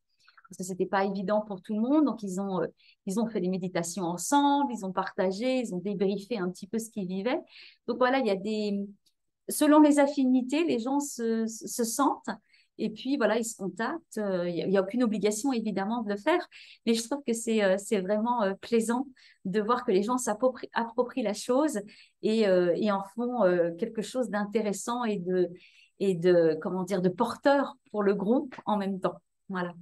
parce 0.49 0.59
que 0.59 0.63
c'était 0.63 0.85
pas 0.85 1.03
évident 1.03 1.41
pour 1.41 1.61
tout 1.61 1.73
le 1.73 1.81
monde. 1.81 2.05
Donc 2.05 2.23
ils 2.23 2.39
ont 2.39 2.61
ils 3.05 3.19
ont 3.19 3.27
fait 3.27 3.41
des 3.41 3.49
méditations 3.49 4.03
ensemble, 4.03 4.71
ils 4.73 4.85
ont 4.85 4.93
partagé, 4.93 5.59
ils 5.59 5.73
ont 5.73 5.79
débriefé 5.79 6.37
un 6.37 6.49
petit 6.49 6.67
peu 6.67 6.79
ce 6.79 6.89
qu'ils 6.89 7.07
vivaient. 7.07 7.41
Donc 7.87 7.97
voilà, 7.97 8.19
il 8.19 8.27
y 8.27 8.29
a 8.29 8.35
des 8.35 8.87
selon 9.49 9.79
les 9.79 9.99
affinités, 9.99 10.63
les 10.63 10.79
gens 10.79 10.99
se, 10.99 11.45
sentent 11.45 12.29
et 12.79 12.89
puis 12.89 13.17
voilà, 13.17 13.37
ils 13.37 13.45
se 13.45 13.55
contactent. 13.55 14.17
Euh, 14.17 14.47
il 14.47 14.67
n'y 14.67 14.77
a, 14.77 14.81
aucune 14.81 15.03
obligation 15.03 15.51
évidemment 15.51 16.03
de 16.03 16.09
le 16.09 16.17
faire, 16.17 16.47
mais 16.85 16.93
je 16.93 17.03
trouve 17.03 17.23
que 17.25 17.33
c'est 17.33 17.63
euh, 17.63 18.01
vraiment 18.01 18.43
euh, 18.43 18.53
plaisant 18.53 19.07
de 19.45 19.59
voir 19.61 19.83
que 19.85 19.91
les 19.91 20.03
gens 20.03 20.17
s'approprient 20.17 21.23
la 21.23 21.33
chose 21.33 21.79
et, 22.21 22.41
et, 22.41 22.91
en 22.91 23.03
font 23.15 23.43
quelque 23.79 24.01
chose 24.01 24.29
d'intéressant 24.29 25.05
et 25.05 25.17
de, 25.17 25.49
et 25.99 26.15
de, 26.15 26.57
comment 26.61 26.83
dire, 26.83 27.01
de 27.01 27.09
porteur 27.09 27.77
pour 27.91 28.03
le 28.03 28.13
groupe 28.13 28.55
en 28.65 28.77
même 28.77 28.99
temps. 28.99 29.21
Voilà. 29.47 29.73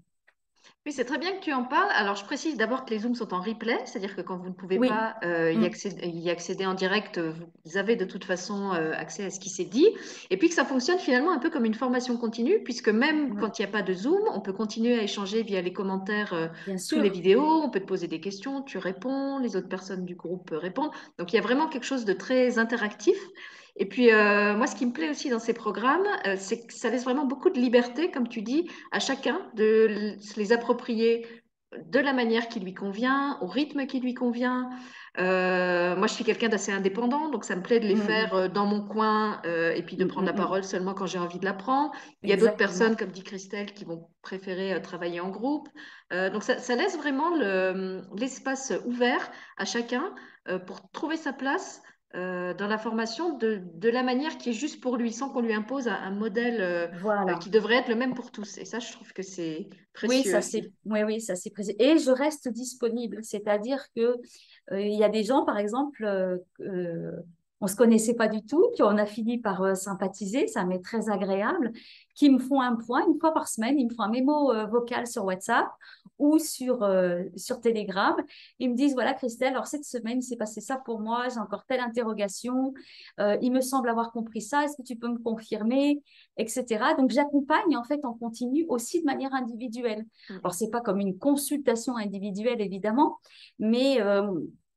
Oui, 0.85 0.91
c'est 0.91 1.05
très 1.05 1.17
bien 1.17 1.31
que 1.31 1.39
tu 1.43 1.51
en 1.51 1.63
parles. 1.63 1.89
Alors, 1.95 2.15
je 2.15 2.23
précise 2.23 2.57
d'abord 2.57 2.85
que 2.85 2.91
les 2.91 2.99
Zooms 2.99 3.15
sont 3.15 3.33
en 3.33 3.41
replay, 3.41 3.77
c'est-à-dire 3.85 4.15
que 4.15 4.21
quand 4.21 4.37
vous 4.37 4.49
ne 4.49 4.53
pouvez 4.53 4.77
Oui. 4.77 4.87
pas 4.87 5.15
euh, 5.23 5.51
y, 5.51 5.57
Mm. 5.57 5.63
accéder, 5.63 6.07
y 6.07 6.29
accéder 6.29 6.65
en 6.67 6.75
direct, 6.75 7.17
euh, 7.17 7.33
vous 7.65 7.77
avez 7.77 7.95
de 7.95 8.05
toute 8.05 8.23
façon 8.23 8.71
euh, 8.73 8.91
accès 8.95 9.25
à 9.25 9.29
ce 9.31 9.39
qui 9.39 9.49
s'est 9.49 9.65
dit. 9.65 9.87
Et 10.29 10.37
puis 10.37 10.47
que 10.49 10.53
ça 10.53 10.63
fonctionne 10.63 10.99
finalement 10.99 11.31
un 11.31 11.39
peu 11.39 11.49
comme 11.49 11.65
une 11.65 11.73
formation 11.73 12.17
continue, 12.17 12.61
puisque 12.63 12.89
même 12.89 13.35
quand 13.39 13.57
il 13.57 13.63
n'y 13.63 13.67
a 13.67 13.71
pas 13.71 13.81
de 13.81 13.93
Zoom, 13.93 14.21
on 14.31 14.41
peut 14.41 14.53
continuer 14.53 14.99
à 14.99 15.01
échanger 15.01 15.41
via 15.41 15.59
les 15.61 15.73
commentaires 15.73 16.33
euh, 16.33 16.47
sous 16.77 16.99
les 16.99 17.09
vidéos, 17.09 17.41
on 17.63 17.69
peut 17.71 17.79
te 17.79 17.85
poser 17.87 18.07
des 18.07 18.19
questions, 18.19 18.61
tu 18.61 18.77
réponds, 18.77 19.39
les 19.39 19.55
autres 19.55 19.69
personnes 19.69 20.05
du 20.05 20.13
groupe 20.15 20.51
répondent. 20.53 20.91
Donc, 21.17 21.33
il 21.33 21.37
y 21.37 21.39
a 21.39 21.41
vraiment 21.41 21.67
quelque 21.67 21.85
chose 21.85 22.05
de 22.05 22.13
très 22.13 22.59
interactif. 22.59 23.17
Et 23.77 23.87
puis, 23.87 24.11
euh, 24.11 24.55
moi, 24.55 24.67
ce 24.67 24.75
qui 24.75 24.85
me 24.85 24.93
plaît 24.93 25.09
aussi 25.09 25.29
dans 25.29 25.39
ces 25.39 25.53
programmes, 25.53 26.07
euh, 26.25 26.35
c'est 26.37 26.65
que 26.65 26.73
ça 26.73 26.89
laisse 26.89 27.03
vraiment 27.03 27.25
beaucoup 27.25 27.49
de 27.49 27.59
liberté, 27.59 28.09
comme 28.09 28.27
tu 28.27 28.41
dis, 28.41 28.69
à 28.91 28.99
chacun 28.99 29.41
de 29.53 30.15
se 30.19 30.39
les 30.39 30.53
approprier 30.53 31.27
de 31.87 31.99
la 31.99 32.13
manière 32.13 32.47
qui 32.47 32.61
lui 32.61 32.73
convient, 32.73 33.37
au 33.41 33.47
rythme 33.47 33.85
qui 33.85 33.99
lui 33.99 34.13
convient. 34.13 34.69
Euh, 35.19 35.93
moi, 35.97 36.07
je 36.07 36.13
suis 36.13 36.23
quelqu'un 36.23 36.47
d'assez 36.47 36.71
indépendant, 36.71 37.29
donc 37.29 37.43
ça 37.43 37.57
me 37.57 37.61
plaît 37.61 37.81
de 37.81 37.87
les 37.87 37.97
faire 37.97 38.33
Mm, 38.33 38.37
euh, 38.37 38.47
dans 38.47 38.65
mon 38.65 38.87
coin 38.87 39.41
et 39.43 39.83
puis 39.83 39.97
de 39.97 40.05
prendre 40.05 40.25
la 40.25 40.31
mm. 40.31 40.37
parole 40.37 40.63
seulement 40.63 40.93
quand 40.93 41.05
j'ai 41.05 41.19
envie 41.19 41.39
de 41.39 41.43
la 41.43 41.53
prendre. 41.53 41.91
Il 42.23 42.29
y 42.29 42.33
a 42.33 42.37
d'autres 42.37 42.55
personnes, 42.55 42.95
comme 42.95 43.09
dit 43.11 43.23
Christelle, 43.23 43.73
qui 43.73 43.83
vont 43.83 44.07
préférer 44.21 44.81
travailler 44.81 45.19
en 45.19 45.29
groupe. 45.29 45.67
Donc 46.11 46.43
ça, 46.43 46.59
ça 46.59 46.75
laisse 46.75 46.97
vraiment 46.97 47.35
le- 47.35 48.03
l'espace 48.15 48.71
ouvert 48.85 49.29
à 49.57 49.65
chacun 49.65 50.15
pour 50.65 50.89
trouver 50.91 51.17
sa 51.17 51.33
place 51.33 51.81
euh, 52.15 52.53
dans 52.53 52.67
la 52.67 52.77
formation 52.77 53.37
de, 53.37 53.61
de 53.75 53.89
la 53.89 54.03
manière 54.03 54.37
qui 54.37 54.49
est 54.51 54.53
juste 54.53 54.81
pour 54.81 54.97
lui, 54.97 55.11
sans 55.13 55.29
qu'on 55.29 55.41
lui 55.41 55.53
impose 55.53 55.87
un, 55.87 55.93
un 55.95 56.11
modèle 56.11 56.61
euh, 56.61 56.87
euh, 57.29 57.35
qui 57.35 57.49
devrait 57.49 57.75
être 57.77 57.89
le 57.89 57.95
même 57.95 58.13
pour 58.15 58.31
tous. 58.31 58.57
Et 58.57 58.65
ça, 58.65 58.79
je 58.79 58.91
trouve 58.91 59.13
que 59.13 59.23
c'est 59.23 59.69
Oui, 60.03 60.23
précieux 60.23 60.23
ça 60.23 60.41
c'est 60.41 60.71
oui, 60.85 61.01
oui, 61.03 61.19
ça 61.21 61.35
c'est 61.35 61.49
précis. 61.49 61.75
Et 61.79 61.97
je 61.97 62.11
reste 62.11 62.47
disponible, 62.49 63.23
c'est-à-dire 63.23 63.83
que 63.95 64.17
euh, 64.71 64.79
il 64.81 64.93
y 64.99 65.03
a 65.03 65.09
des 65.09 65.23
gens, 65.23 65.45
par 65.45 65.57
exemple, 65.57 66.05
on 67.61 67.67
se 67.67 67.75
connaissait 67.75 68.15
pas 68.15 68.27
du 68.27 68.45
tout, 68.45 68.69
puis 68.73 68.83
on 68.83 68.97
a 68.97 69.05
fini 69.05 69.37
par 69.37 69.61
euh, 69.61 69.75
sympathiser, 69.75 70.47
ça 70.47 70.65
m'est 70.65 70.81
très 70.81 71.09
agréable, 71.09 71.71
qui 72.15 72.29
me 72.29 72.39
font 72.39 72.61
un 72.61 72.75
point 72.75 73.05
une 73.07 73.19
fois 73.19 73.33
par 73.33 73.47
semaine, 73.47 73.79
ils 73.79 73.87
me 73.87 73.93
font 73.93 74.03
un 74.03 74.09
mémo 74.09 74.51
euh, 74.51 74.65
vocal 74.65 75.07
sur 75.07 75.25
WhatsApp 75.25 75.67
ou 76.17 76.37
sur 76.39 76.83
euh, 76.83 77.23
sur 77.35 77.61
Telegram. 77.61 78.15
Ils 78.59 78.71
me 78.71 78.75
disent 78.75 78.93
voilà 78.93 79.13
Christelle, 79.13 79.53
alors 79.53 79.67
cette 79.67 79.85
semaine 79.85 80.19
il 80.19 80.23
s'est 80.23 80.35
passé 80.35 80.61
ça 80.61 80.77
pour 80.77 80.99
moi, 80.99 81.29
j'ai 81.29 81.39
encore 81.39 81.65
telle 81.65 81.79
interrogation, 81.79 82.73
il 83.41 83.51
me 83.51 83.61
semble 83.61 83.89
avoir 83.89 84.11
compris 84.11 84.41
ça, 84.41 84.63
est-ce 84.63 84.77
que 84.77 84.83
tu 84.83 84.95
peux 84.95 85.07
me 85.09 85.19
confirmer? 85.19 86.01
etc. 86.37 86.95
Donc, 86.97 87.11
j'accompagne 87.11 87.77
en 87.77 87.83
fait 87.83 88.03
en 88.03 88.13
continu 88.13 88.65
aussi 88.67 88.99
de 89.01 89.05
manière 89.05 89.33
individuelle. 89.33 90.05
Alors, 90.29 90.51
Mm. 90.51 90.57
c'est 90.57 90.69
pas 90.69 90.81
comme 90.81 90.99
une 90.99 91.17
consultation 91.17 91.95
individuelle, 91.97 92.61
évidemment, 92.61 93.19
mais 93.59 93.99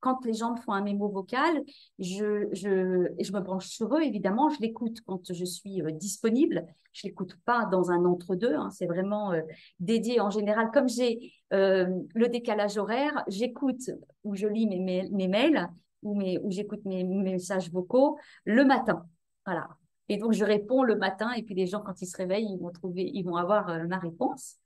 quand 0.01 0.25
les 0.25 0.35
gens 0.35 0.55
me 0.55 0.61
font 0.61 0.73
un 0.73 0.83
mémo 0.83 1.09
vocal, 1.09 1.63
je, 1.99 2.49
je, 2.53 3.09
je 3.19 3.33
me 3.33 3.41
branche 3.41 3.67
sur 3.67 3.95
eux, 3.97 4.03
évidemment, 4.03 4.49
je 4.51 4.61
l'écoute 4.61 5.01
quand 5.07 5.33
je 5.33 5.45
suis 5.45 5.83
euh, 5.83 5.91
disponible. 5.91 6.67
Je 6.93 7.07
l'écoute 7.07 7.37
pas 7.45 7.67
dans 7.67 7.91
un 7.91 8.05
entre-deux, 8.05 8.55
hein, 8.55 8.71
c'est 8.71 8.87
vraiment 8.87 9.33
euh, 9.33 9.43
dédié 9.79 10.21
en 10.21 10.31
général. 10.31 10.71
Comme 10.73 10.89
j'ai 10.89 11.33
euh, 11.53 11.87
le 12.15 12.29
décalage 12.29 12.77
horaire, 12.77 13.25
j'écoute 13.29 13.91
ou 14.25 14.35
je 14.35 14.47
lis 14.47 14.67
mes, 14.67 15.09
mes, 15.11 15.29
mails 15.29 15.69
ou, 16.03 16.21
ou 16.21 16.51
j'écoute 16.51 16.85
mes, 16.85 17.05
mes 17.05 17.33
messages 17.33 17.71
vocaux 17.71 18.19
le 18.45 18.65
matin. 18.65 19.05
Voilà. 19.47 19.69
Et 20.09 20.17
donc, 20.17 20.33
je 20.33 20.45
réponds 20.45 20.83
le 20.83 20.97
matin, 20.97 21.33
et 21.33 21.43
puis 21.43 21.55
les 21.55 21.67
gens, 21.67 21.81
quand 21.81 22.01
ils 22.01 22.07
se 22.07 22.17
réveillent, 22.17 22.51
ils 22.51 22.59
vont 22.59 22.71
trouver, 22.71 23.11
ils 23.13 23.23
vont 23.23 23.37
avoir 23.37 23.87
ma 23.87 23.99
réponse. 23.99 24.57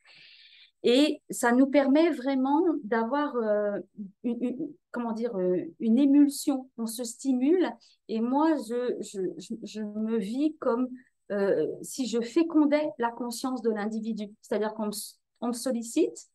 Et 0.85 1.23
ça 1.31 1.53
nous 1.53 1.67
permet 1.67 2.11
vraiment 2.11 2.61
d'avoir 2.83 3.37
euh, 3.37 3.79
une, 4.25 4.69
comment 4.91 5.13
dire, 5.13 5.37
euh, 5.37 5.57
une 5.79 5.99
émulsion. 5.99 6.69
On 6.77 6.87
se 6.87 7.05
stimule. 7.05 7.71
Et 8.09 8.21
moi, 8.21 8.57
je, 8.57 9.81
me 9.81 10.19
vis 10.19 10.57
comme 10.59 10.89
euh, 11.31 11.67
si 11.83 12.09
je 12.09 12.21
fécondais 12.21 12.91
la 12.99 13.11
conscience 13.11 13.63
de 13.63 13.71
l'individu. 13.71 14.31
C'est-à-dire 14.41 14.75
qu'on 14.75 14.91
me, 15.47 15.53
sollicite, 15.53 16.27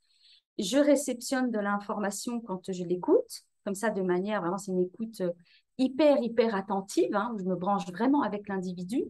je 0.58 0.78
réceptionne 0.78 1.52
de 1.52 1.60
l'information 1.60 2.40
quand 2.40 2.72
je 2.72 2.84
l'écoute, 2.84 3.44
comme 3.66 3.76
ça, 3.76 3.90
de 3.90 4.02
manière, 4.02 4.42
vraiment, 4.42 4.58
c'est 4.58 4.72
une 4.72 4.86
écoute 4.86 5.22
hyper, 5.78 6.24
hyper 6.24 6.56
attentive, 6.56 7.14
hein, 7.14 7.32
où 7.36 7.40
je 7.40 7.44
me 7.44 7.56
branche 7.56 7.86
vraiment 7.88 8.22
avec 8.22 8.48
l'individu, 8.48 9.04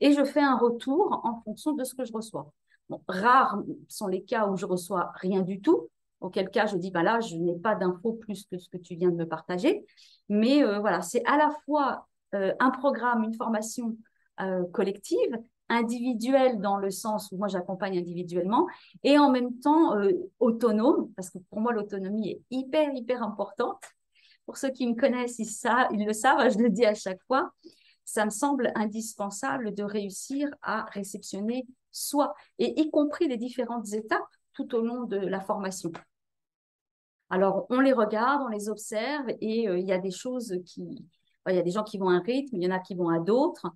et 0.00 0.12
je 0.12 0.24
fais 0.24 0.40
un 0.40 0.56
retour 0.56 1.20
en 1.24 1.40
fonction 1.42 1.72
de 1.72 1.84
ce 1.84 1.94
que 1.94 2.04
je 2.04 2.12
reçois. 2.12 2.52
Rares 3.06 3.62
sont 3.88 4.06
les 4.06 4.22
cas 4.22 4.46
où 4.46 4.56
je 4.56 4.66
reçois 4.66 5.12
rien 5.16 5.42
du 5.42 5.60
tout, 5.60 5.88
auquel 6.20 6.50
cas 6.50 6.66
je 6.66 6.76
dis, 6.76 6.90
bah 6.90 7.02
là, 7.02 7.20
je 7.20 7.36
n'ai 7.36 7.56
pas 7.56 7.74
d'infos 7.74 8.12
plus 8.14 8.44
que 8.44 8.58
ce 8.58 8.68
que 8.68 8.76
tu 8.76 8.94
viens 8.96 9.10
de 9.10 9.16
me 9.16 9.26
partager. 9.26 9.84
Mais 10.28 10.62
euh, 10.62 10.78
voilà, 10.80 11.02
c'est 11.02 11.24
à 11.26 11.36
la 11.36 11.50
fois 11.64 12.06
euh, 12.34 12.52
un 12.60 12.70
programme, 12.70 13.24
une 13.24 13.34
formation 13.34 13.96
euh, 14.40 14.64
collective, 14.72 15.38
individuelle 15.70 16.60
dans 16.60 16.78
le 16.78 16.90
sens 16.90 17.30
où 17.30 17.36
moi 17.36 17.48
j'accompagne 17.48 17.98
individuellement, 17.98 18.66
et 19.04 19.18
en 19.18 19.30
même 19.30 19.58
temps 19.58 19.92
autonome, 20.38 21.12
parce 21.14 21.28
que 21.28 21.36
pour 21.50 21.60
moi 21.60 21.74
l'autonomie 21.74 22.30
est 22.30 22.42
hyper, 22.50 22.94
hyper 22.94 23.22
importante. 23.22 23.82
Pour 24.46 24.56
ceux 24.56 24.70
qui 24.70 24.86
me 24.86 24.94
connaissent, 24.94 25.38
ils, 25.38 25.44
savent, 25.44 25.88
ils 25.92 26.06
le 26.06 26.14
savent, 26.14 26.50
je 26.50 26.56
le 26.56 26.70
dis 26.70 26.86
à 26.86 26.94
chaque 26.94 27.20
fois, 27.26 27.52
ça 28.06 28.24
me 28.24 28.30
semble 28.30 28.72
indispensable 28.76 29.74
de 29.74 29.82
réussir 29.82 30.48
à 30.62 30.86
réceptionner 30.86 31.66
soi, 31.90 32.34
et 32.58 32.80
y 32.80 32.90
compris 32.90 33.28
les 33.28 33.36
différentes 33.36 33.92
étapes 33.92 34.20
tout 34.52 34.74
au 34.74 34.80
long 34.80 35.04
de 35.04 35.16
la 35.16 35.40
formation. 35.40 35.92
Alors, 37.30 37.66
on 37.70 37.80
les 37.80 37.92
regarde, 37.92 38.42
on 38.42 38.48
les 38.48 38.68
observe, 38.68 39.28
et 39.40 39.68
euh, 39.68 39.78
il 39.78 39.86
y 39.86 39.92
a 39.92 39.98
des 39.98 40.10
choses 40.10 40.58
qui... 40.64 41.06
Il 41.46 41.54
y 41.54 41.58
a 41.58 41.62
des 41.62 41.70
gens 41.70 41.84
qui 41.84 41.96
vont 41.96 42.10
à 42.10 42.12
un 42.12 42.20
rythme, 42.20 42.56
il 42.56 42.62
y 42.62 42.66
en 42.66 42.76
a 42.76 42.78
qui 42.78 42.94
vont 42.94 43.08
à 43.08 43.20
d'autres, 43.20 43.68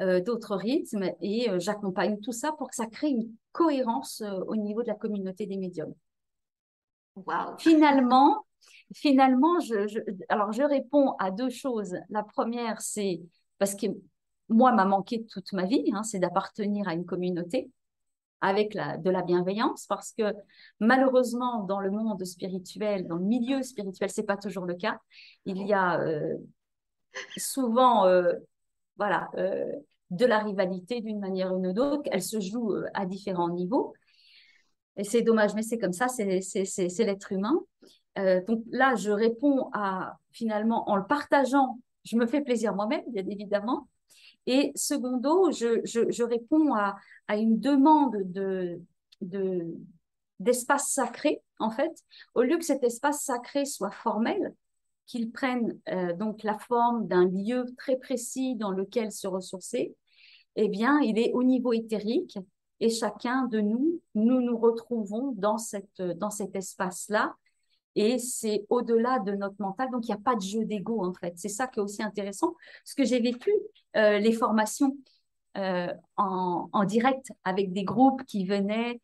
euh, 0.00 0.20
d'autres 0.20 0.56
rythmes, 0.56 1.12
et 1.20 1.48
euh, 1.48 1.60
j'accompagne 1.60 2.18
tout 2.18 2.32
ça 2.32 2.50
pour 2.50 2.68
que 2.68 2.74
ça 2.74 2.86
crée 2.86 3.10
une 3.10 3.30
cohérence 3.52 4.24
au 4.48 4.56
niveau 4.56 4.82
de 4.82 4.88
la 4.88 4.96
communauté 4.96 5.46
des 5.46 5.56
médiums. 5.56 5.94
Wow. 7.14 7.58
Finalement, 7.58 8.44
finalement 8.92 9.60
je, 9.60 9.86
je, 9.86 10.00
alors 10.28 10.50
je 10.50 10.64
réponds 10.64 11.14
à 11.20 11.30
deux 11.30 11.50
choses. 11.50 11.94
La 12.08 12.24
première, 12.24 12.80
c'est 12.80 13.22
parce 13.58 13.76
que 13.76 13.86
moi, 14.52 14.72
m'a 14.72 14.84
manqué 14.84 15.24
toute 15.26 15.52
ma 15.52 15.64
vie, 15.64 15.90
hein, 15.94 16.02
c'est 16.02 16.18
d'appartenir 16.18 16.88
à 16.88 16.94
une 16.94 17.04
communauté 17.04 17.70
avec 18.42 18.72
de 18.74 19.10
la 19.10 19.22
bienveillance, 19.22 19.86
parce 19.86 20.12
que 20.12 20.34
malheureusement, 20.80 21.62
dans 21.62 21.78
le 21.78 21.90
monde 21.90 22.24
spirituel, 22.24 23.06
dans 23.06 23.16
le 23.16 23.24
milieu 23.24 23.62
spirituel, 23.62 24.10
c'est 24.10 24.24
pas 24.24 24.36
toujours 24.36 24.64
le 24.64 24.74
cas. 24.74 24.98
Il 25.44 25.64
y 25.64 25.72
a 25.72 26.00
euh, 26.00 26.36
souvent, 27.36 28.04
euh, 28.06 28.32
voilà, 28.96 29.30
euh, 29.36 29.64
de 30.10 30.26
la 30.26 30.40
rivalité 30.40 31.00
d'une 31.00 31.20
manière 31.20 31.54
ou 31.54 31.60
d'une 31.60 31.78
autre. 31.78 32.02
Elle 32.10 32.22
se 32.22 32.40
joue 32.40 32.74
à 32.94 33.06
différents 33.06 33.48
niveaux. 33.48 33.94
Et 34.96 35.04
c'est 35.04 35.22
dommage, 35.22 35.54
mais 35.54 35.62
c'est 35.62 35.78
comme 35.78 35.92
ça, 35.92 36.08
c'est 36.08 36.24
l'être 37.04 37.32
humain. 37.32 37.58
Donc 38.16 38.62
là, 38.70 38.94
je 38.96 39.10
réponds 39.10 39.70
à 39.72 40.18
finalement 40.32 40.90
en 40.90 40.96
le 40.96 41.06
partageant, 41.06 41.78
je 42.04 42.16
me 42.16 42.26
fais 42.26 42.42
plaisir 42.42 42.74
moi-même, 42.74 43.04
bien 43.08 43.24
évidemment. 43.26 43.88
Et 44.46 44.72
secondo, 44.74 45.50
je, 45.52 45.80
je, 45.84 46.22
réponds 46.22 46.74
à, 46.74 46.96
une 47.30 47.60
demande 47.60 48.16
de, 48.24 48.80
de, 49.20 49.74
d'espace 50.40 50.90
sacré, 50.90 51.40
en 51.58 51.70
fait, 51.70 51.92
au 52.34 52.42
lieu 52.42 52.58
que 52.58 52.64
cet 52.64 52.82
espace 52.82 53.22
sacré 53.22 53.64
soit 53.64 53.92
formel, 53.92 54.54
qu'il 55.06 55.30
prenne 55.30 55.78
euh, 55.88 56.12
donc 56.14 56.42
la 56.42 56.58
forme 56.58 57.06
d'un 57.06 57.28
lieu 57.28 57.66
très 57.76 57.96
précis 57.96 58.56
dans 58.56 58.70
lequel 58.70 59.12
se 59.12 59.26
ressourcer, 59.26 59.94
eh 60.56 60.68
bien, 60.68 61.00
il 61.00 61.18
est 61.18 61.32
au 61.32 61.42
niveau 61.42 61.72
éthérique 61.72 62.38
et 62.80 62.90
chacun 62.90 63.46
de 63.46 63.60
nous, 63.60 64.00
nous 64.14 64.40
nous 64.40 64.58
retrouvons 64.58 65.32
dans 65.36 65.58
cet 65.58 66.56
espace-là 66.56 67.34
et 67.94 68.18
c'est 68.18 68.64
au-delà 68.68 69.18
de 69.20 69.32
notre 69.32 69.60
mental. 69.60 69.90
Donc, 69.90 70.06
il 70.06 70.10
n'y 70.10 70.14
a 70.14 70.20
pas 70.22 70.34
de 70.34 70.40
jeu 70.40 70.64
d'ego, 70.64 71.04
en 71.04 71.12
fait. 71.12 71.34
C'est 71.36 71.48
ça 71.48 71.66
qui 71.66 71.80
est 71.80 71.82
aussi 71.82 72.02
intéressant. 72.02 72.54
Ce 72.84 72.94
que 72.94 73.04
j'ai 73.04 73.20
vécu, 73.20 73.52
euh, 73.96 74.18
les 74.18 74.32
formations 74.32 74.96
euh, 75.58 75.92
en, 76.16 76.84
direct 76.84 77.32
avec 77.44 77.72
des 77.72 77.84
groupes 77.84 78.24
qui 78.24 78.46
venaient, 78.46 79.00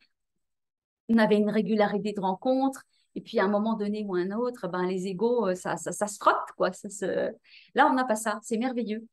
on 1.08 1.18
avait 1.18 1.36
une 1.36 1.50
régularité 1.50 2.12
de 2.12 2.20
rencontres. 2.20 2.84
Et 3.14 3.20
puis, 3.20 3.38
à 3.40 3.44
un 3.44 3.48
moment 3.48 3.74
donné 3.74 4.04
ou 4.06 4.14
un 4.14 4.30
autre, 4.32 4.68
ben, 4.68 4.84
les 4.86 5.06
égos, 5.06 5.54
ça, 5.54 5.76
ça, 5.76 5.92
ça 5.92 6.06
se 6.06 6.18
frotte, 6.18 6.52
quoi. 6.56 6.70
Là, 7.74 7.88
on 7.90 7.94
n'a 7.94 8.04
pas 8.04 8.16
ça. 8.16 8.38
C'est 8.42 8.58
merveilleux. 8.58 9.06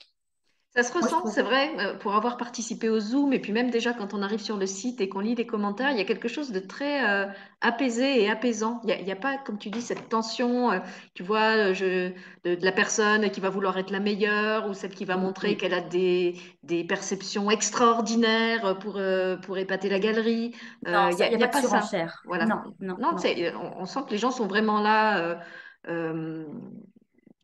Ça 0.75 0.83
se 0.83 0.91
ressent, 0.91 1.25
c'est 1.27 1.41
vrai, 1.41 1.71
euh, 1.79 1.97
pour 1.97 2.15
avoir 2.15 2.35
participé 2.35 2.89
au 2.89 2.99
Zoom, 2.99 3.31
et 3.31 3.39
puis 3.39 3.53
même 3.53 3.69
déjà 3.69 3.93
quand 3.93 4.13
on 4.13 4.21
arrive 4.21 4.41
sur 4.41 4.57
le 4.57 4.65
site 4.65 4.99
et 4.99 5.07
qu'on 5.07 5.21
lit 5.21 5.33
les 5.33 5.45
commentaires, 5.45 5.91
il 5.91 5.97
y 5.97 6.01
a 6.01 6.03
quelque 6.03 6.27
chose 6.27 6.51
de 6.51 6.59
très 6.59 7.09
euh, 7.09 7.27
apaisé 7.61 8.21
et 8.21 8.29
apaisant. 8.29 8.81
Il 8.83 9.05
n'y 9.05 9.09
a, 9.09 9.13
a, 9.13 9.17
pas, 9.17 9.37
comme 9.37 9.57
tu 9.57 9.69
dis, 9.69 9.81
cette 9.81 10.09
tension, 10.09 10.73
euh, 10.73 10.79
tu 11.13 11.23
vois, 11.23 11.71
je, 11.71 12.11
de, 12.43 12.57
la 12.61 12.73
personne 12.73 13.29
qui 13.31 13.39
va 13.39 13.49
vouloir 13.49 13.77
être 13.77 13.89
la 13.89 14.01
meilleure 14.01 14.67
ou 14.67 14.73
celle 14.73 14.89
qui 14.89 15.05
va 15.05 15.15
montrer 15.15 15.55
qu'elle 15.55 15.73
a 15.73 15.79
des, 15.79 16.35
des, 16.63 16.83
perceptions 16.83 17.49
extraordinaires 17.49 18.77
pour, 18.79 18.99
pour 19.43 19.57
épater 19.57 19.87
la 19.87 19.99
galerie. 19.99 20.53
Non, 20.85 21.07
il 21.07 21.15
n'y 21.15 21.23
a, 21.23 21.31
y 21.31 21.41
a, 21.41 21.47
pas, 21.47 21.61
ça. 21.61 22.07
Voilà. 22.25 22.47
Non, 22.47 22.61
non, 22.81 22.97
non, 22.99 23.15
On, 23.15 23.81
on, 23.81 23.85
sent 23.85 23.99
que 24.07 24.11
les 24.11 24.17
gens 24.17 24.31
sont 24.31 24.47
vraiment 24.47 24.81
là 24.81 25.39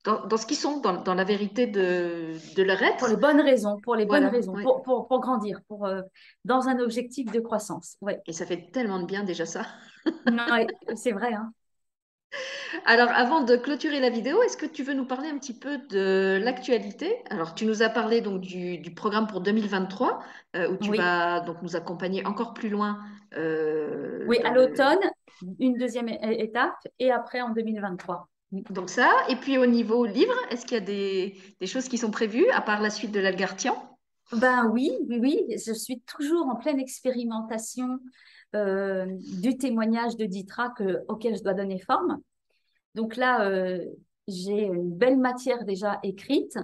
dans, 0.03 0.37
ce 0.37 0.45
qu'ils 0.45 0.57
sont, 0.57 0.79
dans, 0.79 1.13
la 1.13 1.23
vérité 1.23 1.67
de, 1.67 2.33
de, 2.55 2.63
leur 2.63 2.81
être. 2.81 2.97
Pour 2.97 3.07
les 3.07 3.17
bonnes 3.17 3.41
raisons, 3.41 3.79
pour 3.81 3.95
les 3.95 4.05
bonnes 4.05 4.25
raisons, 4.25 4.53
pour, 4.53 4.81
pour, 4.81 5.07
pour, 5.07 5.19
grandir, 5.19 5.61
pour, 5.67 5.85
euh, 5.85 6.01
dans 6.43 6.67
un 6.67 6.79
objectif 6.79 7.31
de 7.31 7.39
croissance. 7.39 7.97
Ouais. 8.01 8.19
Et 8.25 8.33
ça 8.33 8.45
fait 8.45 8.71
tellement 8.71 8.99
de 8.99 9.05
bien 9.05 9.23
déjà 9.23 9.45
ça. 9.45 9.65
c'est 10.95 11.11
vrai. 11.11 11.33
Hein. 11.33 11.51
Alors, 12.85 13.09
avant 13.09 13.43
de 13.43 13.55
clôturer 13.57 13.99
la 13.99 14.09
vidéo, 14.09 14.41
est-ce 14.41 14.57
que 14.57 14.65
tu 14.65 14.83
veux 14.83 14.93
nous 14.93 15.05
parler 15.05 15.29
un 15.29 15.37
petit 15.37 15.57
peu 15.57 15.77
de 15.89 16.39
l'actualité? 16.41 17.21
Alors, 17.29 17.53
tu 17.53 17.65
nous 17.65 17.83
as 17.83 17.89
parlé 17.89 18.21
donc 18.21 18.41
du, 18.41 18.77
du 18.77 18.93
programme 18.93 19.27
pour 19.27 19.41
2023, 19.41 20.23
euh, 20.55 20.71
où 20.71 20.77
tu 20.77 20.95
vas 20.95 21.41
donc 21.41 21.61
nous 21.61 21.75
accompagner 21.75 22.25
encore 22.25 22.53
plus 22.53 22.69
loin. 22.69 22.99
Euh, 23.37 24.23
oui, 24.27 24.39
à 24.43 24.51
l'automne, 24.51 24.99
une 25.59 25.77
deuxième 25.77 26.07
étape, 26.07 26.75
et 26.99 27.11
après 27.11 27.41
en 27.41 27.49
2023. 27.49 28.27
Donc 28.51 28.89
ça, 28.89 29.09
et 29.29 29.37
puis 29.37 29.57
au 29.57 29.65
niveau 29.65 30.05
livre, 30.05 30.35
est-ce 30.49 30.65
qu'il 30.65 30.77
y 30.77 30.81
a 30.81 30.83
des, 30.83 31.67
choses 31.67 31.87
qui 31.87 31.97
sont 31.97 32.11
prévues 32.11 32.49
à 32.49 32.61
part 32.61 32.81
la 32.81 32.89
suite 32.89 33.11
de 33.11 33.19
l'Algartian? 33.19 33.75
Ben 34.33 34.67
oui, 34.67 34.91
oui, 35.07 35.19
oui, 35.21 35.45
je 35.65 35.73
suis 35.73 36.01
toujours 36.01 36.47
en 36.47 36.55
pleine 36.55 36.79
expérimentation 36.79 37.99
euh, 38.55 39.05
du 39.41 39.57
témoignage 39.57 40.17
de 40.17 40.25
Ditra 40.25 40.73
auquel 41.07 41.37
je 41.37 41.43
dois 41.43 41.53
donner 41.53 41.79
forme. 41.79 42.19
Donc 42.93 43.15
là, 43.15 43.47
euh, 43.47 43.85
j'ai 44.27 44.63
une 44.63 44.91
belle 44.91 45.17
matière 45.17 45.63
déjà 45.63 45.99
écrite. 46.03 46.57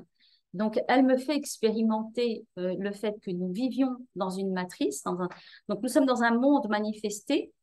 Donc, 0.54 0.80
elle 0.88 1.06
me 1.06 1.17
fait 1.17 1.36
expérimenter 1.36 2.45
euh, 2.58 2.76
le 2.80 2.91
fait 2.91 3.15
que 3.21 3.32
nous 3.32 3.52
vivions 3.52 3.95
dans 4.15 4.30
une 4.30 4.52
matrice. 4.52 5.04
Donc, 5.04 5.82
nous 5.82 5.89
sommes 5.89 6.06
dans 6.06 6.23
un 6.23 6.38
monde 6.38 6.67
manifesté. 6.69 7.54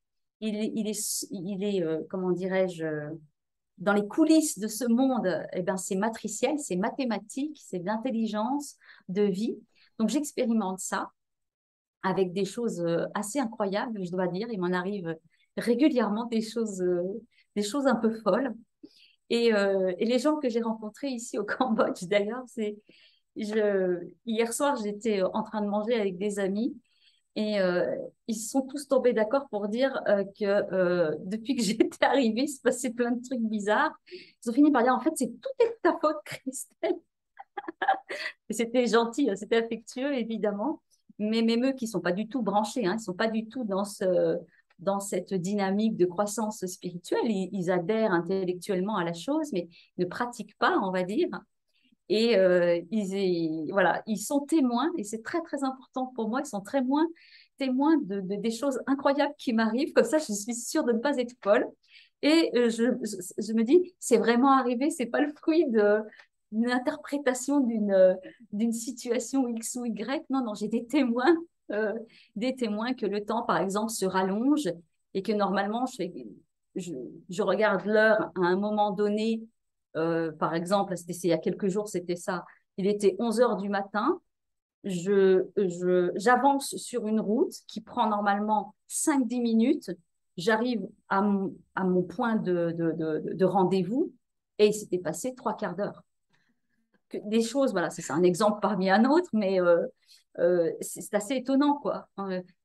Il 0.41 0.57
est, 0.57 1.27
il 1.31 1.65
est 1.65 1.87
comment 2.09 2.31
dirais-je, 2.31 2.85
dans 3.79 3.93
les 3.93 4.07
coulisses 4.07 4.59
de 4.59 4.69
ce 4.69 4.85
monde, 4.85 5.47
eh 5.53 5.63
ben, 5.63 5.77
c'est 5.77 5.97
matriciel, 5.97 6.59
c'est 6.59 6.77
mathématique, 6.77 7.61
c'est 7.65 7.81
de 7.81 7.87
l'intelligence, 7.87 8.77
de 9.09 9.23
vie. 9.23 9.59
Donc 9.99 10.09
j'expérimente 10.09 10.81
ça 10.81 11.11
avec 12.03 12.33
des 12.33 12.45
choses 12.45 12.81
euh, 12.81 13.07
assez 13.15 13.41
incroyables, 13.41 14.05
je 14.05 14.11
dois 14.11 14.29
dire. 14.29 14.49
Il 14.51 14.61
m'en 14.61 14.73
arrive 14.73 15.17
régulièrement 15.57 16.27
des 16.27 16.43
choses, 16.43 16.81
euh, 16.83 17.03
des 17.57 17.63
choses 17.63 17.87
un 17.87 17.97
peu 17.97 18.11
folles. 18.23 18.55
Et, 19.31 19.55
euh, 19.55 19.93
et 19.99 20.05
les 20.05 20.19
gens 20.19 20.37
que 20.37 20.49
j'ai 20.49 20.61
rencontrés 20.61 21.09
ici 21.09 21.39
au 21.39 21.45
Cambodge, 21.45 22.05
d'ailleurs, 22.05 22.45
c'est 22.47 22.77
je, 23.37 24.07
hier 24.27 24.53
soir, 24.53 24.77
j'étais 24.77 25.23
en 25.23 25.43
train 25.43 25.61
de 25.61 25.67
manger 25.67 25.95
avec 25.95 26.19
des 26.19 26.39
amis 26.39 26.77
et 27.37 27.59
euh, 27.61 27.97
ils 28.29 28.37
sont 28.37 28.63
tous 28.63 28.87
tombés 28.87 29.13
d'accord 29.13 29.49
pour 29.49 29.69
dire 29.69 30.01
euh, 30.09 30.25
que 30.39 30.45
euh, 30.45 31.17
depuis 31.25 31.57
que 31.57 31.63
j'étais 31.65 32.05
arrivée, 32.05 32.43
il 32.43 32.49
se 32.49 32.61
passait 32.61 32.91
plein 32.91 33.13
de 33.13 33.23
trucs 33.23 33.41
bizarres. 33.41 33.95
Ils 34.13 34.51
ont 34.51 34.53
fini 34.53 34.71
par 34.71 34.83
dire 34.83 34.95
en 34.95 35.01
fait, 35.01 35.13
c'est 35.17 35.29
tout 35.41 35.51
est 35.61 35.77
ta 35.83 35.97
faute, 36.01 36.19
Christelle. 36.25 36.97
c'était 38.51 38.87
gentil, 38.87 39.31
hein, 39.31 39.37
c'était 39.37 39.57
affectueux 39.57 40.15
évidemment, 40.15 40.83
mais 41.19 41.43
même 41.43 41.65
eux 41.67 41.73
qui 41.73 41.87
sont 41.87 42.01
pas 42.01 42.13
du 42.13 42.29
tout 42.29 42.43
branchés, 42.43 42.87
hein, 42.87 42.97
ils 42.99 43.03
sont 43.03 43.15
pas 43.15 43.29
du 43.29 43.49
tout 43.49 43.65
dans 43.65 43.85
ce 43.85 44.39
dans 44.81 44.99
cette 44.99 45.33
dynamique 45.33 45.97
de 45.97 46.05
croissance 46.05 46.67
spirituelle. 46.67 47.31
Ils 47.31 47.71
adhèrent 47.71 48.13
intellectuellement 48.13 48.97
à 48.97 49.05
la 49.05 49.13
chose, 49.13 49.53
mais 49.53 49.69
ne 49.99 50.05
pratiquent 50.05 50.59
pas, 50.59 50.79
on 50.83 50.91
va 50.91 51.05
dire. 51.05 51.29
Et 52.09 52.37
euh, 52.37 52.81
ils, 52.91 53.71
voilà, 53.73 54.03
ils 54.07 54.19
sont 54.19 54.41
témoins, 54.41 54.91
et 54.99 55.05
c'est 55.05 55.23
très 55.23 55.41
très 55.43 55.65
important 55.65 56.13
pour 56.15 56.29
moi, 56.29 56.41
ils 56.41 56.47
sont 56.47 56.61
très 56.61 56.83
moins 56.83 57.07
témoins 57.57 57.97
de, 58.03 58.21
des 58.21 58.51
choses 58.51 58.81
incroyables 58.87 59.35
qui 59.39 59.53
m'arrivent. 59.53 59.93
Comme 59.93 60.05
ça, 60.05 60.19
je 60.19 60.33
suis 60.33 60.55
sûre 60.55 60.85
de 60.85 60.93
ne 60.93 60.99
pas 60.99 61.17
être 61.17 61.35
folle. 61.43 61.67
Et 62.23 62.51
euh, 62.57 62.69
je, 62.71 62.85
je, 63.39 63.53
me 63.53 63.63
dis, 63.63 63.95
c'est 63.99 64.17
vraiment 64.19 64.53
arrivé, 64.53 64.91
c'est 64.91 65.07
pas 65.07 65.21
le 65.21 65.33
fruit 65.33 65.67
d'une 65.71 66.71
interprétation 66.71 67.61
d'une 67.61 68.17
d'une 68.53 68.73
situation 68.73 69.47
X 69.49 69.77
ou 69.77 69.85
Y. 69.87 70.25
Non, 70.31 70.43
non, 70.43 70.55
j'ai 70.55 70.69
des 70.69 70.87
témoins, 70.87 71.37
euh, 71.71 71.93
des 72.37 72.55
témoins 72.55 72.95
que 72.95 73.07
le 73.07 73.25
temps, 73.25 73.43
par 73.43 73.59
exemple, 73.59 73.93
se 73.93 74.07
rallonge 74.07 74.69
et 75.15 75.23
que 75.23 75.33
normalement, 75.33 75.85
je, 75.87 76.93
je 77.29 77.43
regarde 77.43 77.85
l'heure 77.87 78.31
à 78.37 78.41
un 78.41 78.57
moment 78.57 78.91
donné 78.91 79.43
euh, 79.97 80.33
par 80.33 80.55
exemple, 80.55 80.97
c'était 80.97 81.13
il 81.13 81.31
y 81.31 81.33
a 81.33 81.39
quelques 81.39 81.69
jours, 81.69 81.89
c'était 81.89 82.17
ça. 82.17 82.45
Il 82.77 82.87
était 82.87 83.17
11 83.19 83.41
heures 83.41 83.57
du 83.57 83.69
matin. 83.69 84.21
Je, 84.85 85.47
j'avance 86.17 86.77
sur 86.77 87.07
une 87.07 87.21
route 87.21 87.55
qui 87.69 87.81
prend 87.81 88.09
normalement 88.09 88.75
5-10 88.89 89.41
minutes. 89.41 89.91
J'arrive 90.37 90.87
à 91.09 91.23
mon, 91.23 92.03
point 92.03 92.37
de, 92.37 92.73
de, 92.73 92.93
de, 92.93 93.35
de 93.35 93.45
rendez-vous 93.45 94.13
et 94.59 94.67
il 94.67 94.75
s'était 94.75 94.99
passé 94.99 95.35
trois 95.35 95.57
quarts 95.57 95.77
d'heure. 95.77 96.03
Des 97.13 97.43
choses, 97.43 97.73
voilà, 97.73 97.91
c'est 97.91 98.11
un 98.11 98.25
exemple 98.25 98.59
parmi 98.61 98.91
un 98.91 99.05
autre, 99.05 99.29
mais 99.33 99.61
euh, 99.61 99.87
euh, 100.41 100.73
c'est 100.81 101.15
assez 101.15 101.37
étonnant, 101.37 101.77
quoi. 101.77 102.09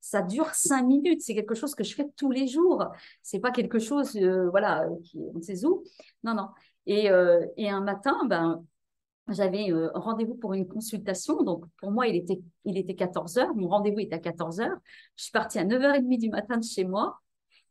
ça 0.02 0.24
dure 0.24 0.54
cinq 0.56 0.84
minutes, 0.84 1.22
c'est 1.22 1.36
quelque 1.36 1.54
chose 1.54 1.76
que 1.76 1.84
je 1.84 1.94
fais 1.94 2.08
tous 2.16 2.32
les 2.32 2.48
jours. 2.48 2.84
C'est 3.22 3.40
pas 3.40 3.52
quelque 3.52 3.78
chose, 3.78 4.18
voilà, 4.50 4.88
qui, 5.04 5.20
on 5.36 5.42
sait 5.42 5.66
où. 5.66 5.84
Non, 6.24 6.34
non. 6.34 6.48
Euh, 6.88 7.46
et, 7.58 7.70
un 7.70 7.82
matin, 7.82 8.18
ben, 8.26 8.66
j'avais 9.30 9.72
euh, 9.72 9.92
rendez-vous 9.94 10.36
pour 10.36 10.54
une 10.54 10.68
consultation. 10.68 11.44
Donc, 11.44 11.66
pour 11.78 11.92
moi, 11.92 12.08
il 12.08 12.16
était, 12.16 12.42
il 12.66 12.78
était 12.78 12.96
14 12.96 13.38
heures. 13.38 13.54
Mon 13.56 13.68
rendez-vous 13.68 14.00
était 14.00 14.16
à 14.16 14.20
14 14.20 14.62
heures. 14.62 14.78
Je 15.16 15.24
suis 15.24 15.32
partie 15.32 15.60
à 15.60 15.66
9h30 15.66 16.18
du 16.18 16.30
matin 16.30 16.58
de 16.58 16.64
chez 16.64 16.84
moi. 16.84 17.20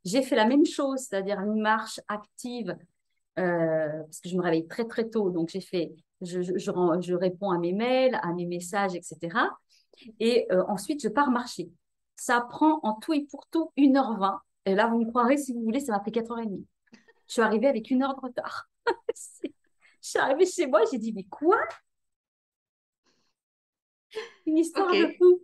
J'ai 0.04 0.22
fait 0.22 0.36
la 0.36 0.46
même 0.46 0.64
chose, 0.64 1.00
c'est-à-dire 1.00 1.40
une 1.40 1.60
marche 1.60 2.00
active, 2.08 2.76
euh, 3.38 4.02
parce 4.04 4.20
que 4.20 4.28
je 4.28 4.36
me 4.36 4.42
réveille 4.42 4.66
très, 4.66 4.84
très 4.84 5.08
tôt. 5.08 5.30
Donc, 5.30 5.48
j'ai 5.48 5.60
fait, 5.60 5.92
je, 6.20 6.40
je, 6.40 6.56
je, 6.56 7.14
réponds 7.14 7.50
à 7.50 7.58
mes 7.58 7.72
mails, 7.72 8.18
à 8.22 8.32
mes 8.32 8.46
messages, 8.46 8.94
etc. 8.94 9.36
Et 10.20 10.46
ensuite, 10.68 11.02
je 11.02 11.08
pars 11.08 11.30
marcher. 11.30 11.70
Ça 12.14 12.40
prend 12.48 12.78
en 12.84 12.94
tout 12.94 13.12
et 13.14 13.26
pour 13.28 13.46
tout 13.48 13.72
1h20. 13.76 14.38
Et 14.66 14.74
là, 14.74 14.86
vous 14.86 14.98
me 14.98 15.06
croirez, 15.06 15.38
si 15.38 15.52
vous 15.52 15.62
voulez, 15.62 15.80
ça 15.80 15.92
m'a 15.92 16.00
pris 16.00 16.12
4h30. 16.12 16.62
Je 17.26 17.32
suis 17.32 17.42
arrivée 17.42 17.66
avec 17.68 17.90
une 17.90 18.02
heure 18.02 18.14
de 18.14 18.20
retard. 18.20 18.67
je 19.42 19.50
suis 20.00 20.18
arrivée 20.18 20.46
chez 20.46 20.66
moi, 20.66 20.82
j'ai 20.90 20.98
dit, 20.98 21.12
mais 21.12 21.24
quoi? 21.24 21.58
Une 24.46 24.58
histoire 24.58 24.90
de 24.90 25.12
fou. 25.18 25.42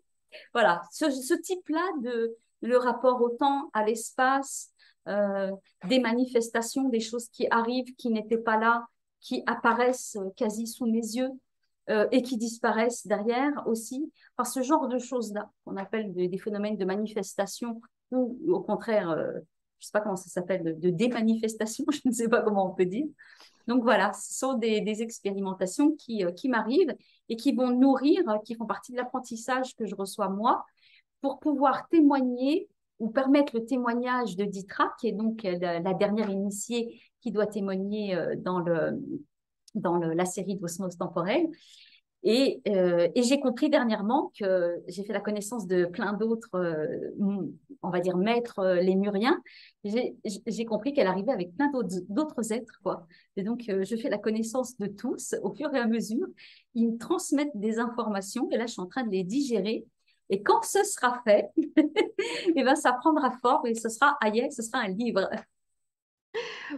Voilà, 0.53 0.83
ce, 0.91 1.41
type-là 1.41 1.87
de 2.03 2.37
le 2.63 2.79
rapport 2.79 3.21
au 3.21 3.31
temps, 3.31 3.71
à 3.73 3.85
l'espace, 3.85 4.71
euh, 5.07 5.51
des 5.89 6.01
manifestations, 6.01 6.89
des 6.89 7.01
choses 7.01 7.29
qui 7.29 7.47
arrivent, 7.51 7.95
qui 7.97 8.11
n'étaient 8.11 8.39
pas 8.39 8.59
là, 8.59 8.87
qui 9.21 9.43
apparaissent 9.47 10.19
quasi 10.37 10.67
sous 10.67 10.87
mes 10.87 10.99
yeux 10.99 11.31
euh, 11.91 12.09
et 12.11 12.23
qui 12.23 12.37
disparaissent 12.37 13.07
derrière 13.07 13.63
aussi, 13.67 14.11
par 14.37 14.47
ce 14.47 14.63
genre 14.63 14.89
de 14.89 14.99
choses-là, 14.99 15.51
qu'on 15.65 15.77
appelle 15.77 16.13
des 16.15 16.39
phénomènes 16.39 16.77
de 16.77 16.85
manifestation 16.85 17.81
ou 18.11 18.39
au 18.49 18.61
contraire 18.61 19.11
euh, 19.11 19.33
je 19.81 19.85
ne 19.85 19.87
sais 19.87 19.93
pas 19.93 20.01
comment 20.01 20.17
ça 20.17 20.29
s'appelle, 20.29 20.79
de, 20.79 20.91
démanifestation, 20.91 21.85
je 21.93 22.01
ne 22.05 22.13
sais 22.13 22.29
pas 22.29 22.43
comment 22.43 22.71
on 22.71 22.75
peut 22.75 22.87
dire. 22.87 23.07
Donc 23.67 23.83
voilà, 23.83 24.13
ce 24.13 24.35
sont 24.35 24.55
des, 24.55 25.03
expérimentations 25.03 25.93
qui, 25.93 26.25
euh, 26.25 26.33
qui 26.33 26.49
m'arrivent 26.49 26.95
et 27.29 27.37
qui 27.37 27.53
vont 27.53 27.71
nourrir, 27.71 28.23
qui 28.45 28.55
font 28.55 28.67
partie 28.67 28.93
de 28.93 28.99
l'apprentissage 28.99 29.75
que 29.77 29.87
je 29.87 29.95
reçois 29.95 30.29
moi, 30.29 30.65
pour 31.21 31.41
pouvoir 31.41 31.89
témoigner 31.89 32.69
ou 32.99 33.11
permettre 33.11 33.57
le 33.57 33.65
témoignage 33.65 34.37
de 34.37 34.45
Ditra, 34.45 34.93
qui 35.01 35.09
est 35.09 35.13
donc 35.13 35.43
la, 35.43 35.81
la 35.81 35.95
dernière 35.95 36.31
initiée 36.31 37.01
qui 37.25 37.33
doit 37.33 37.47
témoigner 37.47 38.15
euh, 38.15 38.35
dans, 38.37 38.61
la 39.99 40.25
série 40.27 40.57
d'osmose 40.57 40.97
temporelle. 40.97 41.49
Et, 42.27 42.63
euh, 42.69 43.09
et 43.15 43.23
j'ai 43.23 43.39
compris 43.39 43.69
dernièrement 43.69 44.33
que 44.39 44.83
j'ai 44.89 45.05
fait 45.05 45.13
la 45.13 45.21
connaissance 45.21 45.67
de 45.67 45.85
plein 45.85 46.15
d'autres, 46.15 46.55
euh, 46.55 47.11
on 47.83 47.91
va 47.91 48.01
dire, 48.01 48.17
maîtres 48.17 48.61
euh, 48.61 48.77
lémuriens. 48.77 49.43
J'ai 49.85 50.65
compris 50.65 50.95
qu'elle 50.95 51.07
arrivait 51.07 51.33
avec 51.33 51.55
plein 51.55 51.71
d'autres 52.09 52.53
êtres, 52.53 52.81
quoi. 52.83 53.07
Et 53.37 53.43
donc, 53.43 53.69
euh, 53.69 53.85
je 53.85 53.95
fais 53.97 54.09
la 54.09 54.17
connaissance 54.17 54.79
de 54.79 54.87
tous 54.87 55.35
au 55.43 55.53
fur 55.53 55.75
et 55.75 55.79
à 55.79 55.87
mesure. 55.87 56.27
Ils 56.75 56.93
me 56.93 56.99
transmettent 56.99 57.55
des 57.55 57.79
informations 57.79 58.49
et 58.51 58.57
là, 58.57 58.65
je 58.65 58.73
suis 58.73 58.83
en 58.83 58.87
train 58.87 59.05
de 59.05 59.11
les 59.11 59.25
digérer. 59.25 59.85
Et 60.31 60.43
quand 60.43 60.65
ce 60.65 60.83
sera 60.83 61.21
fait, 61.25 61.51
et 61.59 61.73
eh 62.57 62.65
ben, 62.65 62.75
ça 62.75 62.95
prendra 62.95 63.33
forme 63.43 63.67
et 63.67 63.75
ce 63.75 63.91
sera, 63.91 64.17
aïe, 64.23 64.51
ce 64.51 64.63
sera 64.63 64.79
un 64.79 64.89
livre. 64.89 65.29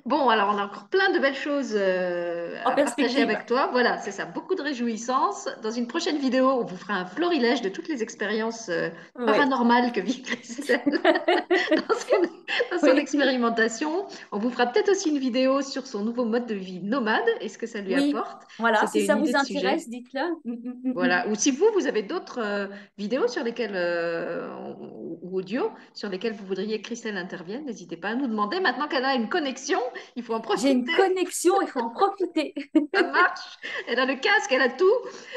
Bon, 0.05 0.29
alors 0.29 0.51
on 0.55 0.59
a 0.59 0.65
encore 0.65 0.89
plein 0.89 1.13
de 1.13 1.19
belles 1.19 1.35
choses 1.37 1.75
euh, 1.75 2.57
En 2.65 2.71
à 2.71 2.75
partager 2.75 3.23
avec 3.23 3.47
toi. 3.47 3.69
Voilà, 3.73 3.99
c'est 3.99 4.11
ça, 4.11 4.25
beaucoup 4.25 4.55
de 4.55 4.63
réjouissances. 4.63 5.49
Dans 5.63 5.71
une 5.71 5.87
prochaine 5.87 6.19
vidéo, 6.19 6.49
on 6.49 6.65
vous 6.65 6.77
fera 6.77 6.95
un 6.95 7.07
florilège 7.07 7.63
de 7.63 7.69
toutes 7.69 7.89
les 7.89 8.03
expériences 8.03 8.69
euh, 8.69 8.91
paranormales 9.15 9.93
que 9.93 10.01
vit 10.01 10.23
Christelle 10.23 10.83
dans 11.05 11.95
son, 11.95 12.23
dans 12.71 12.79
son 12.79 12.87
Oui. 12.93 12.99
expérimentation. 12.99 14.07
On 14.33 14.39
vous 14.39 14.51
fera 14.51 14.67
peut-être 14.67 14.91
aussi 14.91 15.11
une 15.11 15.19
vidéo 15.19 15.63
sur 15.63 15.87
son 15.87 16.05
nouveau 16.05 16.25
mode 16.25 16.47
de 16.47 16.55
vie 16.55 16.81
nomade 16.81 17.25
et 17.41 17.49
ce 17.49 17.59
que 17.59 17.67
ça 17.67 17.81
lui 17.81 17.95
Oui. 17.95 18.11
apporte? 18.11 18.43
Voilà, 18.59 18.87
si 18.87 19.07
ça 19.07 19.17
vous 19.17 19.35
intéresse, 19.35 19.89
dites-le. 19.89 20.21
Voilà. 20.95 21.29
Ou 21.29 21.35
si 21.35 21.51
vous, 21.51 21.67
vous 21.75 21.87
avez 21.87 22.03
d'autres 22.03 22.41
euh, 22.43 22.67
vidéos 22.99 23.29
sur 23.29 23.43
lesquelles, 23.45 23.75
euh, 23.75 24.49
ou, 24.81 25.39
audio 25.39 25.71
sur 25.93 26.09
lesquelles 26.09 26.33
vous 26.35 26.47
voudriez 26.47 26.81
que 26.81 26.87
Christelle 26.87 27.17
intervienne, 27.17 27.65
n'hésitez 27.65 27.97
pas 27.97 28.09
à 28.09 28.15
nous 28.15 28.27
demander. 28.27 28.61
Maintenant 28.61 28.89
qu'elle 28.89 29.05
a 29.05 29.15
une 29.15 29.29
connexion, 29.29 29.81
il 30.15 30.23
faut 30.23 30.35
en 30.35 30.43
J'ai 30.57 30.73
une 30.73 30.85
profiter. 30.85 31.09
connexion, 31.09 31.61
il 31.61 31.69
faut 31.69 31.81
en 31.81 31.91
profiter. 31.91 32.55
Ça 32.95 33.03
marche. 33.03 33.59
Elle 33.89 33.99
a 33.99 34.07
le 34.07 34.15
casque, 34.15 34.51
elle 34.53 34.63
a 34.63 34.71
tout. 34.71 34.85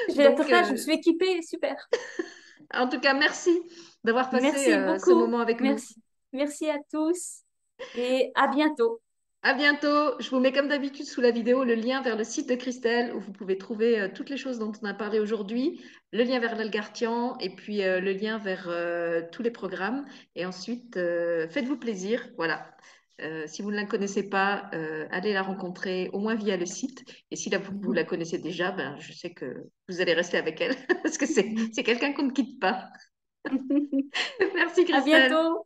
J'ai 0.09 0.23
la 0.23 0.35
je 0.35 0.53
euh, 0.53 0.71
me 0.71 0.77
suis 0.77 0.93
équipée, 0.93 1.41
super. 1.41 1.75
en 2.73 2.87
tout 2.87 2.99
cas, 2.99 3.13
merci 3.13 3.59
d'avoir 4.03 4.29
passé 4.29 4.49
ce 4.53 5.13
moment 5.13 5.39
avec 5.39 5.59
nous. 5.59 5.69
Merci. 5.69 5.95
Merci 6.33 6.69
à 6.69 6.77
tous 6.91 7.43
et 7.95 8.31
à 8.35 8.47
bientôt. 8.47 9.01
À 9.41 9.53
bientôt. 9.53 10.19
Je 10.19 10.29
vous 10.29 10.39
mets 10.39 10.51
comme 10.51 10.67
d'habitude 10.67 11.05
sous 11.05 11.21
la 11.21 11.31
vidéo 11.31 11.63
le 11.63 11.75
lien 11.75 12.01
vers 12.01 12.17
le 12.17 12.25
site 12.25 12.49
de 12.49 12.55
Christelle 12.55 13.15
où 13.15 13.19
vous 13.21 13.31
pouvez 13.31 13.57
trouver 13.57 13.99
euh, 13.99 14.09
toutes 14.13 14.29
les 14.29 14.37
choses 14.37 14.59
dont 14.59 14.71
on 14.81 14.85
a 14.85 14.93
parlé 14.93 15.19
aujourd'hui, 15.19 15.81
le 16.11 16.23
lien 16.23 16.39
vers 16.39 16.57
l'Algartian 16.57 17.37
et 17.39 17.49
puis 17.55 17.81
euh, 17.83 18.01
le 18.01 18.11
lien 18.11 18.37
vers 18.37 18.67
euh, 18.67 19.21
tous 19.31 19.41
les 19.41 19.51
programmes. 19.51 20.05
Et 20.35 20.45
ensuite, 20.45 20.95
faites-vous 20.95 21.77
plaisir. 21.77 22.27
Voilà. 22.37 22.69
Si 23.47 23.61
vous 23.61 23.69
ne 23.69 23.75
la 23.75 23.83
connaissez 23.83 24.29
pas, 24.29 24.69
allez 25.11 25.33
la 25.33 25.41
rencontrer 25.41 26.09
au 26.13 26.19
moins 26.19 26.35
via 26.35 26.55
le 26.55 26.65
site. 26.65 27.03
Et 27.31 27.35
si 27.35 27.49
vous, 27.49 27.79
vous 27.81 27.91
la 27.91 28.05
connaissez 28.05 28.37
déjà, 28.37 28.71
ben, 28.71 28.95
je 28.97 29.11
sais 29.11 29.33
que 29.33 29.67
vous 29.89 29.99
allez 29.99 30.13
rester 30.13 30.37
avec 30.37 30.61
elle 30.61 30.73
parce 31.03 31.17
que 31.17 31.25
c'est 31.25 31.83
quelqu'un 31.83 32.13
qu'on 32.13 32.23
ne 32.23 32.31
quitte 32.31 32.61
pas. 32.61 32.87
Merci 34.55 34.81
À 34.81 34.83
Christelle. 34.85 35.29
bientôt. 35.29 35.65